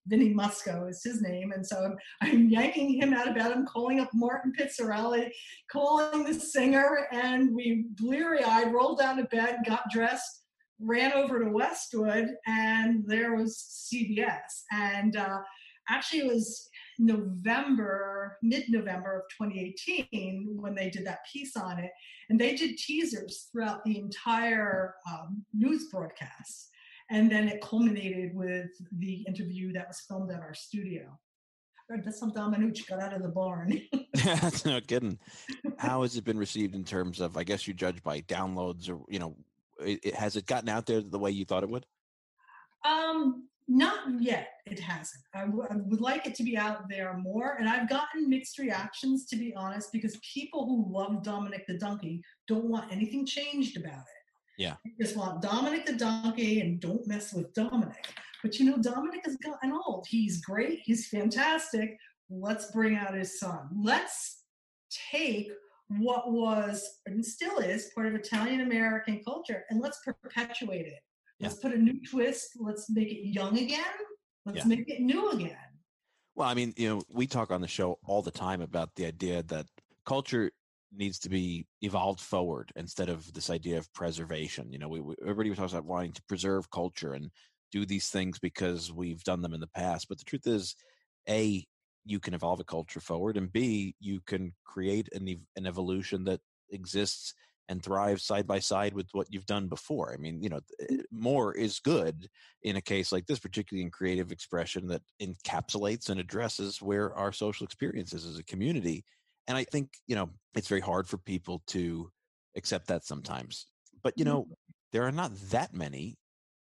Vinny 0.08 0.34
Musco 0.34 0.90
is 0.90 1.02
his 1.04 1.22
name. 1.22 1.52
And 1.52 1.66
so 1.66 1.78
I'm, 1.78 1.98
I'm 2.22 2.50
yanking 2.50 3.02
him 3.02 3.14
out 3.14 3.28
of 3.28 3.36
bed. 3.36 3.52
I'm 3.52 3.66
calling 3.66 4.00
up 4.00 4.10
Martin 4.14 4.54
Pizzarelli, 4.58 5.30
calling 5.72 6.24
the 6.24 6.34
singer, 6.34 7.08
and 7.12 7.54
we 7.54 7.86
bleary 7.92 8.44
eyed 8.44 8.74
rolled 8.74 9.02
out 9.02 9.20
of 9.20 9.30
bed, 9.30 9.60
got 9.66 9.90
dressed, 9.92 10.44
ran 10.80 11.14
over 11.14 11.44
to 11.44 11.52
Westwood, 11.52 12.36
and 12.48 13.04
there 13.08 13.36
was 13.36 13.90
CBS. 13.94 14.64
And 14.72 15.16
uh, 15.16 15.40
actually, 15.90 16.22
it 16.22 16.28
was 16.28 16.70
November, 17.00 18.38
mid 18.42 18.66
November 18.70 19.20
of 19.20 19.48
2018 19.48 20.58
when 20.60 20.76
they 20.76 20.90
did 20.90 21.06
that 21.06 21.26
piece 21.32 21.56
on 21.56 21.80
it. 21.80 21.92
And 22.30 22.40
they 22.40 22.56
did 22.56 22.78
teasers 22.78 23.50
throughout 23.52 23.84
the 23.84 23.98
entire 23.98 24.96
um, 25.10 25.44
news 25.54 25.88
broadcast. 25.92 26.70
And 27.14 27.32
then 27.32 27.48
it 27.48 27.62
culminated 27.62 28.36
with 28.36 28.72
the 28.98 29.24
interview 29.28 29.72
that 29.74 29.88
was 29.88 30.02
filmed 30.08 30.32
at 30.32 30.40
our 30.42 30.56
studio. 30.56 31.18
That's 32.04 32.20
some 32.20 32.32
Dominooch 32.32 32.88
got 32.88 33.00
out 33.02 33.14
of 33.14 33.22
the 33.22 33.30
barn. 33.30 33.80
That's 34.16 34.66
no 34.66 34.82
kidding. 34.82 35.20
How 35.78 36.02
has 36.02 36.18
it 36.18 36.24
been 36.24 36.40
received 36.40 36.74
in 36.74 36.84
terms 36.84 37.22
of? 37.22 37.38
I 37.38 37.44
guess 37.44 37.68
you 37.68 37.74
judge 37.76 38.02
by 38.02 38.22
downloads, 38.22 38.90
or 38.90 39.00
you 39.10 39.20
know, 39.20 39.36
it, 39.80 40.00
it- 40.04 40.16
has 40.16 40.36
it 40.36 40.48
gotten 40.48 40.70
out 40.70 40.88
there 40.88 41.02
the 41.02 41.20
way 41.20 41.30
you 41.30 41.46
thought 41.46 41.62
it 41.62 41.70
would? 41.70 41.86
Um, 42.84 43.48
not 43.68 44.00
yet. 44.20 44.48
It 44.66 44.80
hasn't. 44.80 45.24
I 45.36 45.42
w- 45.42 45.68
I 45.70 45.76
would 45.76 46.02
like 46.02 46.26
it 46.26 46.34
to 46.36 46.44
be 46.44 46.58
out 46.58 46.90
there 46.90 47.16
more, 47.18 47.58
and 47.60 47.70
I've 47.70 47.88
gotten 47.90 48.28
mixed 48.28 48.58
reactions 48.58 49.28
to 49.28 49.36
be 49.36 49.54
honest, 49.56 49.92
because 49.92 50.18
people 50.34 50.66
who 50.66 50.92
love 50.92 51.22
Dominic 51.22 51.66
the 51.68 51.78
Donkey 51.78 52.24
don't 52.48 52.66
want 52.66 52.92
anything 52.92 53.24
changed 53.26 53.78
about 53.78 54.00
it. 54.00 54.23
Yeah. 54.58 54.76
They 54.86 54.92
just 55.04 55.18
want 55.18 55.42
Dominic 55.42 55.86
the 55.86 55.94
Donkey 55.94 56.62
and 56.62 56.80
don't 56.80 57.06
mess 57.08 57.34
with 57.34 57.54
Dominic. 57.54 58.08
But 58.42 58.60
you 58.60 58.66
know, 58.66 58.78
Dominic 58.78 59.22
has 59.26 59.38
gotten 59.38 59.72
old. 59.72 60.06
He's 60.10 60.42
great. 60.42 60.80
He's 60.84 61.08
fantastic. 61.08 61.98
Let's 62.30 62.72
bring 62.72 62.96
out 62.96 63.16
his 63.16 63.40
son. 63.40 63.70
Let's 63.82 64.44
take 65.12 65.50
what 65.88 66.32
was 66.32 67.00
and 67.06 67.26
still 67.26 67.60
is 67.60 67.92
part 67.94 68.08
of 68.08 68.16
Italian 68.16 68.62
American 68.62 69.22
culture 69.24 69.64
and 69.70 69.82
let's 69.82 70.00
perpetuate 70.06 70.88
it. 70.88 71.00
Let's 71.40 71.56
put 71.56 71.74
a 71.74 71.78
new 71.78 72.00
twist. 72.10 72.52
Let's 72.60 72.90
make 72.90 73.12
it 73.12 73.28
young 73.28 73.58
again. 73.58 73.84
Let's 74.46 74.60
Yeah. 74.60 74.66
make 74.66 74.90
it 74.90 75.02
new 75.02 75.30
again. 75.32 75.58
Well, 76.36 76.48
I 76.48 76.54
mean, 76.54 76.74
you 76.78 76.90
know, 76.90 77.02
we 77.10 77.28
talk 77.28 77.52
on 77.52 77.62
the 77.62 77.68
show 77.68 78.00
all 78.06 78.22
the 78.22 78.32
time 78.32 78.62
about 78.62 78.96
the 78.96 79.06
idea 79.06 79.44
that 79.44 79.68
culture 80.06 80.52
needs 80.96 81.20
to 81.20 81.30
be 81.30 81.66
evolved 81.82 82.20
forward 82.20 82.72
instead 82.76 83.10
of 83.10 83.32
this 83.34 83.50
idea 83.50 83.78
of 83.78 83.92
preservation. 83.94 84.72
You 84.72 84.80
know, 84.80 84.90
we, 84.90 85.02
we 85.02 85.16
everybody 85.22 85.54
talks 85.56 85.74
about 85.74 85.86
wanting 85.86 86.14
to 86.14 86.24
preserve 86.24 86.70
culture 86.72 87.14
and 87.14 87.30
do 87.72 87.86
these 87.86 88.10
things 88.10 88.40
because 88.40 88.92
we've 88.92 89.24
done 89.24 89.42
them 89.42 89.54
in 89.54 89.60
the 89.60 89.68
past. 89.68 90.08
But 90.08 90.20
the 90.20 90.26
truth 90.26 90.48
is, 90.48 90.76
a 91.28 91.66
you 92.06 92.20
can 92.20 92.34
evolve 92.34 92.60
a 92.60 92.66
culture 92.66 93.00
forward, 93.00 93.38
and 93.38 93.52
b 93.52 93.96
you 94.00 94.22
can 94.26 94.54
create 94.66 95.10
an 95.14 95.28
an 95.56 95.66
evolution 95.66 96.24
that 96.26 96.42
exists 96.70 97.34
and 97.70 97.82
thrives 97.82 98.24
side 98.24 98.46
by 98.46 98.60
side 98.60 98.94
with 98.94 99.08
what 99.14 99.28
you've 99.32 99.46
done 99.46 99.68
before. 99.68 100.14
I 100.14 100.18
mean, 100.18 100.42
you 100.42 100.50
know, 100.50 100.60
mm. 100.82 101.00
eh, 101.00 101.04
more 101.12 101.54
is 101.54 101.80
good 101.80 102.28
in 102.64 102.76
a 102.76 102.82
case 102.82 103.12
like 103.12 103.26
this, 103.26 103.40
particularly 103.40 103.84
in 103.84 103.92
creative 103.92 104.32
expression 104.32 104.88
that 104.88 105.02
encapsulates 105.22 106.10
and 106.10 106.20
addresses 106.20 106.82
where 106.82 107.14
our 107.16 107.32
social 107.32 107.66
experiences 107.66 108.26
as 108.26 108.38
a 108.38 108.44
community. 108.44 109.04
And 109.48 109.58
I 109.58 109.64
think, 109.64 109.90
you 110.08 110.16
know, 110.16 110.30
it's 110.56 110.68
very 110.68 110.82
hard 110.82 111.08
for 111.08 111.18
people 111.18 111.60
to 111.68 112.12
accept 112.56 112.88
that 112.88 113.04
sometimes. 113.06 113.68
But, 114.02 114.18
you 114.18 114.26
know, 114.26 114.48
there 114.92 115.04
are 115.04 115.12
not 115.12 115.32
that 115.52 115.74
many 115.74 116.18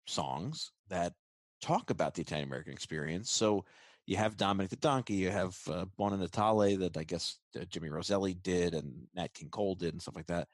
songs 0.08 0.72
that 0.88 1.14
talk 1.62 1.90
about 1.90 2.14
the 2.16 2.22
Italian 2.22 2.48
American 2.48 2.74
experience. 2.74 3.32
So 3.32 3.66
you 4.06 4.18
have 4.18 4.38
Dominic 4.38 4.70
the 4.70 4.76
Donkey, 4.78 5.16
you 5.16 5.30
have 5.30 5.58
uh, 5.70 5.86
Buona 5.98 6.18
Natale 6.18 6.78
that 6.78 6.98
I 6.98 7.04
guess 7.04 7.40
uh, 7.60 7.66
Jimmy 7.66 7.90
Roselli 7.90 8.34
did 8.34 8.74
and 8.74 9.08
Nat 9.14 9.34
King 9.34 9.50
Cole 9.50 9.76
did 9.76 9.94
and 9.94 10.02
stuff 10.02 10.16
like 10.16 10.28
that. 10.28 10.48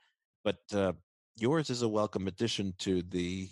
But 0.44 0.58
uh, 0.74 0.94
yours 1.38 1.70
is 1.70 1.82
a 1.82 1.90
welcome 1.90 2.28
addition 2.28 2.74
to 2.80 3.02
the 3.02 3.50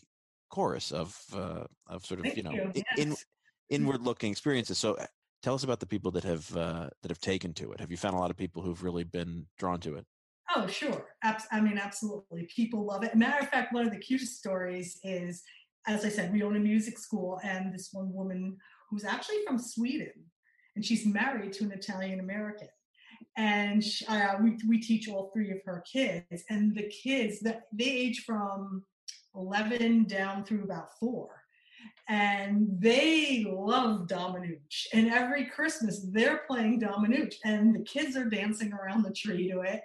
chorus 0.49 0.91
of 0.91 1.19
uh, 1.33 1.65
of 1.87 2.05
sort 2.05 2.19
of 2.19 2.35
you 2.35 2.43
know 2.43 2.59
you, 2.73 2.83
i- 2.83 2.83
in, 2.95 3.15
inward 3.69 4.01
looking 4.01 4.31
experiences. 4.31 4.77
So 4.77 4.95
uh, 4.95 5.05
tell 5.43 5.53
us 5.53 5.63
about 5.63 5.79
the 5.79 5.85
people 5.85 6.09
that 6.11 6.23
have 6.23 6.55
uh, 6.57 6.89
that 7.01 7.11
have 7.11 7.19
taken 7.19 7.53
to 7.53 7.71
it. 7.73 7.79
Have 7.79 7.91
you 7.91 7.97
found 7.97 8.15
a 8.15 8.19
lot 8.19 8.31
of 8.31 8.37
people 8.37 8.63
who've 8.63 8.81
really 8.81 9.03
been 9.03 9.45
drawn 9.59 9.79
to 9.81 9.95
it? 9.97 10.05
Oh, 10.55 10.67
sure. 10.67 11.05
I 11.51 11.61
mean, 11.61 11.77
absolutely. 11.77 12.47
People 12.53 12.85
love 12.85 13.03
it. 13.03 13.15
Matter 13.15 13.39
of 13.39 13.49
fact, 13.49 13.73
one 13.73 13.85
of 13.85 13.91
the 13.91 13.99
cutest 13.99 14.37
stories 14.37 14.99
is, 15.03 15.41
as 15.87 16.05
I 16.05 16.09
said, 16.09 16.31
we 16.31 16.43
own 16.43 16.55
a 16.55 16.59
music 16.59 16.99
school, 16.99 17.39
and 17.43 17.73
this 17.73 17.89
one 17.91 18.13
woman 18.13 18.57
who's 18.89 19.03
actually 19.03 19.43
from 19.45 19.57
Sweden, 19.57 20.13
and 20.75 20.85
she's 20.85 21.05
married 21.05 21.53
to 21.53 21.63
an 21.65 21.71
Italian 21.71 22.19
American. 22.19 22.69
And 23.35 23.83
sh 23.83 24.03
uh, 24.07 24.35
we, 24.41 24.57
we 24.67 24.79
teach 24.79 25.09
all 25.09 25.31
three 25.33 25.51
of 25.51 25.59
her 25.65 25.83
kids, 25.91 26.43
and 26.49 26.75
the 26.75 26.89
kids 26.89 27.39
that 27.41 27.63
they 27.71 27.85
age 27.85 28.23
from 28.25 28.83
11 29.35 30.05
down 30.05 30.43
through 30.43 30.63
about 30.63 30.89
four. 30.99 31.42
And 32.09 32.67
they 32.79 33.45
love 33.49 34.07
Dominooch. 34.07 34.87
And 34.93 35.11
every 35.11 35.45
Christmas, 35.45 36.05
they're 36.11 36.41
playing 36.47 36.79
Dominooch, 36.79 37.35
and 37.45 37.73
the 37.73 37.83
kids 37.83 38.17
are 38.17 38.25
dancing 38.25 38.73
around 38.73 39.03
the 39.03 39.13
tree 39.13 39.49
to 39.51 39.61
it 39.61 39.81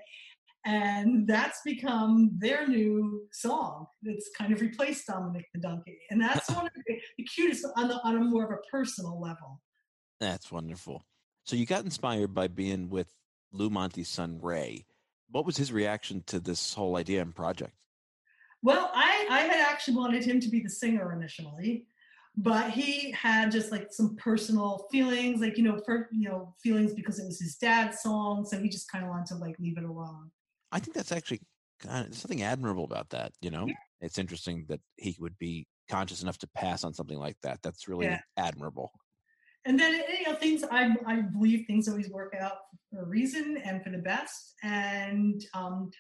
and 0.64 1.26
that's 1.26 1.62
become 1.64 2.30
their 2.36 2.68
new 2.68 3.26
song. 3.32 3.86
It's 4.03 4.30
kind 4.36 4.53
of 4.53 4.61
replaced 4.61 5.07
Dominic 5.07 5.46
the 5.55 5.61
Donkey, 5.61 5.99
and 6.11 6.20
that's 6.20 6.51
one 6.55 6.66
of 6.66 6.72
the, 6.74 7.01
the 7.16 7.24
cutest 7.24 7.66
on, 7.76 7.88
the, 7.88 7.94
on 8.05 8.16
a 8.16 8.20
more 8.20 8.44
of 8.44 8.51
a 8.51 8.70
personal 8.70 9.20
level. 9.20 9.61
That's 10.20 10.53
wonderful. 10.53 11.05
So 11.44 11.57
you 11.57 11.64
got 11.64 11.84
inspired 11.84 12.34
by 12.34 12.49
being 12.49 12.90
with 12.90 13.12
Lou 13.53 13.70
Monte's 13.70 14.09
son 14.09 14.40
Ray. 14.42 14.84
What 15.30 15.46
was 15.46 15.57
his 15.57 15.72
reaction 15.72 16.22
to 16.26 16.40
this 16.40 16.74
whole 16.74 16.96
idea 16.96 17.22
and 17.22 17.34
project? 17.34 17.72
Well, 18.62 18.90
I 18.94 19.26
I 19.30 19.40
had 19.42 19.61
actually 19.61 19.96
wanted 19.96 20.24
him 20.24 20.40
to 20.40 20.48
be 20.48 20.61
the 20.61 20.68
singer 20.68 21.12
initially, 21.12 21.86
but 22.36 22.70
he 22.70 23.12
had 23.12 23.50
just 23.50 23.70
like 23.70 23.88
some 23.92 24.16
personal 24.16 24.86
feelings, 24.90 25.40
like 25.40 25.56
you 25.56 25.64
know, 25.64 25.80
for 25.84 26.09
you 26.12 26.28
know, 26.28 26.54
feelings 26.62 26.92
because 26.94 27.18
it 27.18 27.26
was 27.26 27.40
his 27.40 27.56
dad's 27.56 28.00
song, 28.02 28.44
so 28.44 28.59
he 28.59 28.68
just 28.68 28.90
kind 28.90 29.04
of 29.04 29.11
wanted 29.11 29.26
to 29.26 29.36
like 29.36 29.56
leave 29.59 29.78
it 29.78 29.84
alone. 29.84 30.30
I 30.72 30.80
think 30.80 30.94
that's 30.96 31.12
actually 31.12 31.40
kind 31.80 32.00
of 32.04 32.11
there's 32.11 32.20
something 32.20 32.42
admirable 32.42 32.84
about 32.84 33.11
that. 33.11 33.32
You 33.40 33.50
know, 33.50 33.68
it's 34.00 34.18
interesting 34.18 34.66
that 34.68 34.80
he 34.96 35.16
would 35.20 35.38
be 35.38 35.66
conscious 35.88 36.22
enough 36.22 36.38
to 36.38 36.48
pass 36.48 36.84
on 36.84 36.92
something 36.92 37.18
like 37.18 37.36
that. 37.42 37.61
That's 37.62 37.88
really 37.88 38.06
Yeah. 38.06 38.18
admirable. 38.36 38.90
and 39.64 39.78
then 39.78 39.92
you 40.18 40.24
know 40.28 40.34
things 40.36 40.64
I 40.70 40.94
I 41.06 41.16
believe 41.20 41.66
things 41.66 41.88
always 41.88 42.09
work 42.11 42.34
out 42.38 42.59
for 42.90 43.02
a 43.02 43.04
reason 43.06 43.56
and 43.64 43.82
for 43.82 43.90
the 43.90 43.98
best. 43.98 44.54
And 44.62 45.42
um, 45.54 45.90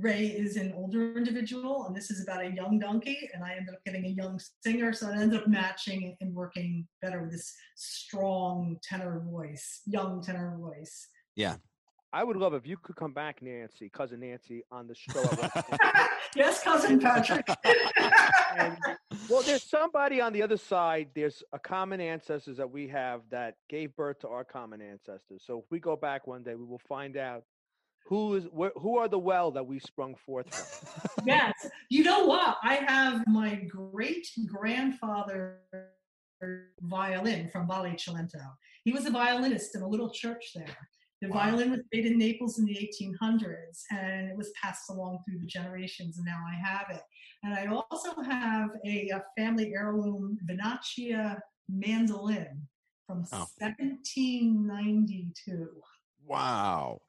Ray 0.00 0.26
is 0.26 0.56
an 0.56 0.72
older 0.76 1.16
individual, 1.16 1.86
and 1.86 1.96
this 1.96 2.10
is 2.10 2.22
about 2.22 2.44
a 2.44 2.50
young 2.50 2.78
donkey, 2.78 3.28
and 3.32 3.42
I 3.42 3.52
ended 3.52 3.74
up 3.74 3.84
getting 3.84 4.04
a 4.04 4.08
young 4.08 4.40
singer, 4.62 4.92
so 4.92 5.08
it 5.08 5.16
ended 5.16 5.40
up 5.40 5.48
matching 5.48 6.16
and 6.20 6.34
working 6.34 6.86
better 7.00 7.22
with 7.22 7.32
this 7.32 7.54
strong 7.76 8.78
tenor 8.82 9.20
voice, 9.20 9.82
young 9.86 10.22
tenor 10.22 10.56
voice. 10.58 11.08
Yeah. 11.36 11.56
I 12.10 12.24
would 12.24 12.36
love 12.36 12.54
if 12.54 12.66
you 12.66 12.78
could 12.78 12.96
come 12.96 13.12
back, 13.12 13.42
Nancy, 13.42 13.90
cousin 13.90 14.20
Nancy, 14.20 14.62
on 14.72 14.86
the 14.86 14.94
show. 14.94 15.22
yes, 16.36 16.62
cousin 16.62 16.98
Patrick. 16.98 17.46
and, 18.56 18.78
well, 19.28 19.42
there's 19.42 19.68
somebody 19.68 20.18
on 20.20 20.32
the 20.32 20.42
other 20.42 20.56
side. 20.56 21.08
There's 21.14 21.42
a 21.52 21.58
common 21.58 22.00
ancestors 22.00 22.56
that 22.56 22.70
we 22.70 22.88
have 22.88 23.20
that 23.30 23.56
gave 23.68 23.94
birth 23.94 24.20
to 24.20 24.28
our 24.28 24.42
common 24.42 24.80
ancestors. 24.80 25.42
So 25.46 25.58
if 25.58 25.64
we 25.70 25.80
go 25.80 25.96
back 25.96 26.26
one 26.26 26.42
day, 26.42 26.54
we 26.54 26.64
will 26.64 26.80
find 26.88 27.18
out 27.18 27.44
who 28.06 28.34
is 28.36 28.44
wh- 28.56 28.76
who 28.80 28.96
are 28.98 29.08
the 29.08 29.18
well 29.18 29.50
that 29.52 29.66
we 29.66 29.78
sprung 29.78 30.14
forth 30.14 30.54
from. 30.54 31.24
yes. 31.26 31.52
You 31.90 32.04
know 32.04 32.24
what? 32.26 32.56
I 32.62 32.74
have 32.76 33.26
my 33.26 33.54
great 33.56 34.26
grandfather 34.46 35.58
violin 36.82 37.48
from 37.50 37.66
Valle 37.66 37.94
Cilento. 37.96 38.40
He 38.84 38.92
was 38.92 39.06
a 39.06 39.10
violinist 39.10 39.74
in 39.74 39.82
a 39.82 39.88
little 39.88 40.10
church 40.10 40.52
there. 40.54 40.76
The 41.20 41.26
violin 41.28 41.72
was 41.72 41.80
made 41.92 42.06
in 42.06 42.16
Naples 42.16 42.58
in 42.60 42.64
the 42.64 42.74
1800s 42.76 43.82
and 43.90 44.30
it 44.30 44.36
was 44.36 44.52
passed 44.62 44.88
along 44.88 45.18
through 45.28 45.40
the 45.40 45.46
generations, 45.46 46.16
and 46.16 46.24
now 46.24 46.38
I 46.48 46.54
have 46.54 46.86
it. 46.90 47.02
And 47.42 47.54
I 47.54 47.66
also 47.90 48.14
have 48.22 48.70
a, 48.86 49.08
a 49.10 49.24
family 49.36 49.72
heirloom 49.74 50.38
Vinaccia 50.48 51.40
mandolin 51.68 52.68
from 53.06 53.24
Oh. 53.32 53.46
1792. 53.58 55.68
Wow. 56.24 57.00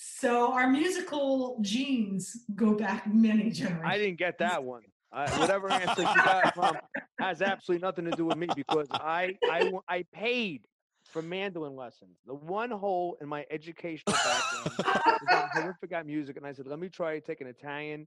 So 0.00 0.52
our 0.52 0.68
musical 0.70 1.58
genes 1.60 2.44
go 2.54 2.74
back 2.74 3.12
many 3.12 3.50
generations. 3.50 3.82
I 3.84 3.98
didn't 3.98 4.18
get 4.18 4.38
that 4.38 4.62
one. 4.74 4.82
I, 5.12 5.28
whatever 5.40 5.72
answer 5.72 6.02
you 6.02 6.14
got 6.14 6.54
from 6.54 6.76
has 7.18 7.42
absolutely 7.42 7.84
nothing 7.84 8.04
to 8.04 8.12
do 8.12 8.26
with 8.26 8.36
me 8.36 8.46
because 8.54 8.86
I 8.92 9.36
I 9.50 9.72
I 9.88 10.04
paid 10.12 10.62
for 11.10 11.20
mandolin 11.20 11.74
lessons. 11.74 12.16
The 12.26 12.34
one 12.34 12.70
hole 12.70 13.16
in 13.20 13.28
my 13.28 13.44
educational 13.50 14.14
background 14.14 15.10
is 15.22 15.50
horrific 15.54 15.92
at 15.92 16.06
music, 16.06 16.36
and 16.36 16.46
I 16.46 16.52
said, 16.52 16.66
let 16.66 16.78
me 16.78 16.88
try 16.88 17.18
to 17.18 17.26
take 17.26 17.40
an 17.40 17.46
Italian 17.48 18.06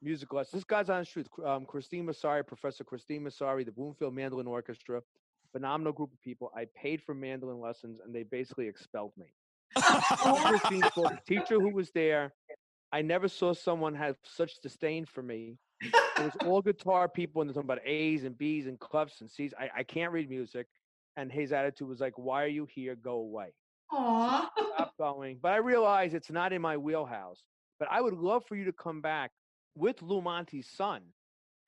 music 0.00 0.32
lesson. 0.32 0.58
This 0.58 0.64
guy's 0.64 0.90
on 0.90 1.00
the 1.00 1.06
street. 1.06 1.26
Um, 1.44 1.64
Christine 1.64 2.06
Massari, 2.06 2.46
Professor 2.46 2.84
Christine 2.84 3.24
Massari, 3.24 3.64
the 3.64 3.72
Bloomfield 3.72 4.14
Mandolin 4.14 4.46
Orchestra, 4.46 5.00
phenomenal 5.52 5.92
group 5.92 6.12
of 6.12 6.20
people. 6.20 6.52
I 6.54 6.66
paid 6.76 7.02
for 7.02 7.14
mandolin 7.14 7.60
lessons, 7.60 7.98
and 8.04 8.14
they 8.14 8.22
basically 8.22 8.68
expelled 8.68 9.12
me. 9.16 9.32
Christine 9.76 10.82
spoke, 10.84 11.10
the 11.10 11.20
teacher 11.26 11.60
who 11.60 11.70
was 11.70 11.90
there. 11.90 12.32
I 12.92 13.02
never 13.02 13.28
saw 13.28 13.54
someone 13.54 13.94
have 13.94 14.16
such 14.22 14.60
disdain 14.62 15.06
for 15.06 15.22
me. 15.22 15.56
It 15.80 15.94
was 16.18 16.36
all 16.44 16.60
guitar 16.60 17.08
people, 17.08 17.40
and 17.40 17.48
they're 17.48 17.54
talking 17.54 17.66
about 17.66 17.86
A's 17.86 18.24
and 18.24 18.36
B's 18.36 18.66
and 18.66 18.78
clefs 18.78 19.20
and 19.20 19.30
C's. 19.30 19.54
I, 19.58 19.70
I 19.78 19.82
can't 19.82 20.12
read 20.12 20.28
music. 20.28 20.66
And 21.16 21.30
his 21.30 21.52
attitude 21.52 21.88
was 21.88 22.00
like, 22.00 22.14
Why 22.16 22.44
are 22.44 22.48
you 22.48 22.66
here? 22.66 22.94
Go 22.94 23.14
away. 23.16 23.52
Aw. 23.92 24.50
Stop 24.74 24.96
going. 24.98 25.38
But 25.42 25.52
I 25.52 25.56
realize 25.56 26.14
it's 26.14 26.30
not 26.30 26.52
in 26.52 26.62
my 26.62 26.76
wheelhouse. 26.76 27.42
But 27.78 27.88
I 27.90 28.00
would 28.00 28.14
love 28.14 28.44
for 28.46 28.56
you 28.56 28.64
to 28.66 28.72
come 28.72 29.00
back 29.00 29.30
with 29.74 30.00
Lou 30.02 30.20
Monte's 30.20 30.68
son 30.68 31.02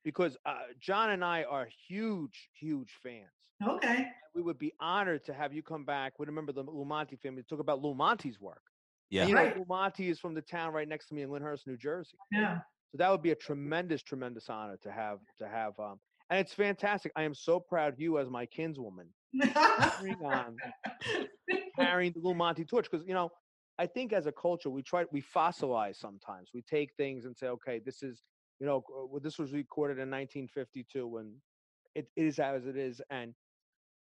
because 0.04 0.36
uh, 0.46 0.54
John 0.80 1.10
and 1.10 1.24
I 1.24 1.44
are 1.44 1.68
huge, 1.88 2.48
huge 2.58 2.92
fans. 3.02 3.24
Okay. 3.66 4.06
We 4.34 4.42
would 4.42 4.58
be 4.58 4.72
honored 4.80 5.24
to 5.26 5.34
have 5.34 5.52
you 5.52 5.62
come 5.62 5.84
back. 5.84 6.18
We 6.18 6.26
remember 6.26 6.52
the 6.52 6.62
Lou 6.62 6.84
Monte 6.84 7.16
family 7.16 7.42
to 7.42 7.48
talk 7.48 7.60
about 7.60 7.80
Lou 7.82 7.94
Monte's 7.94 8.40
work. 8.40 8.62
Yeah. 9.10 9.22
And 9.22 9.30
you 9.30 9.36
know, 9.36 9.42
Right. 9.42 9.56
Lou 9.56 9.64
Monte 9.68 10.08
is 10.08 10.18
from 10.18 10.34
the 10.34 10.42
town 10.42 10.72
right 10.72 10.88
next 10.88 11.06
to 11.08 11.14
me 11.14 11.22
in 11.22 11.30
Lyndhurst, 11.30 11.66
New 11.66 11.76
Jersey. 11.76 12.16
Yeah. 12.32 12.58
So 12.90 12.98
that 12.98 13.10
would 13.10 13.22
be 13.22 13.30
a 13.30 13.36
tremendous, 13.36 14.02
tremendous 14.02 14.48
honor 14.48 14.76
to 14.82 14.90
have 14.90 15.18
to 15.38 15.48
have. 15.48 15.78
Um, 15.78 16.00
and 16.30 16.40
it's 16.40 16.54
fantastic. 16.54 17.12
I 17.16 17.22
am 17.22 17.34
so 17.34 17.60
proud 17.60 17.92
of 17.92 18.00
you 18.00 18.18
as 18.18 18.28
my 18.28 18.46
kinswoman 18.46 19.08
carrying 19.42 20.16
on, 20.24 20.56
carrying 21.78 22.12
the 22.12 22.20
Lou 22.20 22.34
Monte 22.42 22.64
torch. 22.64 22.88
Because 22.90 23.06
you 23.06 23.14
know, 23.14 23.30
I 23.78 23.86
think 23.86 24.12
as 24.12 24.26
a 24.26 24.32
culture, 24.32 24.70
we 24.70 24.82
try 24.82 25.04
we 25.12 25.22
fossilize 25.22 25.96
sometimes. 25.96 26.50
We 26.54 26.62
take 26.62 26.90
things 26.96 27.24
and 27.24 27.36
say, 27.36 27.48
okay, 27.48 27.80
this 27.84 28.02
is 28.02 28.22
you 28.60 28.66
know, 28.66 28.82
this 29.22 29.38
was 29.38 29.52
recorded 29.52 29.94
in 29.94 30.10
1952, 30.10 31.16
and 31.18 31.34
it 31.94 32.10
is 32.16 32.38
as 32.38 32.66
it 32.66 32.76
is, 32.76 33.02
and 33.10 33.34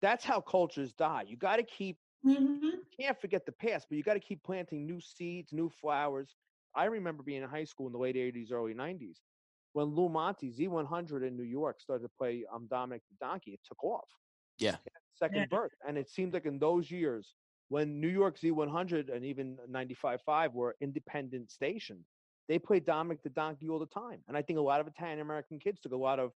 that's 0.02 0.26
how 0.26 0.42
cultures 0.42 0.94
die. 0.94 1.24
You 1.24 1.38
got 1.38 1.58
to 1.58 1.64
keep 1.64 2.00
Mhm. 2.24 2.84
you 2.84 3.06
can't 3.06 3.20
forget 3.20 3.46
the 3.46 3.52
past, 3.52 3.88
but 3.90 3.98
you 3.98 4.04
got 4.04 4.14
to 4.16 4.20
keep 4.20 4.44
planting 4.44 4.86
new 4.86 5.00
seeds, 5.02 5.54
new 5.54 5.70
flowers. 5.70 6.36
I 6.76 6.86
remember 6.86 7.24
being 7.24 7.44
in 7.44 7.50
high 7.50 7.64
school 7.66 7.88
in 7.88 7.94
the 7.94 8.00
late 8.00 8.16
80s, 8.18 8.52
early 8.52 8.74
90s 8.74 9.22
when 9.74 9.88
Lou 9.88 10.10
Monte 10.10 10.52
Z100 10.52 11.24
in 11.24 11.38
New 11.38 11.44
York 11.44 11.82
started 11.82 12.04
to 12.04 12.10
play 12.10 12.46
um, 12.52 12.68
Dominic 12.68 13.04
the 13.10 13.16
Donkey. 13.26 13.54
It 13.54 13.62
took 13.64 13.84
off. 13.84 14.10
Yeah. 14.58 14.78
Second 15.14 15.50
Yeah. 15.50 15.50
birth. 15.50 15.74
And 15.88 15.98
it 15.98 16.10
seemed 16.10 16.34
like 16.34 16.46
in 16.46 16.60
those 16.60 16.90
years 16.90 17.36
when 17.68 18.00
New 18.02 18.08
York 18.10 18.38
Z100 18.38 19.10
and 19.10 19.26
even 19.26 19.60
95.5 19.68 20.54
were 20.54 20.76
independent 20.82 21.52
stations, 21.52 22.12
they 22.48 22.58
played 22.58 22.86
Dominic 22.86 23.22
the 23.22 23.30
Donkey 23.30 23.70
all 23.70 23.80
the 23.80 23.86
time. 23.86 24.24
And 24.28 24.36
I 24.38 24.42
think 24.42 24.58
a 24.58 24.62
lot 24.64 24.82
of 24.82 24.88
Italian 24.88 25.20
American 25.20 25.60
kids 25.60 25.80
took 25.82 25.92
a 25.92 25.98
lot 25.98 26.20
of 26.20 26.34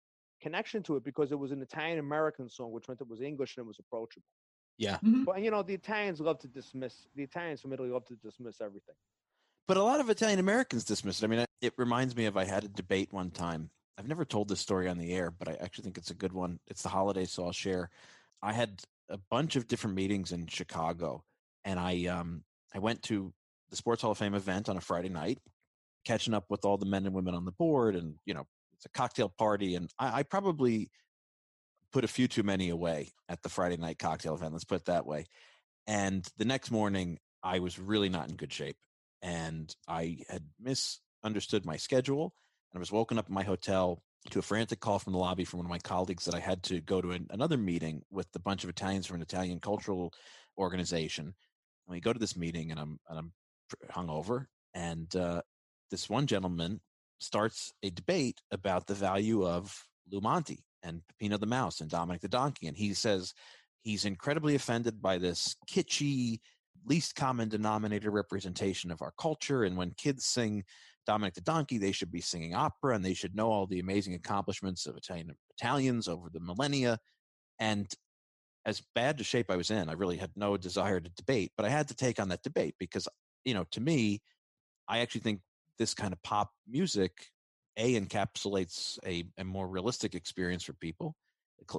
connection 0.47 0.79
to 0.83 0.91
it 0.97 1.03
because 1.09 1.31
it 1.31 1.39
was 1.43 1.51
an 1.51 1.61
Italian 1.61 1.99
American 2.07 2.47
song, 2.49 2.69
which 2.71 2.87
meant 2.87 3.01
it 3.01 3.07
was 3.15 3.21
English 3.21 3.51
and 3.57 3.63
it 3.65 3.67
was 3.73 3.79
approachable. 3.79 4.27
Yeah. 4.77 4.97
Mhm. 4.99 5.25
But 5.25 5.41
you 5.43 5.51
know, 5.51 5.63
the 5.63 5.73
Italians 5.83 6.19
love 6.19 6.39
to 6.39 6.47
dismiss 6.59 6.95
the 7.17 7.23
Italians 7.29 7.61
from 7.61 7.73
Italy 7.73 7.89
love 7.89 8.05
to 8.11 8.15
dismiss 8.27 8.59
everything. 8.67 8.95
But 9.67 9.77
a 9.77 9.83
lot 9.83 9.99
of 10.01 10.09
Italian 10.09 10.39
Americans 10.39 10.83
dismiss 10.83 11.21
it. 11.21 11.25
I 11.25 11.29
mean, 11.29 11.39
it- 11.39 11.49
it 11.61 11.73
reminds 11.77 12.15
me 12.15 12.25
of 12.25 12.35
I 12.35 12.43
had 12.45 12.63
a 12.65 12.67
debate 12.81 13.13
one 13.13 13.31
time. 13.31 13.71
I've 13.97 14.07
never 14.07 14.25
told 14.25 14.47
this 14.49 14.59
story 14.59 14.89
on 14.89 14.97
the 14.97 15.13
air, 15.13 15.31
but 15.31 15.47
I 15.47 15.53
actually 15.65 15.83
think 15.85 15.97
it's 15.97 16.11
a 16.11 16.15
good 16.23 16.33
one. 16.33 16.59
It's 16.67 16.83
the 16.83 16.89
holidays, 16.89 17.31
so 17.31 17.45
I'll 17.45 17.51
share. 17.53 17.89
I 18.41 18.51
had 18.53 18.81
a 19.09 19.17
bunch 19.17 19.55
of 19.55 19.67
different 19.67 19.95
meetings 19.95 20.31
in 20.31 20.47
Chicago, 20.47 21.23
and 21.63 21.79
I 21.79 22.05
um 22.07 22.43
I 22.73 22.79
went 22.79 23.03
to 23.03 23.33
the 23.69 23.75
Sports 23.77 24.01
Hall 24.01 24.11
of 24.11 24.17
Fame 24.17 24.33
event 24.35 24.67
on 24.69 24.77
a 24.77 24.81
Friday 24.81 25.09
night, 25.09 25.39
catching 26.05 26.33
up 26.33 26.49
with 26.49 26.65
all 26.65 26.77
the 26.77 26.85
men 26.93 27.05
and 27.05 27.15
women 27.15 27.35
on 27.35 27.45
the 27.45 27.51
board, 27.51 27.95
and 27.95 28.19
you 28.25 28.33
know 28.33 28.47
it's 28.83 28.93
a 28.93 28.97
cocktail 28.97 29.29
party, 29.29 29.75
and 29.75 29.89
I, 29.97 30.19
I 30.19 30.23
probably 30.23 30.89
put 31.93 32.03
a 32.03 32.07
few 32.07 32.27
too 32.27 32.43
many 32.43 32.69
away 32.69 33.13
at 33.29 33.41
the 33.41 33.49
Friday 33.49 33.77
night 33.77 33.99
cocktail 33.99 34.35
event. 34.35 34.51
Let's 34.51 34.65
put 34.65 34.81
it 34.81 34.85
that 34.85 35.05
way. 35.05 35.25
And 35.87 36.27
the 36.37 36.45
next 36.45 36.71
morning, 36.71 37.19
I 37.41 37.59
was 37.59 37.77
really 37.77 38.09
not 38.09 38.29
in 38.29 38.35
good 38.35 38.51
shape 38.51 38.77
and 39.21 39.73
I 39.87 40.17
had 40.29 40.43
misunderstood 40.59 41.65
my 41.65 41.77
schedule. 41.77 42.33
And 42.71 42.77
I 42.77 42.81
was 42.81 42.91
woken 42.91 43.17
up 43.17 43.29
in 43.29 43.33
my 43.33 43.43
hotel 43.43 44.03
to 44.31 44.39
a 44.39 44.41
frantic 44.41 44.79
call 44.79 44.99
from 44.99 45.13
the 45.13 45.19
lobby 45.19 45.45
from 45.45 45.59
one 45.59 45.65
of 45.65 45.69
my 45.69 45.79
colleagues 45.79 46.25
that 46.25 46.35
I 46.35 46.39
had 46.39 46.63
to 46.63 46.81
go 46.81 47.01
to 47.01 47.11
an, 47.11 47.27
another 47.29 47.57
meeting 47.57 48.01
with 48.11 48.27
a 48.35 48.39
bunch 48.39 48.63
of 48.63 48.69
Italians 48.69 49.05
from 49.05 49.17
an 49.17 49.21
Italian 49.21 49.59
cultural 49.59 50.13
organization. 50.57 51.25
And 51.25 51.33
we 51.87 51.99
go 51.99 52.13
to 52.13 52.19
this 52.19 52.35
meeting, 52.37 52.71
and 52.71 52.79
I'm 52.79 52.99
and 53.09 53.19
I'm 53.19 53.31
hungover, 53.91 54.45
and 54.73 55.13
uh, 55.15 55.41
this 55.91 56.09
one 56.09 56.27
gentleman 56.27 56.79
starts 57.19 57.71
a 57.83 57.89
debate 57.89 58.41
about 58.51 58.87
the 58.87 58.93
value 58.93 59.45
of 59.45 59.75
Lou 60.11 60.21
Monte 60.21 60.63
and 60.83 61.01
Peppino 61.07 61.37
the 61.37 61.45
Mouse 61.45 61.81
and 61.81 61.89
Dominic 61.89 62.21
the 62.21 62.27
Donkey, 62.27 62.67
and 62.67 62.77
he 62.77 62.93
says 62.93 63.33
he's 63.81 64.05
incredibly 64.05 64.55
offended 64.55 65.01
by 65.01 65.17
this 65.17 65.55
kitschy 65.69 66.39
least 66.85 67.15
common 67.15 67.49
denominator 67.49 68.11
representation 68.11 68.91
of 68.91 69.01
our 69.01 69.13
culture. 69.17 69.63
And 69.63 69.77
when 69.77 69.91
kids 69.91 70.25
sing 70.25 70.63
Dominic 71.05 71.33
the 71.33 71.41
Donkey, 71.41 71.77
they 71.77 71.91
should 71.91 72.11
be 72.11 72.21
singing 72.21 72.55
opera 72.55 72.95
and 72.95 73.03
they 73.03 73.13
should 73.13 73.35
know 73.35 73.51
all 73.51 73.67
the 73.67 73.79
amazing 73.79 74.15
accomplishments 74.15 74.85
of 74.85 74.97
Italian 74.97 75.31
Italians 75.57 76.07
over 76.07 76.29
the 76.29 76.39
millennia. 76.39 76.99
And 77.59 77.91
as 78.65 78.81
bad 78.95 79.19
a 79.19 79.23
shape 79.23 79.51
I 79.51 79.57
was 79.57 79.71
in, 79.71 79.89
I 79.89 79.93
really 79.93 80.17
had 80.17 80.31
no 80.35 80.57
desire 80.57 80.99
to 80.99 81.09
debate, 81.09 81.51
but 81.57 81.65
I 81.65 81.69
had 81.69 81.87
to 81.89 81.95
take 81.95 82.19
on 82.19 82.29
that 82.29 82.43
debate 82.43 82.75
because, 82.79 83.07
you 83.45 83.53
know, 83.53 83.65
to 83.71 83.81
me, 83.81 84.21
I 84.87 84.99
actually 84.99 85.21
think 85.21 85.41
this 85.77 85.93
kind 85.93 86.13
of 86.13 86.21
pop 86.23 86.51
music 86.67 87.11
a 87.77 87.99
encapsulates 87.99 88.99
a, 89.05 89.23
a 89.37 89.43
more 89.43 89.67
realistic 89.67 90.13
experience 90.15 90.63
for 90.63 90.73
people 90.73 91.15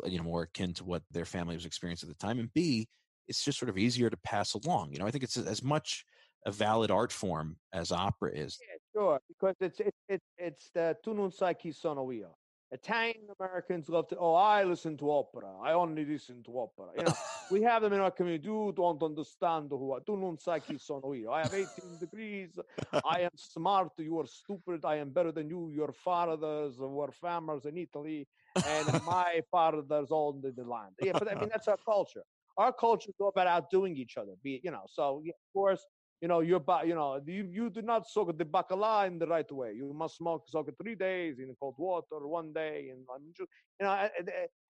you 0.07 0.19
know 0.19 0.25
more 0.25 0.43
akin 0.43 0.73
to 0.73 0.85
what 0.85 1.03
their 1.11 1.25
family 1.25 1.55
was 1.55 1.67
experiencing 1.67 2.09
at 2.09 2.19
the 2.19 2.27
time 2.27 2.39
and 2.39 2.53
b 2.55 2.89
it's 3.29 3.45
just 3.45 3.59
sort 3.59 3.69
of 3.69 3.79
easier 3.79 4.11
to 4.11 4.17
pass 4.19 4.55
along 4.55 4.93
you 4.93 4.99
know 4.99 5.07
i 5.07 5.11
think 5.11 5.25
it's 5.25 5.37
as 5.37 5.63
much 5.63 6.05
a 6.47 6.51
valid 6.51 6.91
art 6.91 7.13
form 7.13 7.57
as 7.73 7.93
opera 7.93 8.31
is 8.35 8.59
Yeah, 8.61 8.77
Sure, 8.95 9.21
because 9.27 9.57
it's 9.61 9.81
it's 9.81 9.99
it's 10.09 10.25
it's 10.39 10.71
the 10.73 10.97
tu 11.03 11.15
non 11.15 11.33
sai 11.33 11.57
sono 11.73 12.09
io. 12.13 12.37
Italian 12.73 13.29
Americans 13.39 13.89
love 13.89 14.09
to. 14.09 14.17
Oh, 14.19 14.35
I 14.35 14.65
listen 14.65 14.97
to 14.97 15.11
opera. 15.11 15.53
I 15.63 15.73
only 15.73 16.05
listen 16.05 16.43
to 16.45 16.59
opera. 16.59 16.91
You 16.99 17.05
know, 17.05 17.13
we 17.51 17.63
have 17.63 17.83
them 17.83 17.93
in 17.93 18.01
our 18.01 18.11
community. 18.11 18.47
You 18.47 18.73
don't 18.75 19.03
understand 19.03 19.69
who. 19.71 19.95
I- 19.95 20.01
Tu 20.01 20.17
non 20.17 20.39
sai 20.39 20.61
chi 20.61 20.77
sono 20.79 21.13
io. 21.15 21.31
I 21.31 21.43
have 21.43 21.55
18 21.55 21.99
degrees. 22.01 22.59
I 23.05 23.21
am 23.21 23.37
smart. 23.37 23.93
You 23.99 24.19
are 24.21 24.27
stupid. 24.27 24.85
I 24.85 24.97
am 24.97 25.11
better 25.11 25.31
than 25.33 25.49
you. 25.49 25.71
Your 25.71 25.93
fathers 25.93 26.79
were 26.79 27.13
farmers 27.13 27.65
in 27.67 27.77
Italy, 27.77 28.27
and 28.67 28.87
my 29.05 29.41
fathers 29.51 30.11
owned 30.11 30.43
the 30.43 30.65
land. 30.65 30.95
Yeah, 31.01 31.13
but 31.13 31.29
I 31.31 31.35
mean 31.35 31.51
that's 31.51 31.69
our 31.69 31.79
culture. 31.85 32.25
Our 32.57 32.73
culture 32.73 33.11
is 33.11 33.17
all 33.21 33.29
about 33.29 33.47
outdoing 33.47 33.97
each 33.97 34.17
other. 34.17 34.35
Be 34.43 34.61
you 34.65 34.71
know. 34.71 34.85
So 34.87 35.21
yeah, 35.25 35.33
of 35.33 35.53
course, 35.53 35.87
you 36.25 36.29
know, 36.29 36.41
you're, 36.41 36.65
you 36.87 36.95
know, 36.95 37.21
you, 37.27 37.47
you 37.53 37.69
do 37.69 37.83
not 37.83 38.09
soak 38.09 38.39
the 38.39 38.47
bacala 38.47 39.07
in 39.07 39.19
the 39.19 39.27
right 39.27 39.53
way. 39.53 39.75
You 39.77 39.93
must 39.93 40.17
smoke, 40.17 40.45
soak 40.49 40.69
it 40.69 40.77
three 40.83 40.95
days 40.95 41.39
in 41.39 41.55
cold 41.61 41.75
water, 41.77 42.27
one 42.27 42.51
day, 42.55 42.91
and. 42.91 43.05
You 43.39 43.87
know, 43.87 44.09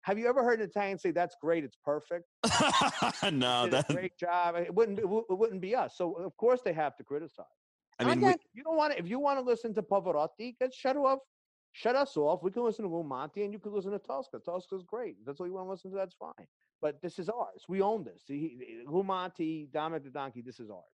have 0.01 0.17
you 0.17 0.27
ever 0.27 0.43
heard 0.43 0.61
an 0.61 0.65
Italian 0.65 0.97
say, 0.97 1.11
"That's 1.11 1.35
great, 1.39 1.63
it's 1.63 1.77
perfect"? 1.85 2.25
no, 3.31 3.67
That's... 3.67 3.87
a 3.87 3.93
great 3.93 4.17
job. 4.17 4.55
It 4.55 4.73
wouldn't, 4.73 4.97
it 4.97 5.07
wouldn't 5.07 5.61
be 5.61 5.75
us. 5.75 5.95
So 5.95 6.13
of 6.13 6.35
course 6.37 6.61
they 6.65 6.73
have 6.73 6.95
to 6.95 7.03
criticize. 7.03 7.45
I 7.99 8.05
mean, 8.05 8.21
we, 8.21 8.33
you 8.53 8.63
don't 8.63 8.77
want 8.77 8.93
to, 8.93 8.99
if 8.99 9.07
you 9.07 9.19
want 9.19 9.37
to 9.37 9.45
listen 9.45 9.75
to 9.75 9.83
Pavarotti, 9.83 10.57
get 10.59 10.73
shut 10.73 10.97
off, 10.97 11.19
shut 11.73 11.95
us 11.95 12.17
off. 12.17 12.41
We 12.41 12.49
can 12.49 12.63
listen 12.63 12.83
to 12.83 13.03
Monte, 13.03 13.43
and 13.43 13.53
you 13.53 13.59
can 13.59 13.73
listen 13.73 13.91
to 13.91 13.99
Tosca. 13.99 14.39
Tosca's 14.39 14.83
great. 14.87 15.17
If 15.19 15.25
That's 15.27 15.39
all 15.39 15.45
you 15.45 15.53
want 15.53 15.67
to 15.67 15.71
listen 15.71 15.91
to. 15.91 15.97
That's 15.97 16.15
fine. 16.15 16.47
But 16.81 16.99
this 17.03 17.19
is 17.19 17.29
ours. 17.29 17.63
We 17.69 17.81
own 17.81 18.03
this. 18.03 18.23
Monte, 18.87 19.69
Dominic 19.71 20.05
the 20.05 20.09
Donkey. 20.09 20.41
This 20.41 20.59
is 20.59 20.71
ours. 20.71 20.92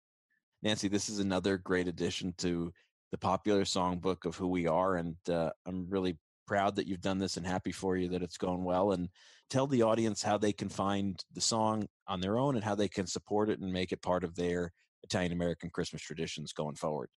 Nancy, 0.62 0.88
this 0.88 1.08
is 1.08 1.18
another 1.18 1.58
great 1.58 1.88
addition 1.88 2.34
to 2.38 2.72
the 3.12 3.18
popular 3.18 3.62
songbook 3.62 4.24
of 4.24 4.36
who 4.36 4.48
we 4.48 4.66
are, 4.66 4.96
and 4.96 5.16
uh, 5.28 5.50
I'm 5.66 5.86
really 5.88 6.18
proud 6.46 6.76
that 6.76 6.86
you've 6.86 7.00
done 7.00 7.18
this 7.18 7.36
and 7.36 7.46
happy 7.46 7.72
for 7.72 7.96
you 7.96 8.08
that 8.08 8.22
it's 8.22 8.38
going 8.38 8.64
well. 8.64 8.92
And 8.92 9.08
tell 9.50 9.66
the 9.66 9.82
audience 9.82 10.22
how 10.22 10.38
they 10.38 10.52
can 10.52 10.68
find 10.68 11.22
the 11.32 11.40
song 11.40 11.86
on 12.08 12.20
their 12.20 12.38
own 12.38 12.56
and 12.56 12.64
how 12.64 12.74
they 12.74 12.88
can 12.88 13.06
support 13.06 13.50
it 13.50 13.60
and 13.60 13.72
make 13.72 13.92
it 13.92 14.02
part 14.02 14.24
of 14.24 14.34
their 14.34 14.72
Italian 15.02 15.32
American 15.32 15.70
Christmas 15.70 16.02
traditions 16.02 16.52
going 16.52 16.76
forward. 16.76 17.08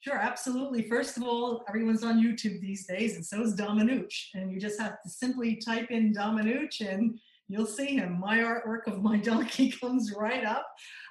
Sure, 0.00 0.16
absolutely. 0.16 0.88
First 0.88 1.18
of 1.18 1.24
all, 1.24 1.62
everyone's 1.68 2.02
on 2.02 2.22
YouTube 2.22 2.60
these 2.60 2.86
days, 2.86 3.16
and 3.16 3.24
so 3.24 3.42
is 3.42 3.54
Dominooch. 3.54 4.30
And 4.34 4.50
you 4.50 4.58
just 4.58 4.80
have 4.80 5.02
to 5.02 5.10
simply 5.10 5.56
type 5.56 5.90
in 5.90 6.12
Dominooch, 6.12 6.80
and 6.80 7.18
you'll 7.50 7.66
see 7.66 7.96
him. 7.96 8.20
My 8.20 8.38
artwork 8.38 8.86
of 8.86 9.02
my 9.02 9.16
donkey 9.30 9.70
comes 9.70 10.14
right 10.16 10.44
up. 10.44 10.66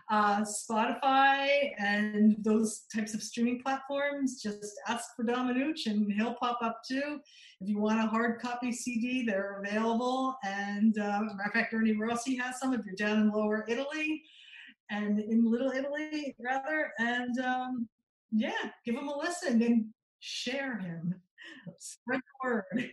Uh, 0.09 0.41
Spotify 0.41 1.71
and 1.77 2.37
those 2.39 2.85
types 2.95 3.13
of 3.13 3.21
streaming 3.21 3.61
platforms, 3.61 4.41
just 4.41 4.79
ask 4.87 5.15
for 5.15 5.23
Dominooch, 5.23 5.85
and 5.85 6.11
he'll 6.11 6.33
pop 6.35 6.59
up 6.63 6.81
too. 6.87 7.19
If 7.61 7.67
you 7.67 7.77
want 7.77 7.99
a 7.99 8.07
hard 8.07 8.41
copy 8.41 8.71
CD, 8.71 9.25
they're 9.25 9.61
available. 9.63 10.35
And 10.43 10.97
uh, 10.97 11.19
matter 11.21 11.43
of 11.45 11.53
fact, 11.53 11.73
Ernie 11.73 11.95
Rossi 11.95 12.37
has 12.37 12.59
some 12.59 12.73
if 12.73 12.81
you're 12.85 12.95
down 12.95 13.19
in 13.19 13.31
Lower 13.31 13.65
Italy 13.67 14.23
and 14.89 15.19
in 15.19 15.51
Little 15.51 15.71
Italy, 15.71 16.35
rather. 16.39 16.91
And 16.99 17.37
um, 17.39 17.89
yeah, 18.31 18.71
give 18.85 18.95
him 18.95 19.09
a 19.09 19.17
listen 19.17 19.61
and 19.61 19.85
share 20.21 20.79
him. 20.79 21.13
Spread 21.77 22.19
the 22.19 22.49
word. 22.49 22.89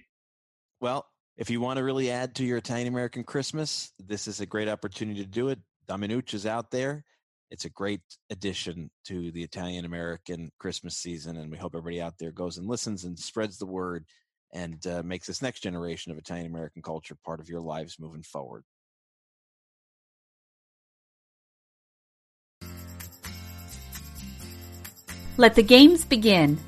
Well, 0.80 1.07
if 1.37 1.51
you 1.51 1.61
want 1.61 1.76
to 1.76 1.84
really 1.84 2.11
add 2.11 2.34
to 2.37 2.45
your 2.45 2.59
Italian 2.59 2.89
American 2.89 3.22
Christmas, 3.22 3.93
this 3.99 4.26
is 4.26 4.41
a 4.41 4.47
great 4.47 4.68
opportunity 4.68 5.22
to 5.22 5.28
do 5.28 5.49
it. 5.49 5.59
Dominooch 5.87 6.34
is 6.34 6.47
out 6.47 6.70
there. 6.70 7.05
It's 7.51 7.64
a 7.64 7.70
great 7.70 8.01
addition 8.30 8.91
to 9.07 9.30
the 9.30 9.43
Italian 9.43 9.84
American 9.84 10.51
Christmas 10.59 10.97
season, 10.97 11.37
and 11.37 11.51
we 11.51 11.59
hope 11.59 11.74
everybody 11.74 12.01
out 12.01 12.14
there 12.18 12.32
goes 12.32 12.59
and 12.59 12.66
listens 12.66 13.05
and 13.05 13.18
spreads 13.18 13.59
the 13.59 13.66
word 13.66 14.05
and 14.53 14.84
uh, 14.87 15.03
makes 15.05 15.26
this 15.26 15.43
next 15.43 15.61
generation 15.61 16.11
of 16.11 16.18
Italian 16.18 16.47
American 16.47 16.82
culture 16.82 17.16
part 17.24 17.41
of 17.41 17.49
your 17.49 17.61
lives 17.61 18.01
moving 18.01 18.22
forward. 18.22 18.64
Let 25.37 25.55
the 25.55 25.62
games 25.62 26.05
begin. 26.05 26.59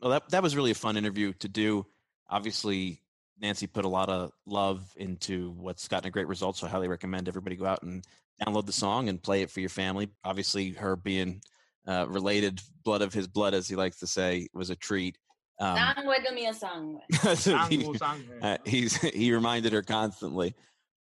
Well, 0.00 0.12
that 0.12 0.30
that 0.30 0.42
was 0.42 0.56
really 0.56 0.70
a 0.70 0.74
fun 0.74 0.96
interview 0.96 1.34
to 1.40 1.48
do. 1.48 1.84
Obviously, 2.28 3.02
Nancy 3.38 3.66
put 3.66 3.84
a 3.84 3.88
lot 3.88 4.08
of 4.08 4.32
love 4.46 4.82
into 4.96 5.50
what's 5.50 5.88
gotten 5.88 6.08
a 6.08 6.10
great 6.10 6.28
result. 6.28 6.56
So 6.56 6.66
I 6.66 6.70
highly 6.70 6.88
recommend 6.88 7.28
everybody 7.28 7.56
go 7.56 7.66
out 7.66 7.82
and 7.82 8.02
download 8.44 8.66
the 8.66 8.72
song 8.72 9.08
and 9.08 9.22
play 9.22 9.42
it 9.42 9.50
for 9.50 9.60
your 9.60 9.68
family. 9.68 10.08
Obviously, 10.24 10.70
her 10.70 10.96
being 10.96 11.40
uh, 11.86 12.06
related, 12.08 12.60
blood 12.84 13.02
of 13.02 13.12
his 13.12 13.26
blood, 13.26 13.54
as 13.54 13.68
he 13.68 13.76
likes 13.76 13.98
to 14.00 14.06
say, 14.06 14.48
was 14.54 14.70
a 14.70 14.76
treat. 14.76 15.16
Um, 15.60 15.76
Sangue 15.76 16.24
del 16.24 16.34
mio 16.34 16.52
sangue. 16.52 17.00
so 17.36 17.56
he, 17.68 17.82
Sangue, 17.82 17.96
sangue. 17.98 18.24
uh, 18.42 18.56
he's 18.64 18.96
he 19.14 19.32
reminded 19.32 19.72
her 19.72 19.82
constantly. 19.82 20.54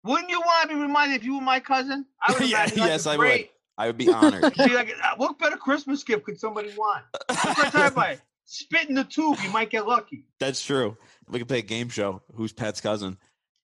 Wouldn't 0.03 0.29
you 0.29 0.39
want 0.41 0.69
to 0.69 0.75
be 0.75 0.81
reminded 0.81 1.15
if 1.15 1.23
you 1.23 1.35
were 1.35 1.41
my 1.41 1.59
cousin? 1.59 2.05
I 2.21 2.33
would 2.33 2.41
Yeah, 2.49 2.57
imagine 2.57 2.77
that's 2.79 2.89
yes, 2.89 3.05
a 3.05 3.09
I 3.11 3.17
would. 3.17 3.49
I 3.77 3.87
would 3.87 3.97
be 3.97 4.11
honored. 4.13 4.53
Be 4.55 4.75
like, 4.75 4.93
uh, 5.03 5.15
what 5.17 5.39
better 5.39 5.57
Christmas 5.57 6.03
gift 6.03 6.25
could 6.25 6.39
somebody 6.39 6.71
want? 6.77 7.03
That's 7.27 7.43
what 7.45 7.59
I 7.65 7.69
tell 7.71 7.81
everybody. 7.83 8.17
Spit 8.45 8.89
in 8.89 8.93
the 8.95 9.03
tube, 9.05 9.37
you 9.43 9.49
might 9.49 9.71
get 9.71 9.87
lucky. 9.87 10.25
That's 10.39 10.63
true. 10.63 10.95
We 11.29 11.39
can 11.39 11.47
play 11.47 11.59
a 11.59 11.63
game 11.63 11.89
show. 11.89 12.21
Who's 12.35 12.53
Pat's 12.53 12.81
cousin? 12.81 13.17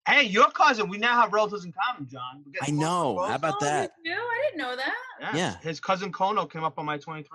Hey, 0.10 0.24
your 0.24 0.50
cousin, 0.52 0.90
we 0.90 0.98
now 0.98 1.22
have 1.22 1.34
relatives 1.34 1.66
in 1.66 1.74
common, 1.74 2.10
John. 2.10 2.44
I 2.62 2.72
know. 2.72 3.24
How 3.28 3.36
about 3.36 3.60
that? 3.60 3.92
No, 4.04 4.14
I 4.14 4.42
didn't 4.44 4.58
know 4.58 4.76
that. 4.76 4.94
Yeah. 5.22 5.36
Yeah. 5.36 5.58
His 5.62 5.80
cousin 5.80 6.12
Kono 6.12 6.50
came 6.50 6.64
up 6.64 6.80
on 6.80 6.86
my 6.86 6.98
23andMe. 6.98 7.26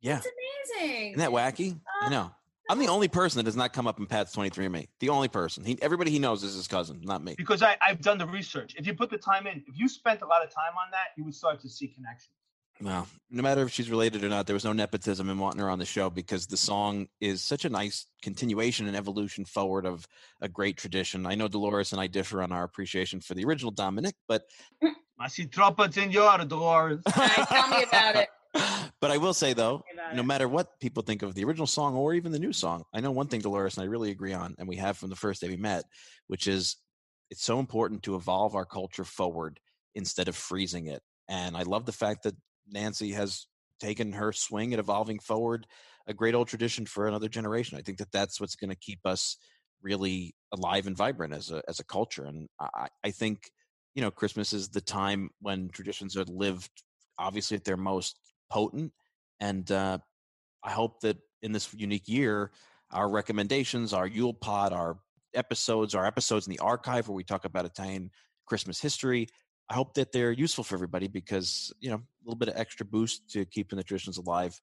Yeah. 0.00 0.14
That's 0.14 0.28
amazing. 0.78 1.12
Isn't 1.12 1.18
that 1.18 1.30
wacky? 1.30 1.74
Uh, 1.74 2.06
I 2.06 2.08
know. 2.08 2.30
I'm 2.68 2.78
the 2.78 2.88
only 2.88 3.06
person 3.06 3.38
that 3.38 3.44
does 3.44 3.54
not 3.54 3.72
come 3.72 3.86
up 3.86 3.98
in 4.00 4.06
Pat's 4.06 4.34
23andMe. 4.34 4.88
The 4.98 5.08
only 5.10 5.28
person. 5.28 5.64
He, 5.64 5.78
everybody 5.82 6.10
he 6.10 6.18
knows 6.18 6.42
is 6.42 6.54
his 6.54 6.66
cousin, 6.66 7.00
not 7.02 7.22
me. 7.22 7.34
Because 7.36 7.62
I, 7.62 7.76
I've 7.80 8.00
done 8.00 8.18
the 8.18 8.26
research. 8.26 8.74
If 8.76 8.86
you 8.86 8.94
put 8.94 9.10
the 9.10 9.18
time 9.18 9.46
in, 9.46 9.62
if 9.68 9.78
you 9.78 9.88
spent 9.88 10.22
a 10.22 10.26
lot 10.26 10.42
of 10.42 10.50
time 10.50 10.72
on 10.80 10.90
that, 10.90 11.08
you 11.16 11.24
would 11.24 11.34
start 11.34 11.60
to 11.60 11.68
see 11.68 11.86
connections. 11.86 12.32
Well, 12.80 13.08
no 13.30 13.42
matter 13.42 13.62
if 13.62 13.72
she's 13.72 13.90
related 13.90 14.22
or 14.22 14.28
not, 14.28 14.46
there 14.46 14.54
was 14.54 14.64
no 14.64 14.72
nepotism 14.72 15.30
in 15.30 15.38
wanting 15.38 15.60
her 15.60 15.70
on 15.70 15.78
the 15.78 15.86
show 15.86 16.10
because 16.10 16.46
the 16.46 16.56
song 16.56 17.08
is 17.20 17.42
such 17.42 17.64
a 17.64 17.70
nice 17.70 18.06
continuation 18.22 18.86
and 18.86 18.96
evolution 18.96 19.44
forward 19.44 19.86
of 19.86 20.06
a 20.42 20.48
great 20.48 20.76
tradition. 20.76 21.26
I 21.26 21.36
know 21.36 21.48
Dolores 21.48 21.92
and 21.92 22.00
I 22.00 22.06
differ 22.06 22.42
on 22.42 22.52
our 22.52 22.64
appreciation 22.64 23.20
for 23.20 23.34
the 23.34 23.44
original 23.44 23.70
Dominic, 23.70 24.14
but 24.28 24.42
mm. 24.82 24.92
Ma 25.18 25.28
si 25.28 25.46
troppo 25.46 25.90
signora, 25.90 26.44
Dolores. 26.44 27.00
tell 27.08 27.68
me 27.68 27.84
about 27.84 28.16
it. 28.16 28.28
but 29.00 29.10
I 29.10 29.16
will 29.16 29.34
say 29.34 29.54
though, 29.54 29.82
no 30.14 30.22
matter 30.22 30.46
what 30.46 30.78
people 30.78 31.02
think 31.02 31.22
of 31.22 31.34
the 31.34 31.44
original 31.44 31.66
song 31.66 31.94
or 31.94 32.12
even 32.12 32.32
the 32.32 32.38
new 32.38 32.52
song, 32.52 32.84
I 32.92 33.00
know 33.00 33.10
one 33.10 33.28
thing 33.28 33.40
Dolores 33.40 33.76
and 33.76 33.84
I 33.84 33.86
really 33.86 34.10
agree 34.10 34.34
on, 34.34 34.54
and 34.58 34.68
we 34.68 34.76
have 34.76 34.98
from 34.98 35.08
the 35.08 35.16
first 35.16 35.40
day 35.40 35.48
we 35.48 35.56
met, 35.56 35.84
which 36.26 36.46
is 36.46 36.76
it's 37.30 37.42
so 37.42 37.58
important 37.58 38.02
to 38.04 38.14
evolve 38.14 38.54
our 38.54 38.66
culture 38.66 39.04
forward 39.04 39.58
instead 39.94 40.28
of 40.28 40.36
freezing 40.36 40.86
it. 40.86 41.02
And 41.28 41.56
I 41.56 41.62
love 41.62 41.86
the 41.86 41.92
fact 41.92 42.22
that 42.24 42.36
Nancy 42.68 43.12
has 43.12 43.46
taken 43.80 44.12
her 44.12 44.32
swing 44.32 44.72
at 44.72 44.78
evolving 44.78 45.18
forward 45.18 45.66
a 46.06 46.14
great 46.14 46.34
old 46.34 46.48
tradition 46.48 46.86
for 46.86 47.08
another 47.08 47.28
generation. 47.28 47.78
I 47.78 47.82
think 47.82 47.98
that 47.98 48.12
that's 48.12 48.40
what's 48.40 48.56
going 48.56 48.70
to 48.70 48.76
keep 48.76 49.00
us 49.04 49.36
really 49.82 50.34
alive 50.52 50.86
and 50.86 50.96
vibrant 50.96 51.34
as 51.34 51.50
a 51.50 51.62
as 51.68 51.80
a 51.80 51.84
culture. 51.84 52.24
And 52.24 52.48
I, 52.60 52.88
I 53.04 53.10
think 53.10 53.50
you 53.94 54.02
know 54.02 54.10
Christmas 54.10 54.52
is 54.52 54.68
the 54.68 54.80
time 54.80 55.30
when 55.40 55.68
traditions 55.68 56.16
are 56.16 56.24
lived 56.24 56.70
obviously 57.18 57.56
at 57.56 57.64
their 57.64 57.76
most 57.76 58.18
potent. 58.50 58.92
And 59.40 59.70
uh, 59.70 59.98
I 60.62 60.70
hope 60.70 61.00
that 61.00 61.18
in 61.42 61.52
this 61.52 61.72
unique 61.74 62.08
year, 62.08 62.52
our 62.92 63.08
recommendations, 63.08 63.92
our 63.92 64.06
Yule 64.06 64.34
Pot, 64.34 64.72
our 64.72 64.98
episodes 65.34 65.94
our 65.94 66.06
episodes 66.06 66.46
in 66.46 66.52
the 66.52 66.58
archive 66.60 67.08
where 67.08 67.14
we 67.14 67.24
talk 67.24 67.44
about 67.44 67.66
Italian 67.66 68.10
Christmas 68.46 68.80
history. 68.80 69.28
I 69.68 69.74
hope 69.74 69.94
that 69.94 70.12
they're 70.12 70.32
useful 70.32 70.62
for 70.64 70.74
everybody 70.76 71.08
because 71.08 71.72
you 71.80 71.90
know 71.90 71.96
a 71.96 72.22
little 72.24 72.38
bit 72.38 72.48
of 72.48 72.56
extra 72.56 72.86
boost 72.86 73.28
to 73.30 73.44
keeping 73.46 73.76
the 73.76 73.82
traditions 73.82 74.18
alive 74.18 74.58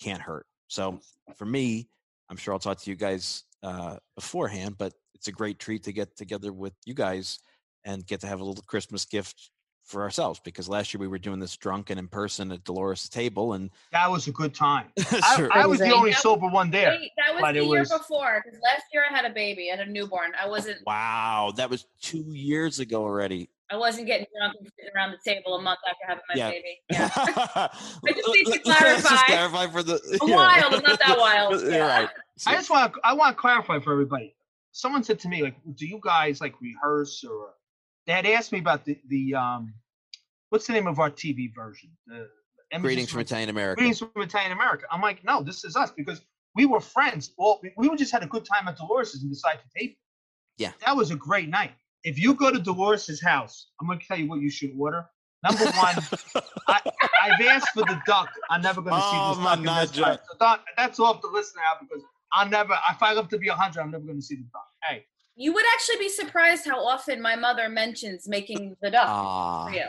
can't 0.00 0.20
hurt. 0.20 0.46
So 0.68 1.00
for 1.36 1.44
me, 1.46 1.88
I'm 2.30 2.36
sure 2.36 2.52
I'll 2.54 2.60
talk 2.60 2.80
to 2.80 2.90
you 2.90 2.96
guys 2.96 3.44
uh, 3.62 3.96
beforehand, 4.14 4.76
but 4.78 4.92
it's 5.14 5.28
a 5.28 5.32
great 5.32 5.58
treat 5.58 5.82
to 5.84 5.92
get 5.92 6.16
together 6.16 6.52
with 6.52 6.74
you 6.84 6.94
guys 6.94 7.38
and 7.84 8.06
get 8.06 8.20
to 8.20 8.26
have 8.26 8.40
a 8.40 8.44
little 8.44 8.64
Christmas 8.66 9.04
gift 9.04 9.50
for 9.84 10.02
ourselves 10.02 10.40
because 10.44 10.68
last 10.68 10.92
year 10.92 11.00
we 11.00 11.06
were 11.06 11.18
doing 11.18 11.38
this 11.38 11.56
drunk 11.56 11.90
and 11.90 11.98
in 12.00 12.08
person 12.08 12.50
at 12.50 12.64
Dolores' 12.64 13.08
table 13.08 13.52
and 13.52 13.70
That 13.92 14.10
was 14.10 14.26
a 14.26 14.32
good 14.32 14.52
time. 14.52 14.86
I, 14.98 15.36
Sure. 15.36 15.48
I 15.52 15.64
was 15.66 15.78
the 15.78 15.94
only 15.94 16.10
That- 16.10 16.18
sober 16.20 16.48
one 16.48 16.70
there. 16.72 16.90
Wait, 16.90 17.12
that 17.16 17.34
was 17.34 17.40
but 17.40 17.52
the 17.52 17.60
it 17.60 17.66
year 17.68 17.80
was- 17.80 17.90
before 17.92 18.42
because 18.44 18.58
last 18.62 18.82
year 18.92 19.04
I 19.08 19.14
had 19.14 19.24
a 19.24 19.30
baby, 19.32 19.70
I 19.72 19.76
had 19.76 19.86
a 19.86 19.90
newborn. 19.90 20.32
I 20.42 20.48
wasn't 20.48 20.78
wow, 20.84 21.52
that 21.56 21.70
was 21.70 21.86
two 22.02 22.24
years 22.32 22.80
ago 22.80 23.02
already. 23.04 23.48
I 23.70 23.76
wasn't 23.76 24.06
getting 24.06 24.26
drunk 24.38 24.54
and 24.60 24.70
sitting 24.78 24.92
around 24.94 25.12
the 25.12 25.18
table 25.30 25.54
a 25.56 25.62
month 25.62 25.78
after 25.88 26.06
having 26.06 26.22
my 26.28 26.34
Yeah. 26.36 26.50
baby. 26.50 26.80
Yeah. 26.90 27.10
I 27.14 28.12
just 28.12 28.28
need 28.28 28.44
to 28.44 28.50
Let's 28.50 28.62
clarify. 28.80 29.08
just 29.10 29.26
clarify 29.26 29.66
for 29.68 29.82
the 29.82 30.18
yeah. 30.26 30.34
wild, 30.36 30.74
I'm 30.74 30.82
not 30.82 30.98
that 31.00 31.18
wild. 31.18 31.60
You're 31.62 31.70
Yeah. 31.72 31.98
right. 32.00 32.08
I 32.46 32.54
just 32.54 32.70
want 32.70 32.94
to 32.94 33.00
I 33.02 33.12
want 33.14 33.36
to 33.36 33.40
clarify 33.40 33.78
for 33.80 33.92
everybody. 33.92 34.34
Someone 34.72 35.02
said 35.02 35.18
to 35.20 35.28
me 35.28 35.42
like, 35.42 35.56
"Do 35.74 35.86
you 35.86 35.98
guys 36.02 36.40
like 36.40 36.54
rehearse 36.60 37.24
or?" 37.24 37.54
They 38.06 38.12
had 38.12 38.26
asked 38.26 38.52
me 38.52 38.58
about 38.58 38.84
the 38.84 38.98
the 39.08 39.34
um, 39.34 39.74
what's 40.50 40.66
the 40.66 40.74
name 40.74 40.86
of 40.86 40.98
our 41.00 41.10
TV 41.10 41.52
version? 41.54 41.90
The 42.06 42.28
Greetings 42.80 43.10
from 43.10 43.20
Italian 43.20 43.48
America. 43.48 43.78
Greetings 43.78 43.98
from 44.00 44.10
Italian 44.22 44.52
America. 44.52 44.84
I'm 44.90 45.00
like, 45.00 45.24
no, 45.24 45.42
this 45.42 45.64
is 45.64 45.76
us 45.76 45.90
because 45.96 46.20
we 46.54 46.66
were 46.66 46.80
friends. 46.80 47.32
Well, 47.38 47.58
we, 47.62 47.72
we 47.88 47.96
just 47.96 48.12
had 48.12 48.22
a 48.22 48.26
good 48.26 48.44
time 48.44 48.66
at 48.68 48.76
Dolores's 48.76 49.22
and 49.22 49.30
decided 49.30 49.60
to 49.62 49.78
tape. 49.78 49.98
Yeah. 50.58 50.72
That 50.84 50.96
was 50.96 51.10
a 51.10 51.16
great 51.16 51.48
night. 51.48 51.72
If 52.04 52.18
you 52.18 52.34
go 52.34 52.50
to 52.52 52.58
Dolores's 52.58 53.20
house, 53.22 53.68
I'm 53.80 53.86
going 53.86 53.98
to 53.98 54.06
tell 54.06 54.18
you 54.18 54.28
what 54.28 54.40
you 54.40 54.50
should 54.50 54.72
order. 54.78 55.06
Number 55.42 55.64
one, 55.64 55.96
I, 56.68 56.80
I've 57.22 57.40
asked 57.40 57.70
for 57.70 57.82
the 57.82 58.00
duck. 58.06 58.30
I'm 58.50 58.62
never 58.62 58.80
going 58.80 58.94
to 58.94 59.00
see 59.02 59.16
Oh, 59.20 59.28
this 59.34 59.38
duck 59.44 59.58
in 59.58 59.64
this 59.64 59.72
mannaggia. 59.92 60.00
life. 60.02 60.20
So 60.30 60.36
that, 60.40 60.60
that's 60.76 60.98
off 61.00 61.20
the 61.22 61.28
list 61.28 61.54
now 61.56 61.78
because 61.80 62.02
I'll 62.32 62.48
never, 62.48 62.74
if 62.90 63.02
I 63.02 63.12
live 63.12 63.28
to 63.28 63.38
be 63.38 63.48
100, 63.48 63.80
I'm 63.80 63.90
never 63.90 64.04
going 64.04 64.18
to 64.18 64.22
see 64.24 64.36
the 64.36 64.44
duck. 64.52 64.66
Hey, 64.88 65.04
You 65.36 65.52
would 65.52 65.64
actually 65.74 65.98
be 65.98 66.08
surprised 66.08 66.64
how 66.66 66.84
often 66.84 67.20
my 67.20 67.36
mother 67.36 67.68
mentions 67.68 68.28
making 68.28 68.76
the 68.82 68.90
duck 68.90 69.06
Ah, 69.08 69.66
for 69.66 69.72
you. 69.74 69.84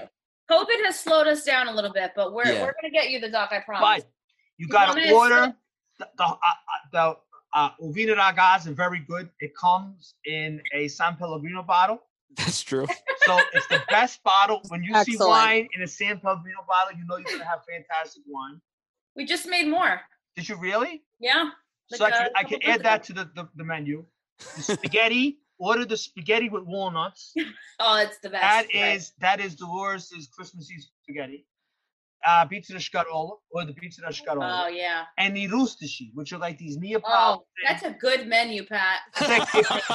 COVID 0.50 0.86
has 0.86 1.00
slowed 1.00 1.28
us 1.28 1.44
down 1.44 1.68
a 1.68 1.74
little 1.74 1.92
bit, 1.94 2.12
but 2.16 2.34
we're 2.34 2.46
Yeah. 2.46 2.62
we're 2.62 2.74
gonna 2.82 2.92
get 2.94 3.10
you 3.10 3.20
the 3.20 3.30
duck, 3.30 3.50
I 3.52 3.60
promise. 3.60 4.04
but 4.04 4.10
you 4.58 4.68
You 4.68 4.72
got 4.72 4.88
want 4.90 4.96
me 4.98 5.04
to 5.04 5.10
to 5.10 5.16
order 5.16 5.56
the, 6.00 6.08
the, 6.18 6.24
uh, 6.24 6.36
uh, 6.36 6.38
the 6.94 7.18
uh, 7.58 7.72
Uvina 7.82 8.16
Ragaz 8.16 8.68
are 8.68 8.74
very 8.74 9.00
good. 9.00 9.30
It 9.40 9.52
comes 9.56 10.14
in 10.26 10.62
a 10.74 10.88
San 10.88 11.16
Pellegrino 11.16 11.64
bottle. 11.64 12.04
that's 12.38 12.62
true. 12.62 12.86
So 13.26 13.40
it's 13.54 13.68
the 13.68 13.82
best 13.90 14.22
bottle. 14.24 14.62
When 14.70 14.84
you 14.84 14.94
see 15.04 15.18
wine 15.20 15.68
in 15.76 15.82
a 15.82 15.88
San 15.88 16.20
Pellegrino 16.20 16.60
bottle, 16.68 16.98
you 16.98 17.06
know 17.08 17.18
you're 17.18 17.32
gonna 17.32 17.50
have 17.50 17.62
fantastic 17.66 18.24
wine. 18.28 18.62
We 19.16 19.26
just 19.26 19.48
made 19.48 19.68
more. 19.68 20.02
Did 20.36 20.48
you 20.48 20.56
really? 20.58 21.02
Yeah. 21.20 21.50
so 21.88 22.06
I 22.06 22.12
can, 22.12 22.22
uh, 22.22 22.30
I 22.36 22.44
can 22.44 22.64
add 22.64 22.84
that 22.84 23.04
to 23.06 23.14
the, 23.14 23.32
the, 23.34 23.50
the 23.56 23.64
menu. 23.64 24.06
The 24.56 24.62
spaghetti. 24.62 25.40
order 25.60 25.86
the 25.86 25.98
spaghetti 25.98 26.50
with 26.50 26.64
walnuts. 26.64 27.34
Oh, 27.80 28.00
it's 28.02 28.18
the 28.24 28.30
best. 28.30 28.42
That 28.42 28.66
right. 28.74 28.96
is 28.96 29.12
that 29.20 29.40
is 29.40 29.54
Dolores' 29.54 30.28
Christmas 30.36 30.72
Eve 30.72 30.84
spaghetti. 31.04 31.46
Uh, 32.26 32.46
pizza 32.46 32.74
da 32.74 32.80
scarola 32.80 33.38
or 33.52 33.66
the 33.66 33.74
pizza 33.74 34.02
da 34.02 34.10
scarola. 34.10 34.66
Oh 34.66 34.68
yeah. 34.68 35.04
And 35.18 35.36
the 35.36 35.48
rustici, 35.48 36.12
which 36.14 36.34
are 36.34 36.38
like 36.38 36.58
these 36.58 36.78
Oh, 37.06 37.44
that's 37.66 37.84
a 37.84 37.92
good 37.92 38.28
menu, 38.28 38.66
Pat. 38.66 39.00
It's 39.20 39.76
like, 39.76 39.86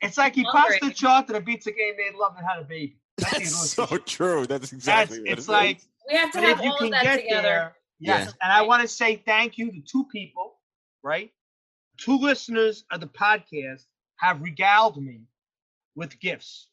it's 0.00 0.18
like 0.18 0.34
he 0.34 0.44
passed 0.44 0.80
the 0.80 0.90
chart 0.90 1.28
and 1.28 1.36
a 1.36 1.40
pizza 1.40 1.72
game 1.72 1.94
made 1.96 2.14
love 2.14 2.34
and 2.36 2.46
had 2.46 2.60
a 2.60 2.64
baby. 2.64 2.98
That's, 3.16 3.38
That's 3.38 3.70
so 3.70 3.86
true. 3.98 4.46
That's 4.46 4.70
That's 4.70 4.72
exactly 4.72 5.20
what 5.20 5.28
it's 5.30 5.48
it 5.48 5.52
like 5.52 5.78
is. 5.78 5.88
We 6.08 6.16
have 6.16 6.30
to 6.32 6.40
have 6.40 6.60
all 6.60 6.84
of 6.84 6.90
that 6.90 7.16
together. 7.16 7.42
there, 7.42 7.76
yes. 7.98 8.26
Yeah. 8.26 8.32
And 8.42 8.52
I 8.52 8.62
want 8.62 8.82
to 8.82 8.88
say 8.88 9.16
thank 9.16 9.58
you 9.58 9.70
to 9.72 9.80
two 9.80 10.04
people, 10.12 10.54
right? 11.02 11.32
Two 11.96 12.16
listeners 12.18 12.84
of 12.92 13.00
the 13.00 13.08
podcast 13.08 13.82
have 14.16 14.40
regaled 14.40 15.02
me 15.02 15.22
with 15.96 16.18
gifts. 16.20 16.68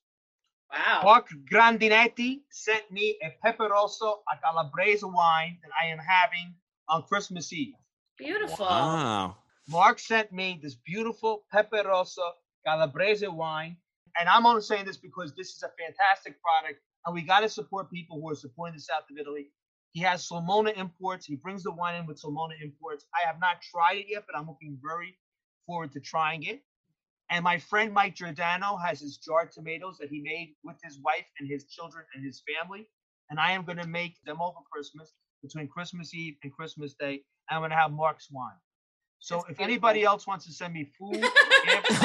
Wow. 0.72 1.02
Mark 1.04 1.30
Grandinetti 1.52 2.42
sent 2.52 2.92
me 2.92 3.18
a 3.24 3.34
Peperoso 3.46 4.20
a 4.32 4.38
Calabrese 4.44 5.06
wine 5.06 5.58
that 5.62 5.72
I 5.82 5.88
am 5.88 6.00
having 6.00 6.54
on 6.90 7.04
Christmas 7.04 7.52
Eve. 7.54 7.76
Beautiful. 8.18 8.66
Wow. 8.66 9.38
Mark 9.68 10.00
sent 10.00 10.32
me 10.32 10.60
this 10.62 10.76
beautiful 10.76 11.44
Peperoso 11.54 12.32
Calabrese 12.66 13.28
wine. 13.28 13.78
And 14.18 14.30
I'm 14.30 14.46
only 14.46 14.62
saying 14.62 14.86
this 14.86 14.98
because 14.98 15.34
this 15.36 15.50
is 15.50 15.64
a 15.64 15.72
fantastic 15.78 16.38
product 16.42 16.80
and 17.06 17.14
we 17.14 17.22
got 17.22 17.42
to 17.42 17.50
support 17.50 17.92
people 17.92 18.20
who 18.20 18.30
are 18.32 18.36
supporting 18.36 18.76
the 18.76 18.82
south 18.82 19.04
of 19.12 19.18
Italy. 19.18 19.48
He 19.92 20.02
has 20.02 20.28
Salmona 20.28 20.72
imports. 20.72 21.26
He 21.26 21.36
brings 21.36 21.64
the 21.64 21.72
wine 21.72 21.96
in 21.96 22.06
with 22.06 22.20
Salmona 22.20 22.56
imports. 22.62 23.06
I 23.14 23.26
have 23.28 23.40
not 23.40 23.62
tried 23.62 23.98
it 23.98 24.06
yet, 24.10 24.24
but 24.28 24.38
I'm 24.38 24.48
looking 24.48 24.78
very 24.84 25.18
forward 25.66 25.92
to 25.94 26.00
trying 26.00 26.44
it. 26.44 26.62
And 27.32 27.44
my 27.44 27.58
friend 27.58 27.92
Mike 27.94 28.16
Giordano 28.16 28.78
has 28.78 29.00
his 29.02 29.18
jarred 29.18 29.52
tomatoes 29.52 29.98
that 30.00 30.10
he 30.10 30.22
made 30.22 30.56
with 30.64 30.78
his 30.84 31.00
wife 31.04 31.26
and 31.40 31.50
his 31.50 31.66
children 31.66 32.06
and 32.16 32.24
his 32.24 32.44
family. 32.46 32.88
And 33.30 33.40
I 33.40 33.52
am 33.52 33.64
going 33.66 33.78
to 33.80 33.88
make 33.88 34.16
them 34.26 34.38
over 34.42 34.58
Christmas 34.72 35.14
between 35.42 35.68
Christmas 35.68 36.14
Eve 36.14 36.36
and 36.44 36.52
Christmas 36.54 36.94
Day. 36.94 37.24
And 37.50 37.56
I'm 37.58 37.62
going 37.62 37.72
to 37.72 37.78
have 37.78 37.92
Mark's 37.92 38.28
wine. 38.32 38.52
So 39.20 39.36
That's 39.38 39.44
if 39.44 39.48
beautiful. 39.58 39.66
anybody 39.72 40.04
else 40.04 40.28
wants 40.28 40.46
to 40.46 40.52
send 40.52 40.74
me 40.74 40.88
food, 41.00 41.14
gifts, 41.66 42.00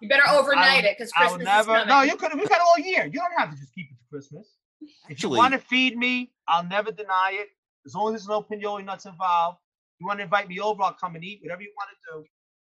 You 0.00 0.08
better 0.08 0.28
overnight 0.30 0.84
I'll- 0.84 0.90
it 0.90 0.96
because 0.98 1.12
Christmas 1.12 1.14
I'll 1.16 1.28
Christmas 1.36 1.44
never. 1.46 1.60
is 1.78 1.84
coming. 1.84 1.88
No, 1.88 2.02
you 2.02 2.16
could. 2.16 2.34
We 2.38 2.46
got 2.46 2.60
all 2.60 2.78
year. 2.78 3.06
You 3.06 3.12
don't 3.20 3.32
have 3.38 3.50
to 3.50 3.56
just 3.56 3.74
keep 3.74 3.86
it 3.90 3.94
to 3.94 4.04
Christmas. 4.10 4.56
If 4.82 4.88
you 4.88 4.94
Actually- 5.10 5.38
want 5.38 5.52
to 5.54 5.58
feed 5.60 5.96
me, 5.96 6.32
I'll 6.48 6.64
never 6.64 6.90
deny 6.90 7.30
it. 7.40 7.48
As 7.86 7.94
long 7.94 8.14
as 8.14 8.20
there's 8.22 8.28
no 8.28 8.42
pinoli 8.42 8.84
nuts 8.84 9.06
involved. 9.06 9.58
You 10.00 10.06
want 10.06 10.18
to 10.18 10.24
invite 10.24 10.48
me 10.48 10.58
over, 10.60 10.82
I'll 10.82 10.92
come 10.94 11.14
and 11.14 11.24
eat. 11.24 11.40
Whatever 11.42 11.62
you 11.62 11.72
want 11.76 11.90
to 11.90 11.96
do. 12.18 12.24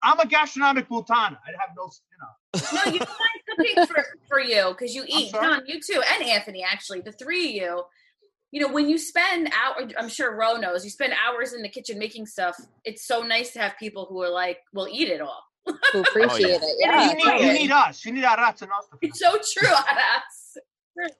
I'm 0.03 0.21
a 0.21 0.27
gastronomic 0.27 0.89
putana. 0.89 1.39
I 1.39 1.51
have 1.59 1.71
no, 1.77 1.91
you 2.11 2.19
know. 2.21 2.85
no, 2.85 2.93
you 2.93 2.99
don't 2.99 3.09
mind 3.09 3.77
cooking 3.77 3.87
for, 3.87 4.05
for 4.29 4.41
you 4.41 4.69
because 4.69 4.95
you 4.95 5.05
eat. 5.07 5.31
sorry? 5.31 5.47
John, 5.47 5.63
you 5.67 5.81
too, 5.81 6.03
and 6.15 6.25
Anthony, 6.25 6.63
actually, 6.63 7.01
the 7.01 7.13
three 7.13 7.49
of 7.49 7.55
you. 7.55 7.85
You 8.51 8.63
know, 8.63 8.73
when 8.73 8.89
you 8.89 8.97
spend 8.97 9.51
hours, 9.53 9.93
I'm 9.99 10.09
sure 10.09 10.35
Ro 10.35 10.57
knows, 10.57 10.83
you 10.83 10.91
spend 10.91 11.13
hours 11.13 11.53
in 11.53 11.61
the 11.61 11.69
kitchen 11.69 11.99
making 11.99 12.25
stuff. 12.25 12.57
It's 12.83 13.07
so 13.07 13.23
nice 13.23 13.53
to 13.53 13.59
have 13.59 13.77
people 13.79 14.07
who 14.09 14.23
are 14.23 14.31
like, 14.31 14.59
"We'll 14.73 14.89
eat 14.89 15.09
it 15.09 15.21
all." 15.21 15.43
Who 15.67 15.75
oh, 15.95 16.01
appreciate 16.01 16.61
it. 16.63 16.77
Yeah, 16.79 17.01
Yeah. 17.01 17.11
you, 17.11 17.17
need, 17.17 17.47
you 17.47 17.53
need 17.59 17.71
us. 17.71 18.05
You 18.05 18.13
need 18.13 18.25
our 18.25 18.37
rats 18.39 18.63
and 18.63 18.71
us. 18.71 18.87
It's 19.03 19.19
so 19.19 19.33
true. 19.33 19.69
That's- 19.69 20.57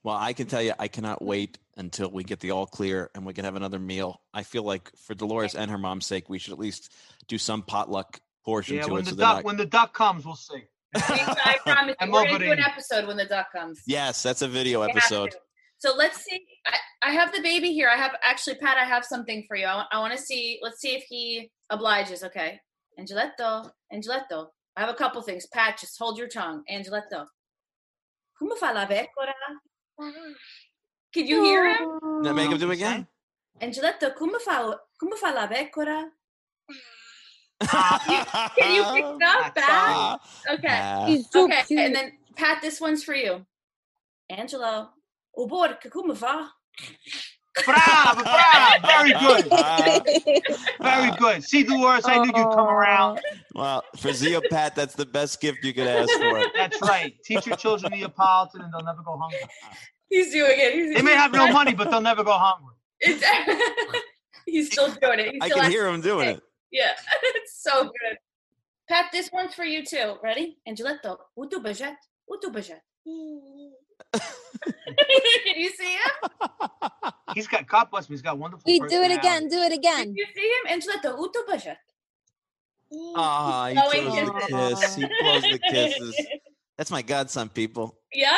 Well, 0.03 0.17
I 0.17 0.33
can 0.33 0.47
tell 0.47 0.63
you, 0.63 0.73
I 0.79 0.89
cannot 0.89 1.23
wait 1.23 1.59
until 1.77 2.11
we 2.11 2.25
get 2.25 2.41
the 2.41 2.51
all 2.53 2.67
clear 2.67 3.11
and 3.15 3.27
we 3.27 3.35
can 3.35 3.45
have 3.45 3.57
another 3.57 3.79
meal. 3.79 4.23
I 4.33 4.43
feel 4.43 4.63
like 4.63 4.91
for 4.97 5.15
Dolores 5.15 5.55
and 5.55 5.71
her 5.71 5.79
mom's 5.79 6.07
sake, 6.07 6.29
we 6.31 6.39
should 6.39 6.53
at 6.55 6.59
least 6.59 6.93
do 7.29 7.37
some 7.39 7.63
potluck 7.63 8.21
portion 8.51 8.77
Yeah, 8.77 8.87
to 8.87 8.93
when 8.95 9.03
it. 9.03 9.05
the 9.05 9.11
so 9.11 9.17
duck 9.27 9.37
not- 9.37 9.45
when 9.49 9.57
the 9.63 9.67
duck 9.79 9.91
comes, 10.03 10.25
we'll 10.27 10.43
see. 10.51 10.63
I 10.95 11.59
promise 11.67 11.95
you, 12.01 12.03
I'm 12.03 12.11
we're 12.11 12.25
gonna 12.25 12.39
do 12.49 12.53
an 12.53 12.65
episode 12.73 13.07
when 13.09 13.19
the 13.23 13.27
duck 13.37 13.49
comes. 13.55 13.77
yes, 13.87 14.23
that's 14.23 14.43
a 14.49 14.49
video 14.49 14.77
We 14.85 14.91
episode. 14.91 15.35
So 15.85 15.89
let's 16.03 16.19
see. 16.27 16.41
I, 16.67 16.77
I 17.09 17.11
have 17.19 17.31
the 17.37 17.43
baby 17.51 17.71
here. 17.79 17.89
I 17.97 17.99
have 18.05 18.15
actually, 18.31 18.57
Pat. 18.57 18.77
I 18.85 18.87
have 18.95 19.05
something 19.05 19.45
for 19.47 19.57
you. 19.63 19.67
I, 19.67 19.99
want 20.03 20.13
to 20.17 20.23
see. 20.31 20.59
Let's 20.65 20.81
see 20.81 20.95
if 20.99 21.05
he 21.13 21.51
obliges. 21.71 22.25
Okay, 22.29 22.51
Angeletto, 22.99 23.71
Angeletto. 23.93 24.39
I 24.77 24.81
have 24.81 24.89
a 24.91 24.99
couple 25.03 25.21
things. 25.23 25.47
Pat, 25.55 25.79
just 25.79 25.99
hold 25.99 26.17
your 26.19 26.29
tongue. 26.29 26.63
Angeletto. 26.73 27.21
Come 28.39 28.57
fa 28.59 28.73
la 28.75 28.87
pecora? 28.87 29.37
Can 31.15 31.27
you 31.27 31.45
hear 31.45 31.63
him? 31.75 31.99
Now 32.23 32.33
make 32.33 32.51
him 32.51 32.59
do 32.59 32.71
it 32.71 32.75
again. 32.81 33.07
Angeletto, 33.61 34.15
come 34.17 34.39
fa, 34.41 34.57
come 34.99 35.17
fa 35.17 35.31
la 35.39 35.47
pecora? 35.49 35.99
Can 37.61 38.75
you 38.75 38.85
pick 38.85 39.05
it 39.05 39.23
up, 39.23 39.55
Pat? 39.55 39.55
Ah, 39.67 40.19
Okay. 40.53 41.05
He's 41.13 41.31
so 41.31 41.45
Okay, 41.45 41.63
cute. 41.67 41.81
and 41.81 41.95
then 41.95 42.13
Pat, 42.37 42.63
this 42.63 42.81
one's 42.81 43.03
for 43.05 43.15
you. 43.15 43.45
Angelo. 44.31 44.91
O 45.37 45.47
porca, 45.49 45.91
come 45.91 46.15
fa? 46.15 46.51
Bravo, 47.65 48.23
bravo. 48.23 48.87
Very 48.87 49.13
good. 49.13 49.51
Very 50.81 51.11
good. 51.19 51.43
See, 51.43 51.65
Dolores, 51.65 52.05
I 52.07 52.19
knew 52.19 52.27
you'd 52.27 52.35
come 52.55 52.69
around. 52.69 53.21
well, 53.55 53.83
for 53.97 54.13
Zio 54.13 54.41
Pat, 54.51 54.77
that's 54.77 54.95
the 54.95 55.07
best 55.07 55.41
gift 55.41 55.65
you 55.65 55.75
could 55.75 55.89
ask 55.89 56.09
for. 56.13 56.45
That's 56.57 56.81
right. 56.83 57.15
Teach 57.25 57.47
your 57.47 57.57
children 57.57 57.91
Neapolitan 57.93 58.61
and 58.61 58.73
they'll 58.73 58.85
never 58.85 59.03
go 59.03 59.17
hungry. 59.19 59.39
He's 60.09 60.33
doing 60.33 60.53
it. 60.55 60.73
He's, 60.75 60.95
They 60.97 61.03
may 61.03 61.15
have 61.15 61.33
no 61.33 61.51
money, 61.53 61.75
but 61.75 61.91
they'll 61.91 62.01
never 62.01 62.23
go 62.23 62.33
hungry. 62.33 62.75
It's- 63.01 64.03
he's 64.47 64.71
still 64.71 64.93
doing 64.95 65.19
it. 65.19 65.33
He's 65.33 65.39
I 65.43 65.49
still 65.49 65.63
can 65.63 65.71
hear 65.71 65.89
him 65.89 66.01
doing 66.01 66.29
it. 66.29 66.43
Yeah, 66.71 66.93
it's 67.23 67.63
so 67.63 67.85
good. 67.85 68.19
Pat, 68.89 69.07
this 69.13 69.31
one's 69.33 69.55
for 69.55 69.65
you 69.65 69.85
too. 69.85 70.17
Ready? 70.23 70.59
Angeletto, 70.67 71.19
utu 71.37 71.61
bajet, 71.61 71.97
utu 72.31 72.51
bajet. 72.51 72.81
Can 73.05 73.71
you 75.57 75.71
see 75.71 75.93
him? 75.93 77.11
He's 77.35 77.47
got, 77.47 77.67
God 77.67 77.91
bless 77.91 78.09
him, 78.09 78.15
he's 78.15 78.23
got 78.23 78.39
wonderful 78.39 78.65
We 78.67 78.81
do 78.81 79.03
it 79.03 79.13
again. 79.13 79.49
Do 79.49 79.59
it 79.59 79.73
again. 79.73 80.05
Can 80.05 80.17
you 80.17 80.27
see 80.35 80.49
him? 80.49 80.81
Angeletto, 80.81 81.19
utu 81.19 81.41
bajet. 81.49 81.77
Ah, 83.17 83.69
he 83.69 83.75
Blowing 83.75 84.05
blows 84.05 84.27
the 84.27 84.33
kisses. 84.49 84.81
kiss. 84.81 84.95
He 84.95 85.07
blows 85.21 85.43
the 85.43 85.59
kisses. 85.71 86.27
That's 86.79 86.91
my 86.91 87.03
godson, 87.03 87.49
people. 87.49 87.99
Yep. 88.13 88.31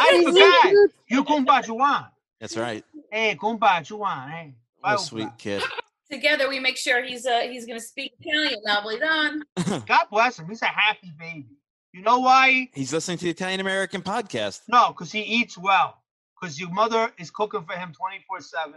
I 0.00 0.22
forgot. 0.24 0.90
You 1.08 1.24
Kumba 1.24 1.66
Juan. 1.68 2.06
That's 2.40 2.56
right. 2.56 2.84
Hey, 3.10 3.36
Kumba 3.36 3.84
Juan. 3.90 4.30
Hey. 4.30 4.54
What 4.80 4.94
a 4.94 4.98
sweet 4.98 5.30
kid. 5.36 5.62
Together 6.10 6.48
we 6.48 6.58
make 6.58 6.76
sure 6.78 7.04
he's 7.04 7.26
uh 7.26 7.40
he's 7.40 7.66
gonna 7.66 7.80
speak 7.80 8.12
Italian 8.20 8.60
now, 8.64 8.82
done. 8.98 9.42
God 9.86 10.06
bless 10.10 10.38
him. 10.38 10.48
He's 10.48 10.62
a 10.62 10.66
happy 10.66 11.12
baby. 11.18 11.46
You 11.92 12.02
know 12.02 12.20
why? 12.20 12.68
He's 12.74 12.92
listening 12.92 13.18
to 13.18 13.24
the 13.24 13.30
Italian 13.30 13.60
American 13.60 14.02
podcast. 14.02 14.60
No, 14.68 14.88
because 14.88 15.10
he 15.12 15.20
eats 15.20 15.56
well. 15.58 16.02
Because 16.40 16.58
your 16.58 16.70
mother 16.70 17.10
is 17.18 17.30
cooking 17.30 17.64
for 17.64 17.72
him 17.74 17.92
24 17.92 18.40
7, 18.40 18.74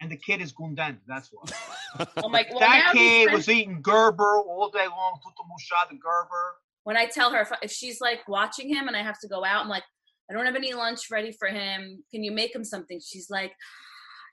and 0.00 0.10
the 0.10 0.16
kid 0.16 0.40
is 0.40 0.52
gundent. 0.52 0.98
That's 1.06 1.30
why. 1.32 2.06
Oh 2.18 2.28
my 2.28 2.46
well, 2.50 2.60
that 2.60 2.92
kid 2.92 3.24
friends- 3.24 3.36
was 3.36 3.48
eating 3.48 3.82
Gerber 3.82 4.38
all 4.38 4.70
day 4.70 4.86
long, 4.86 5.18
tutto 5.24 5.42
mushada 5.48 5.98
Gerber. 5.98 6.54
when 6.84 6.96
I 6.96 7.06
tell 7.06 7.32
her 7.32 7.40
if, 7.40 7.50
if 7.62 7.72
she's 7.72 8.00
like 8.00 8.20
watching 8.28 8.68
him 8.72 8.86
and 8.86 8.96
I 8.96 9.02
have 9.02 9.18
to 9.20 9.28
go 9.28 9.44
out, 9.44 9.64
I'm 9.64 9.68
like, 9.68 9.82
I 10.30 10.34
don't 10.34 10.46
have 10.46 10.54
any 10.54 10.72
lunch 10.72 11.00
ready 11.10 11.32
for 11.32 11.48
him. 11.48 12.04
Can 12.12 12.22
you 12.22 12.30
make 12.30 12.54
him 12.54 12.62
something? 12.64 13.00
She's 13.04 13.28
like, 13.28 13.52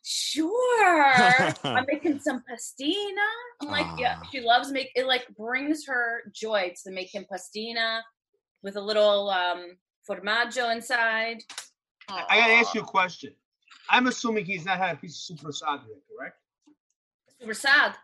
Sure. 0.10 1.53
I'm 1.66 1.86
making 1.86 2.22
some 2.22 2.41
pastina. 2.49 3.28
I'm 3.62 3.68
like, 3.68 3.99
yeah. 3.99 4.20
Ah. 4.24 4.30
She 4.32 4.39
loves 4.39 4.72
make 4.72 4.89
it. 4.95 5.05
Like 5.05 5.28
brings 5.36 5.86
her 5.86 6.32
joy 6.34 6.74
to 6.86 6.91
make 6.91 7.14
him 7.14 7.26
pastina 7.30 7.99
with 8.64 8.78
a 8.78 8.82
little 8.82 9.30
um 9.30 9.76
formaggio 10.10 10.74
inside. 10.74 11.43
I 12.08 12.39
gotta 12.39 12.53
ask 12.53 12.74
you 12.74 12.82
a 12.82 12.86
question. 12.86 13.34
I'm 13.89 14.08
assuming 14.08 14.45
he's 14.45 14.64
not 14.64 14.78
had 14.78 14.95
a 14.95 14.97
piece 14.97 15.12
of 15.12 15.38
super 15.38 15.51
sad 15.51 15.82
yet, 15.89 15.97
correct? 16.18 16.38
Super 17.41 17.53
sad. 17.53 17.95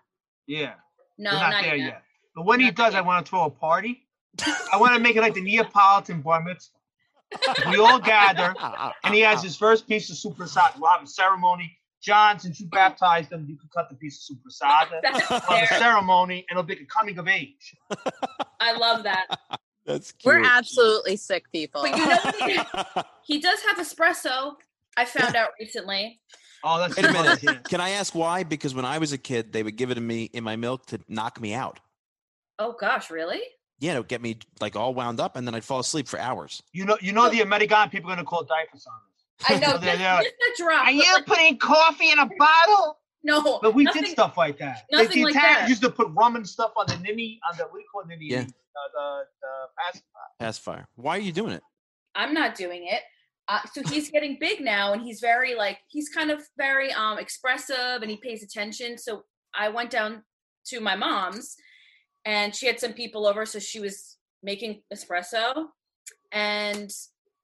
Yeah. 0.46 0.74
No, 1.18 1.32
We're 1.32 1.40
not, 1.40 1.52
not 1.52 1.64
there 1.64 1.76
yet. 1.78 1.86
yet. 1.86 2.04
But 2.36 2.46
when 2.46 2.60
he 2.60 2.70
does, 2.72 2.96
I 2.96 3.02
want 3.02 3.26
to 3.26 3.30
throw 3.30 3.46
a 3.46 3.50
party. 3.50 4.06
I 4.74 4.76
want 4.76 4.94
to 4.94 5.00
make 5.00 5.16
it 5.16 5.22
like 5.22 5.36
the 5.36 5.42
Neapolitan 5.42 6.22
bar 6.22 6.44
mitzvah. 6.44 6.80
We 7.70 7.78
all 7.78 8.00
gather, 8.00 8.54
and 9.06 9.14
he 9.14 9.22
has 9.22 9.42
his 9.42 9.56
first 9.56 9.88
piece 9.88 10.10
of 10.10 10.18
super 10.18 10.48
sad. 10.48 10.72
We'll 10.78 10.92
have 10.92 11.04
a 11.04 11.08
ceremony. 11.08 11.78
John, 12.04 12.38
since 12.38 12.60
you 12.60 12.68
baptized 12.68 13.30
them, 13.30 13.46
you 13.48 13.56
can 13.56 13.70
cut 13.74 13.90
the 13.90 13.96
piece 13.96 14.18
of 14.18 14.24
super 14.24 14.50
sada. 14.50 15.00
That's 15.02 15.30
We'll 15.30 15.40
have 15.40 15.64
a 15.64 15.68
fair. 15.68 15.80
ceremony, 15.80 16.46
and 16.50 16.60
it'll 16.60 16.68
be 16.68 16.74
a 16.74 16.86
coming 16.86 17.18
of 17.18 17.30
age. 17.30 17.76
I 18.60 18.78
love 18.78 19.04
that. 19.04 19.40
That's 19.86 20.12
cute. 20.12 20.34
We're 20.36 20.44
absolutely 20.46 21.16
sick 21.18 21.52
people. 21.52 21.82
But 21.82 21.98
you 21.98 22.06
know 22.06 22.18
what? 22.24 23.06
He, 23.26 23.34
he 23.36 23.42
does 23.42 23.60
have 23.64 23.78
espresso. 23.78 24.56
I 24.96 25.06
found 25.06 25.36
out 25.36 25.50
recently. 25.60 26.22
Oh, 26.64 26.80
that's 26.80 26.96
Wait 26.96 27.06
a 27.06 27.12
minute. 27.12 27.66
Can 27.66 27.82
I 27.82 27.90
ask 27.90 28.16
why? 28.16 28.44
Because 28.44 28.74
when 28.74 28.86
I 28.86 28.98
was 28.98 29.12
a 29.12 29.18
kid, 29.18 29.52
they 29.52 29.62
would 29.62 29.76
give 29.76 29.92
it 29.92 29.96
to 29.96 30.02
me 30.02 30.30
in 30.32 30.46
my 30.46 30.56
milk 30.56 30.86
to 30.88 31.00
knock 31.10 31.42
me 31.42 31.54
out. 31.54 31.82
Oh 32.60 32.74
gosh, 32.80 33.12
really? 33.12 33.42
Yeah, 33.80 33.96
it 33.96 33.98
would 33.98 34.08
get 34.08 34.22
me 34.22 34.38
like 34.62 34.78
all 34.78 34.94
wound 34.94 35.20
up, 35.20 35.36
and 35.36 35.46
then 35.46 35.56
I'd 35.56 35.66
fall 35.66 35.80
asleep 35.80 36.08
for 36.08 36.18
hours. 36.18 36.64
You 36.72 36.86
know, 36.86 36.98
you 37.02 37.12
know 37.12 37.30
the 37.30 37.42
American 37.42 37.90
people 37.90 38.10
are 38.10 38.16
gonna 38.16 38.26
call 38.26 38.46
diapers 38.46 38.88
on 38.88 38.94
us. 38.94 39.13
I 39.48 39.60
know. 39.60 39.78
They're- 39.78 39.98
Just, 39.98 40.00
they're 40.00 40.22
just 40.22 40.60
a 40.60 40.64
drop. 40.64 40.86
Are 40.88 40.92
you 40.92 41.14
like, 41.14 41.26
putting 41.26 41.58
coffee 41.58 42.12
in 42.12 42.20
a 42.20 42.30
bottle? 42.38 42.98
no, 43.24 43.60
But 43.62 43.74
we 43.74 43.84
nothing, 43.84 44.04
did 44.04 44.12
stuff 44.12 44.38
like 44.38 44.58
that. 44.60 44.84
The- 44.92 44.98
nothing 45.04 45.18
the 45.20 45.24
like 45.26 45.36
Italians 45.36 45.60
that. 45.62 45.70
used 45.70 45.82
to 45.84 45.90
put 45.90 46.10
rum 46.12 46.36
and 46.36 46.48
stuff 46.48 46.72
on 46.78 46.86
the 46.88 46.98
nini, 46.98 47.40
on 47.50 47.58
the 47.58 47.64
what 47.66 47.74
do 47.74 47.80
you 47.80 47.86
call 47.92 48.02
it, 48.02 48.08
nini? 48.08 48.26
Yeah. 48.28 48.40
Uh, 48.42 48.46
the 48.94 49.24
the 49.42 49.48
pacifier. 49.78 50.30
Pacifier. 50.40 50.88
Why 50.96 51.18
are 51.18 51.22
you 51.22 51.32
doing 51.32 51.52
it? 51.54 51.62
I'm 52.16 52.34
not 52.34 52.56
doing 52.56 52.88
it. 52.88 53.02
Uh, 53.48 53.60
so 53.74 53.82
he's 53.90 54.10
getting 54.10 54.38
big 54.40 54.62
now, 54.62 54.94
and 54.94 55.02
he's 55.02 55.20
very 55.20 55.54
like 55.56 55.80
he's 55.88 56.10
kind 56.10 56.32
of 56.32 56.42
very 56.58 56.92
um 56.94 57.20
expressive, 57.20 58.02
and 58.02 58.10
he 58.10 58.18
pays 58.18 58.42
attention. 58.44 58.98
So 58.98 59.24
I 59.54 59.70
went 59.70 59.90
down 59.90 60.24
to 60.68 60.80
my 60.80 60.96
mom's, 60.96 61.56
and 62.26 62.56
she 62.56 62.66
had 62.68 62.80
some 62.80 62.94
people 62.94 63.28
over, 63.28 63.46
so 63.46 63.60
she 63.60 63.80
was 63.80 64.18
making 64.42 64.82
espresso, 64.94 65.66
and 66.32 66.92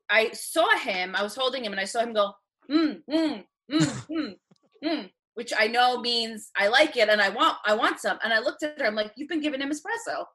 I 0.10 0.32
saw 0.32 0.70
him. 0.78 1.16
I 1.16 1.24
was 1.24 1.36
holding 1.36 1.64
him, 1.64 1.72
and 1.72 1.80
I 1.80 1.86
saw 1.86 1.99
him 1.99 2.14
go, 2.14 2.34
mm, 2.70 3.01
mm, 3.10 3.43
mm, 3.72 4.07
mm, 4.12 4.36
mm, 4.84 5.10
which 5.36 5.53
I 5.57 5.68
know 5.68 5.99
means 5.99 6.49
I 6.57 6.68
like 6.68 6.97
it, 6.97 7.10
and 7.10 7.22
I 7.22 7.30
want 7.30 7.57
I 7.66 7.76
want 7.76 7.99
some. 7.99 8.18
And 8.24 8.34
I 8.34 8.39
looked 8.39 8.64
at 8.64 8.80
her. 8.80 8.88
I'm 8.88 8.95
like, 8.95 9.12
you've 9.16 9.30
been 9.30 9.41
giving 9.41 9.62
him 9.62 9.72
espresso. 9.72 10.26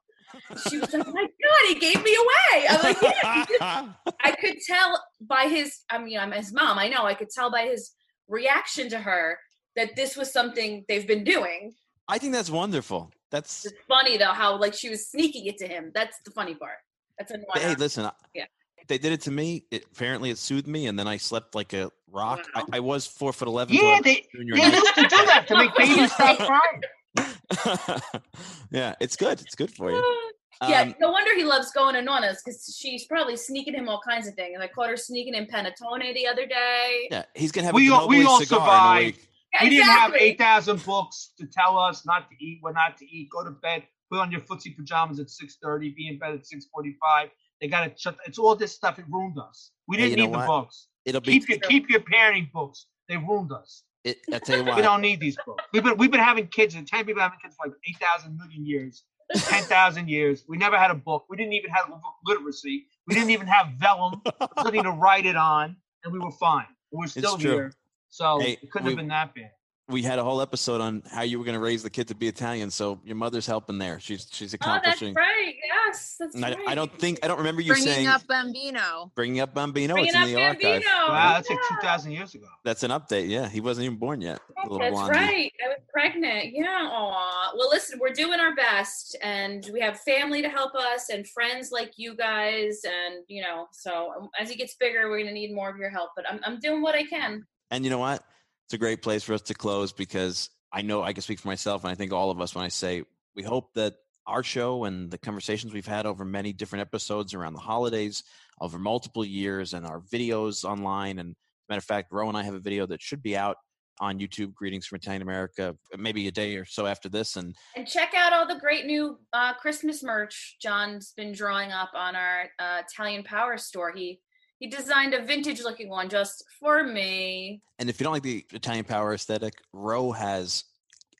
She 0.67 0.79
was 0.79 0.91
like, 0.93 1.07
"My 1.07 1.21
God, 1.23 1.67
he 1.67 1.75
gave 1.75 2.03
me 2.03 2.15
away." 2.15 2.67
I'm 2.67 2.81
like, 2.81 2.97
"Yeah." 3.01 3.87
I 4.23 4.31
could 4.31 4.57
tell 4.65 5.01
by 5.21 5.45
his. 5.47 5.81
I 5.89 5.97
mean, 5.97 6.17
I'm 6.19 6.31
his 6.31 6.51
mom. 6.53 6.77
I 6.77 6.89
know. 6.89 7.05
I 7.05 7.13
could 7.13 7.29
tell 7.29 7.51
by 7.51 7.63
his 7.63 7.91
reaction 8.27 8.89
to 8.89 8.99
her 8.99 9.37
that 9.75 9.95
this 9.95 10.17
was 10.17 10.33
something 10.33 10.83
they've 10.87 11.07
been 11.07 11.23
doing. 11.23 11.73
I 12.07 12.17
think 12.17 12.33
that's 12.33 12.49
wonderful. 12.49 13.11
That's 13.31 13.65
It's 13.65 13.75
funny 13.87 14.17
though 14.17 14.33
how 14.33 14.57
like 14.59 14.73
she 14.73 14.89
was 14.89 15.07
sneaking 15.07 15.45
it 15.45 15.57
to 15.57 15.67
him. 15.67 15.91
That's 15.93 16.17
the 16.25 16.31
funny 16.31 16.55
part. 16.55 16.77
That's 17.17 17.31
annoying. 17.31 17.45
hey, 17.55 17.75
listen. 17.75 18.09
Yeah. 18.33 18.45
They 18.87 18.97
did 18.97 19.11
it 19.13 19.21
to 19.21 19.31
me. 19.31 19.65
It, 19.71 19.85
apparently, 19.91 20.29
it 20.29 20.37
soothed 20.37 20.67
me, 20.67 20.87
and 20.87 20.97
then 20.97 21.07
I 21.07 21.17
slept 21.17 21.55
like 21.55 21.73
a 21.73 21.91
rock. 22.11 22.39
Wow. 22.55 22.65
I, 22.71 22.77
I 22.77 22.79
was 22.79 23.05
four 23.07 23.33
foot 23.33 23.47
eleven. 23.47 23.75
Yeah, 23.75 23.99
they 24.03 24.25
they 24.33 24.39
used 24.43 24.95
to 24.95 25.01
do 25.01 25.25
that 25.25 25.45
to 25.47 25.57
make 25.57 25.75
babies 25.75 26.11
stop 26.13 26.37
crying. 26.37 26.81
yeah, 28.71 28.95
it's 28.99 29.15
good. 29.15 29.41
It's 29.41 29.55
good 29.55 29.71
for 29.73 29.91
you. 29.91 30.31
yeah, 30.67 30.81
Um, 30.81 30.95
no 30.99 31.11
wonder 31.11 31.35
he 31.35 31.43
loves 31.43 31.71
going 31.71 31.95
to 31.95 32.01
Nonna's 32.01 32.41
because 32.43 32.75
she's 32.79 33.05
probably 33.05 33.37
sneaking 33.37 33.73
him 33.73 33.89
all 33.89 34.01
kinds 34.07 34.27
of 34.27 34.33
things. 34.35 34.51
And 34.53 34.63
I 34.63 34.67
caught 34.67 34.89
her 34.89 34.97
sneaking 34.97 35.33
in 35.33 35.45
panettone 35.45 36.13
the 36.13 36.27
other 36.27 36.45
day. 36.45 37.07
yeah, 37.11 37.23
he's 37.33 37.51
gonna 37.51 37.65
have 37.65 37.75
We 37.75 37.89
a 37.89 37.93
all 37.93 38.07
we 38.07 38.25
all 38.25 38.39
cigar 38.39 38.59
in 38.59 38.63
a 38.63 38.65
survived. 38.65 39.05
week. 39.17 39.27
Yeah, 39.53 39.63
We 39.63 39.69
didn't 39.69 39.85
have 39.87 40.13
eight 40.15 40.37
thousand 40.37 40.83
books 40.85 41.31
to 41.39 41.45
tell 41.45 41.77
us 41.77 42.05
not 42.05 42.29
to 42.29 42.35
eat, 42.43 42.59
what 42.61 42.73
not 42.73 42.97
to 42.97 43.05
eat. 43.05 43.29
Go 43.29 43.43
to 43.43 43.51
bed. 43.51 43.83
Put 44.11 44.19
on 44.19 44.31
your 44.31 44.41
footsie 44.41 44.75
pajamas 44.75 45.19
at 45.19 45.29
six 45.29 45.57
thirty. 45.61 45.89
Be 45.89 46.07
in 46.09 46.19
bed 46.19 46.33
at 46.33 46.45
six 46.45 46.65
forty-five. 46.71 47.29
They 47.61 47.67
got 47.67 47.85
to 47.85 47.91
shut. 47.97 48.17
It's 48.25 48.37
all 48.39 48.55
this 48.55 48.73
stuff. 48.73 48.99
It 48.99 49.05
ruined 49.09 49.37
us. 49.39 49.71
We 49.87 49.97
didn't 49.97 50.17
know 50.17 50.25
need 50.25 50.33
the 50.33 50.37
what? 50.39 50.47
books. 50.47 50.87
It'll 51.05 51.21
be. 51.21 51.31
Keep 51.39 51.49
your 51.49 51.59
keep 51.59 51.89
your 51.89 52.01
parenting 52.01 52.51
books. 52.51 52.87
They 53.07 53.17
ruined 53.17 53.51
us. 53.51 53.83
It, 54.03 54.19
I 54.31 54.39
tell 54.39 54.59
you 54.59 54.63
what, 54.65 54.75
We 54.75 54.81
don't 54.83 55.01
need 55.01 55.19
these 55.19 55.37
books. 55.45 55.63
We've 55.73 55.83
been 55.83 55.97
we've 55.97 56.11
been 56.11 56.19
having 56.19 56.47
kids 56.47 56.75
and 56.75 56.87
ten 56.87 57.05
people 57.05 57.21
having 57.21 57.39
kids 57.41 57.55
for 57.55 57.67
like 57.67 57.77
eight 57.89 57.97
thousand 57.99 58.37
million 58.37 58.65
years, 58.65 59.03
ten 59.35 59.63
thousand 59.63 60.09
years. 60.09 60.43
We 60.47 60.57
never 60.57 60.77
had 60.77 60.91
a 60.91 60.95
book. 60.95 61.25
We 61.29 61.37
didn't 61.37 61.53
even 61.53 61.71
have 61.71 61.91
literacy. 62.25 62.87
We 63.07 63.15
didn't 63.15 63.31
even 63.31 63.47
have 63.47 63.69
vellum, 63.79 64.21
something 64.61 64.83
to 64.83 64.91
write 64.91 65.25
it 65.25 65.35
on, 65.35 65.75
and 66.03 66.13
we 66.13 66.19
were 66.19 66.31
fine. 66.31 66.65
We're 66.91 67.07
still 67.07 67.37
here, 67.37 67.73
so 68.09 68.39
Hey, 68.39 68.59
it 68.61 68.71
couldn't 68.71 68.85
we- 68.85 68.91
have 68.91 68.97
been 68.97 69.07
that 69.09 69.33
bad. 69.33 69.51
We 69.87 70.01
had 70.01 70.17
a 70.17 70.23
whole 70.23 70.41
episode 70.41 70.81
on 70.81 71.03
how 71.11 71.21
you 71.21 71.37
were 71.37 71.45
going 71.45 71.53
to 71.57 71.61
raise 71.63 71.83
the 71.83 71.89
kid 71.91 72.07
to 72.07 72.15
be 72.15 72.27
Italian. 72.27 72.71
So 72.71 72.99
your 73.05 73.15
mother's 73.15 73.45
helping 73.45 73.77
there. 73.77 73.99
She's 73.99 74.27
she's 74.31 74.53
accomplishing. 74.55 74.81
Oh, 74.81 74.89
that's 74.89 75.01
accomplishing. 75.01 75.45
right. 75.45 75.55
Yes, 75.63 76.15
that's 76.19 76.33
And 76.35 76.43
I, 76.43 76.49
right. 76.55 76.67
I 76.69 76.73
don't 76.75 76.91
think 76.99 77.19
I 77.23 77.27
don't 77.27 77.37
remember 77.37 77.61
you 77.61 77.73
Bringing 77.73 77.87
saying 77.89 78.07
up 78.07 78.25
Bambino. 78.27 79.11
bringing 79.13 79.41
up 79.41 79.53
Bambino. 79.53 79.93
Bringing 79.93 80.07
it's 80.09 80.15
in 80.15 80.21
up 80.23 80.27
the 80.27 80.35
archive. 80.43 80.61
Bambino. 80.61 80.89
Wow, 81.09 81.33
that's 81.35 81.49
like 81.49 81.59
two 81.69 81.75
thousand 81.83 82.11
years 82.13 82.33
ago. 82.33 82.47
That's 82.63 82.81
an 82.81 82.89
update. 82.91 83.29
Yeah, 83.29 83.47
he 83.47 83.61
wasn't 83.61 83.85
even 83.85 83.97
born 83.97 84.21
yet. 84.21 84.39
the 84.55 84.61
little 84.63 84.79
That's 84.79 84.91
blondie. 84.91 85.17
right. 85.19 85.51
I 85.63 85.67
was 85.67 85.77
pregnant. 85.93 86.45
Yeah. 86.55 86.89
Aw. 86.91 87.51
Well, 87.55 87.69
listen, 87.69 87.99
we're 88.01 88.09
doing 88.13 88.39
our 88.39 88.55
best, 88.55 89.15
and 89.21 89.69
we 89.71 89.79
have 89.81 89.99
family 89.99 90.41
to 90.41 90.49
help 90.49 90.73
us, 90.73 91.09
and 91.09 91.27
friends 91.27 91.71
like 91.71 91.93
you 91.97 92.15
guys, 92.15 92.81
and 92.85 93.23
you 93.27 93.43
know. 93.43 93.67
So 93.71 94.13
um, 94.19 94.29
as 94.39 94.49
he 94.49 94.55
gets 94.55 94.73
bigger, 94.75 95.11
we're 95.11 95.19
gonna 95.19 95.31
need 95.31 95.53
more 95.53 95.69
of 95.69 95.77
your 95.77 95.91
help. 95.91 96.09
But 96.15 96.25
I'm 96.27 96.39
I'm 96.43 96.59
doing 96.59 96.81
what 96.81 96.95
I 96.95 97.03
can. 97.03 97.45
And 97.69 97.83
you 97.83 97.89
know 97.91 97.99
what? 97.99 98.23
It's 98.65 98.73
a 98.73 98.79
great 98.79 99.03
place 99.03 99.23
for 99.23 99.33
us 99.33 99.41
to 99.43 99.53
close 99.53 99.91
because 99.91 100.49
I 100.71 100.81
know 100.81 101.03
I 101.03 101.13
can 101.13 101.21
speak 101.21 101.39
for 101.39 101.47
myself, 101.47 101.83
and 101.83 101.91
I 101.91 101.95
think 101.95 102.11
all 102.11 102.31
of 102.31 102.41
us 102.41 102.55
when 102.55 102.65
I 102.65 102.69
say 102.69 103.03
we 103.35 103.43
hope 103.43 103.73
that 103.75 103.93
our 104.25 104.41
show 104.41 104.85
and 104.85 105.11
the 105.11 105.19
conversations 105.19 105.71
we've 105.71 105.85
had 105.85 106.07
over 106.07 106.25
many 106.25 106.51
different 106.51 106.81
episodes 106.81 107.35
around 107.35 107.53
the 107.53 107.59
holidays, 107.59 108.23
over 108.59 108.79
multiple 108.79 109.23
years, 109.23 109.75
and 109.75 109.85
our 109.85 109.99
videos 109.99 110.65
online. 110.65 111.19
And 111.19 111.35
matter 111.69 111.77
of 111.77 111.83
fact, 111.83 112.11
Ro 112.11 112.27
and 112.27 112.35
I 112.35 112.41
have 112.41 112.55
a 112.55 112.59
video 112.59 112.87
that 112.87 113.03
should 113.03 113.21
be 113.21 113.37
out 113.37 113.57
on 113.99 114.17
YouTube. 114.17 114.55
Greetings 114.55 114.87
from 114.87 114.95
Italian 114.95 115.21
America, 115.21 115.75
maybe 115.95 116.27
a 116.27 116.31
day 116.31 116.55
or 116.55 116.65
so 116.65 116.87
after 116.87 117.07
this, 117.07 117.35
and 117.35 117.55
And 117.75 117.87
check 117.87 118.13
out 118.15 118.33
all 118.33 118.47
the 118.47 118.59
great 118.59 118.87
new 118.87 119.19
uh, 119.31 119.53
Christmas 119.53 120.01
merch 120.01 120.57
John's 120.59 121.13
been 121.15 121.33
drawing 121.33 121.71
up 121.71 121.91
on 121.93 122.15
our 122.15 122.49
uh, 122.57 122.81
Italian 122.89 123.23
Power 123.23 123.59
store. 123.59 123.91
He 123.91 124.21
he 124.59 124.67
designed 124.67 125.13
a 125.13 125.23
vintage 125.23 125.61
looking 125.61 125.89
one 125.89 126.09
just 126.09 126.43
for 126.59 126.83
me. 126.83 127.61
And 127.79 127.89
if 127.89 127.99
you 127.99 128.03
don't 128.03 128.13
like 128.13 128.23
the 128.23 128.45
Italian 128.53 128.85
power 128.85 129.13
aesthetic, 129.13 129.53
Ro 129.73 130.11
has 130.11 130.63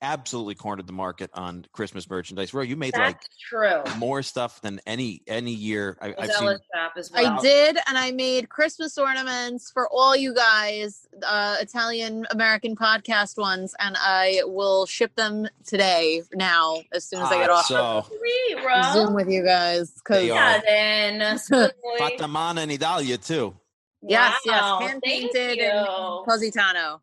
absolutely 0.02 0.56
cornered 0.56 0.88
the 0.88 0.93
market 0.93 1.30
on 1.34 1.66
Christmas 1.72 2.10
merchandise. 2.10 2.54
Ro, 2.54 2.62
you 2.62 2.76
made 2.76 2.93
That's 2.93 3.14
like 3.14 3.22
true. 3.39 3.82
more 3.98 4.22
stuff 4.24 4.62
than 4.62 4.80
any 4.86 5.22
any 5.28 5.52
year 5.52 5.98
I, 6.02 6.14
I've 6.18 6.32
seen. 6.32 6.58
Shop 6.74 6.93
as 6.98 7.12
well. 7.12 7.38
I 7.39 7.41
did, 7.41 7.78
and 7.88 7.98
I 7.98 8.12
made 8.12 8.50
Christmas 8.50 8.98
ornaments 8.98 9.72
for 9.72 9.88
all 9.89 10.16
you 10.16 10.34
guys, 10.34 11.08
uh, 11.26 11.58
Italian 11.60 12.26
American 12.32 12.76
podcast 12.76 13.38
ones, 13.38 13.74
and 13.80 13.96
I 14.00 14.41
will 14.46 14.86
ship 14.86 15.16
them 15.16 15.48
today. 15.66 16.22
Now, 16.34 16.82
as 16.91 17.06
soon 17.06 17.22
as 17.22 17.32
I 17.32 17.38
get 17.39 17.50
Ah, 17.50 17.56
off 17.56 17.66
so 17.66 18.06
Sweet, 18.08 18.66
Ro. 18.66 18.82
Zoom 18.93 19.14
with 19.14 19.30
you 19.30 19.43
guys, 19.43 19.91
because 19.93 20.22
They 20.22 20.28
Yeah, 20.28 20.58
are. 20.58 20.64
then. 20.66 21.38
Sweet. 21.39 21.72
Fatamana 22.00 22.64
in 22.64 22.72
Italia 22.72 23.18
too. 23.18 23.56
yes, 24.02 24.39
Wow, 24.46 24.78
yes, 24.80 24.89
hand 24.89 25.02
painted 25.04 25.58
you. 25.58 25.64
in 25.66 25.86
Positano. 26.26 27.02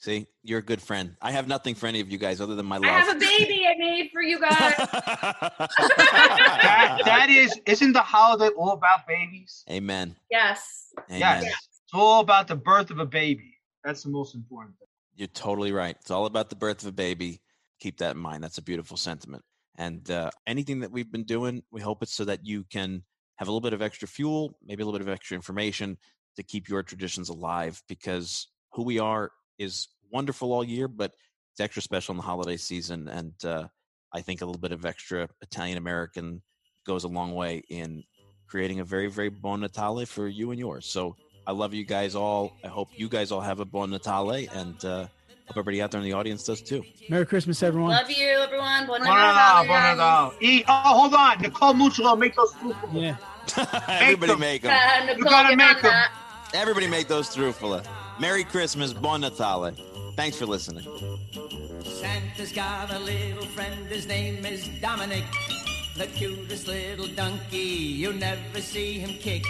See, 0.00 0.26
you're 0.42 0.58
a 0.60 0.62
good 0.62 0.80
friend. 0.80 1.14
I 1.20 1.32
have 1.32 1.46
nothing 1.46 1.74
for 1.74 1.86
any 1.86 2.00
of 2.00 2.10
you 2.10 2.16
guys 2.16 2.40
other 2.40 2.54
than 2.54 2.64
my 2.64 2.78
love. 2.78 2.86
I 2.86 3.00
love. 3.00 3.08
have 3.08 3.16
a 3.16 3.20
baby 3.20 3.66
I 3.66 3.74
made 3.78 4.08
for 4.10 4.22
you 4.22 4.40
guys. 4.48 4.74
That, 4.78 5.68
that 7.04 7.28
is, 7.28 7.60
isn't 7.66 7.92
the 7.92 8.00
holiday 8.00 8.48
all 8.56 8.70
about 8.70 9.06
babies? 9.06 9.62
Amen. 9.70 10.16
yes. 10.30 10.94
Amen. 11.10 11.44
Yes. 11.44 11.68
It's 11.84 11.92
all 11.92 12.20
about 12.20 12.48
the 12.48 12.56
birth 12.56 12.90
of 12.90 12.98
a 12.98 13.04
baby. 13.04 13.52
That's 13.84 14.02
the 14.02 14.08
most 14.08 14.34
important 14.34 14.78
thing. 14.78 14.88
You're 15.16 15.28
totally 15.28 15.70
right. 15.70 15.96
It's 16.00 16.10
all 16.10 16.24
about 16.24 16.48
the 16.48 16.56
birth 16.56 16.80
of 16.82 16.88
a 16.88 16.92
baby. 16.92 17.42
Keep 17.78 17.98
that 17.98 18.12
in 18.12 18.18
mind. 18.22 18.42
That's 18.42 18.56
a 18.56 18.62
beautiful 18.62 18.96
sentiment. 18.96 19.44
And 19.76 20.10
uh, 20.10 20.30
anything 20.46 20.80
that 20.80 20.90
we've 20.90 21.12
been 21.12 21.24
doing, 21.24 21.62
we 21.70 21.82
hope 21.82 22.02
it's 22.02 22.14
so 22.14 22.24
that 22.24 22.46
you 22.46 22.64
can 22.64 23.04
have 23.36 23.48
a 23.48 23.50
little 23.50 23.60
bit 23.60 23.74
of 23.74 23.82
extra 23.82 24.08
fuel, 24.08 24.56
maybe 24.64 24.82
a 24.82 24.86
little 24.86 24.98
bit 24.98 25.06
of 25.06 25.12
extra 25.12 25.34
information 25.34 25.98
to 26.36 26.42
keep 26.42 26.70
your 26.70 26.82
traditions 26.82 27.28
alive 27.28 27.82
because 27.86 28.48
who 28.72 28.82
we 28.82 28.98
are 28.98 29.30
is 29.60 29.88
wonderful 30.10 30.52
all 30.52 30.64
year, 30.64 30.88
but 30.88 31.12
it's 31.52 31.60
extra 31.60 31.82
special 31.82 32.12
in 32.12 32.16
the 32.16 32.22
holiday 32.22 32.56
season. 32.56 33.06
And 33.08 33.32
uh, 33.44 33.68
I 34.12 34.22
think 34.22 34.40
a 34.40 34.46
little 34.46 34.60
bit 34.60 34.72
of 34.72 34.84
extra 34.84 35.28
Italian 35.42 35.78
American 35.78 36.42
goes 36.86 37.04
a 37.04 37.08
long 37.08 37.34
way 37.34 37.62
in 37.68 38.02
creating 38.48 38.80
a 38.80 38.84
very, 38.84 39.06
very 39.08 39.28
Buon 39.28 39.60
Natale 39.60 40.06
for 40.06 40.26
you 40.26 40.50
and 40.50 40.58
yours. 40.58 40.86
So 40.86 41.14
I 41.46 41.52
love 41.52 41.74
you 41.74 41.84
guys 41.84 42.14
all. 42.14 42.56
I 42.64 42.68
hope 42.68 42.88
you 42.96 43.08
guys 43.08 43.30
all 43.30 43.40
have 43.42 43.60
a 43.60 43.64
Buon 43.64 43.90
Natale 43.90 44.48
and 44.52 44.82
uh, 44.84 45.02
hope 45.46 45.50
everybody 45.50 45.82
out 45.82 45.90
there 45.90 46.00
in 46.00 46.06
the 46.06 46.14
audience 46.14 46.42
does 46.44 46.62
too. 46.62 46.82
Merry 47.08 47.26
Christmas, 47.26 47.62
everyone. 47.62 47.90
Love 47.90 48.10
you, 48.10 48.26
everyone. 48.26 48.86
Buon 48.86 49.02
Buon 49.02 49.16
Natale, 49.16 49.62
Natale. 49.62 49.66
Buon 49.66 49.96
Natale. 49.98 50.32
Eat. 50.40 50.64
Oh, 50.68 50.72
hold 51.00 51.14
on. 51.14 51.40
Nicole 51.42 51.74
Mucciolo, 51.74 52.18
make 52.18 52.34
those 52.34 52.52
trufala. 52.54 52.92
Yeah. 52.94 53.16
everybody 54.00 54.32
them. 54.32 54.40
make 54.40 54.62
them. 54.62 54.72
Uh, 54.72 55.12
You 55.16 55.24
gotta 55.24 55.54
make 55.56 55.68
on 55.68 55.76
'em. 55.76 55.82
that. 55.82 56.12
Everybody 56.54 56.86
make 56.88 57.08
those 57.08 57.28
trufala. 57.34 57.84
Merry 58.20 58.44
Christmas, 58.44 58.92
Buon 58.92 59.22
Natale. 59.22 59.72
Thanks 60.14 60.36
for 60.36 60.44
listening. 60.44 60.84
Santa's 61.82 62.52
got 62.52 62.92
a 62.92 62.98
little 62.98 63.46
friend, 63.46 63.86
his 63.86 64.06
name 64.06 64.44
is 64.44 64.68
Dominic. 64.82 65.24
The 65.96 66.06
cutest 66.06 66.68
little 66.68 67.06
donkey, 67.06 67.56
you 67.56 68.12
never 68.12 68.60
see 68.60 68.98
him 68.98 69.10
kick. 69.18 69.42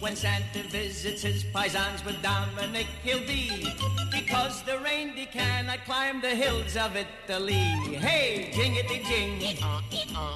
When 0.00 0.16
Santa 0.16 0.62
visits 0.68 1.22
his 1.22 1.44
paisans 1.44 2.04
with 2.04 2.20
Dominic, 2.22 2.86
he'll 3.02 3.26
be 3.26 3.72
because 4.10 4.62
the 4.62 4.78
reindeer 4.78 5.26
cannot 5.26 5.84
climb 5.84 6.20
the 6.20 6.34
hills 6.34 6.76
of 6.76 6.96
Italy. 6.96 7.54
Hey, 7.54 8.50
jingity 8.52 9.02
jing, 9.06 9.56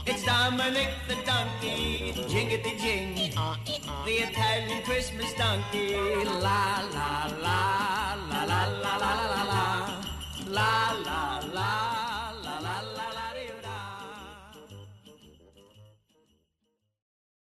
it's 0.06 0.24
Dominic 0.24 0.88
the 1.06 1.16
donkey, 1.26 2.12
jingity 2.28 2.78
jing, 2.80 3.14
the 4.04 4.12
Italian 4.28 4.82
Christmas 4.84 5.34
donkey. 5.34 5.94
La 6.24 6.32
la 6.40 6.80
la 6.94 7.26
la 7.42 8.14
la 8.28 8.44
la 8.44 8.64
la 8.76 8.96
la 8.96 9.14
la 9.26 10.00
la 10.46 10.92
la 11.04 11.40
la. 11.52 12.17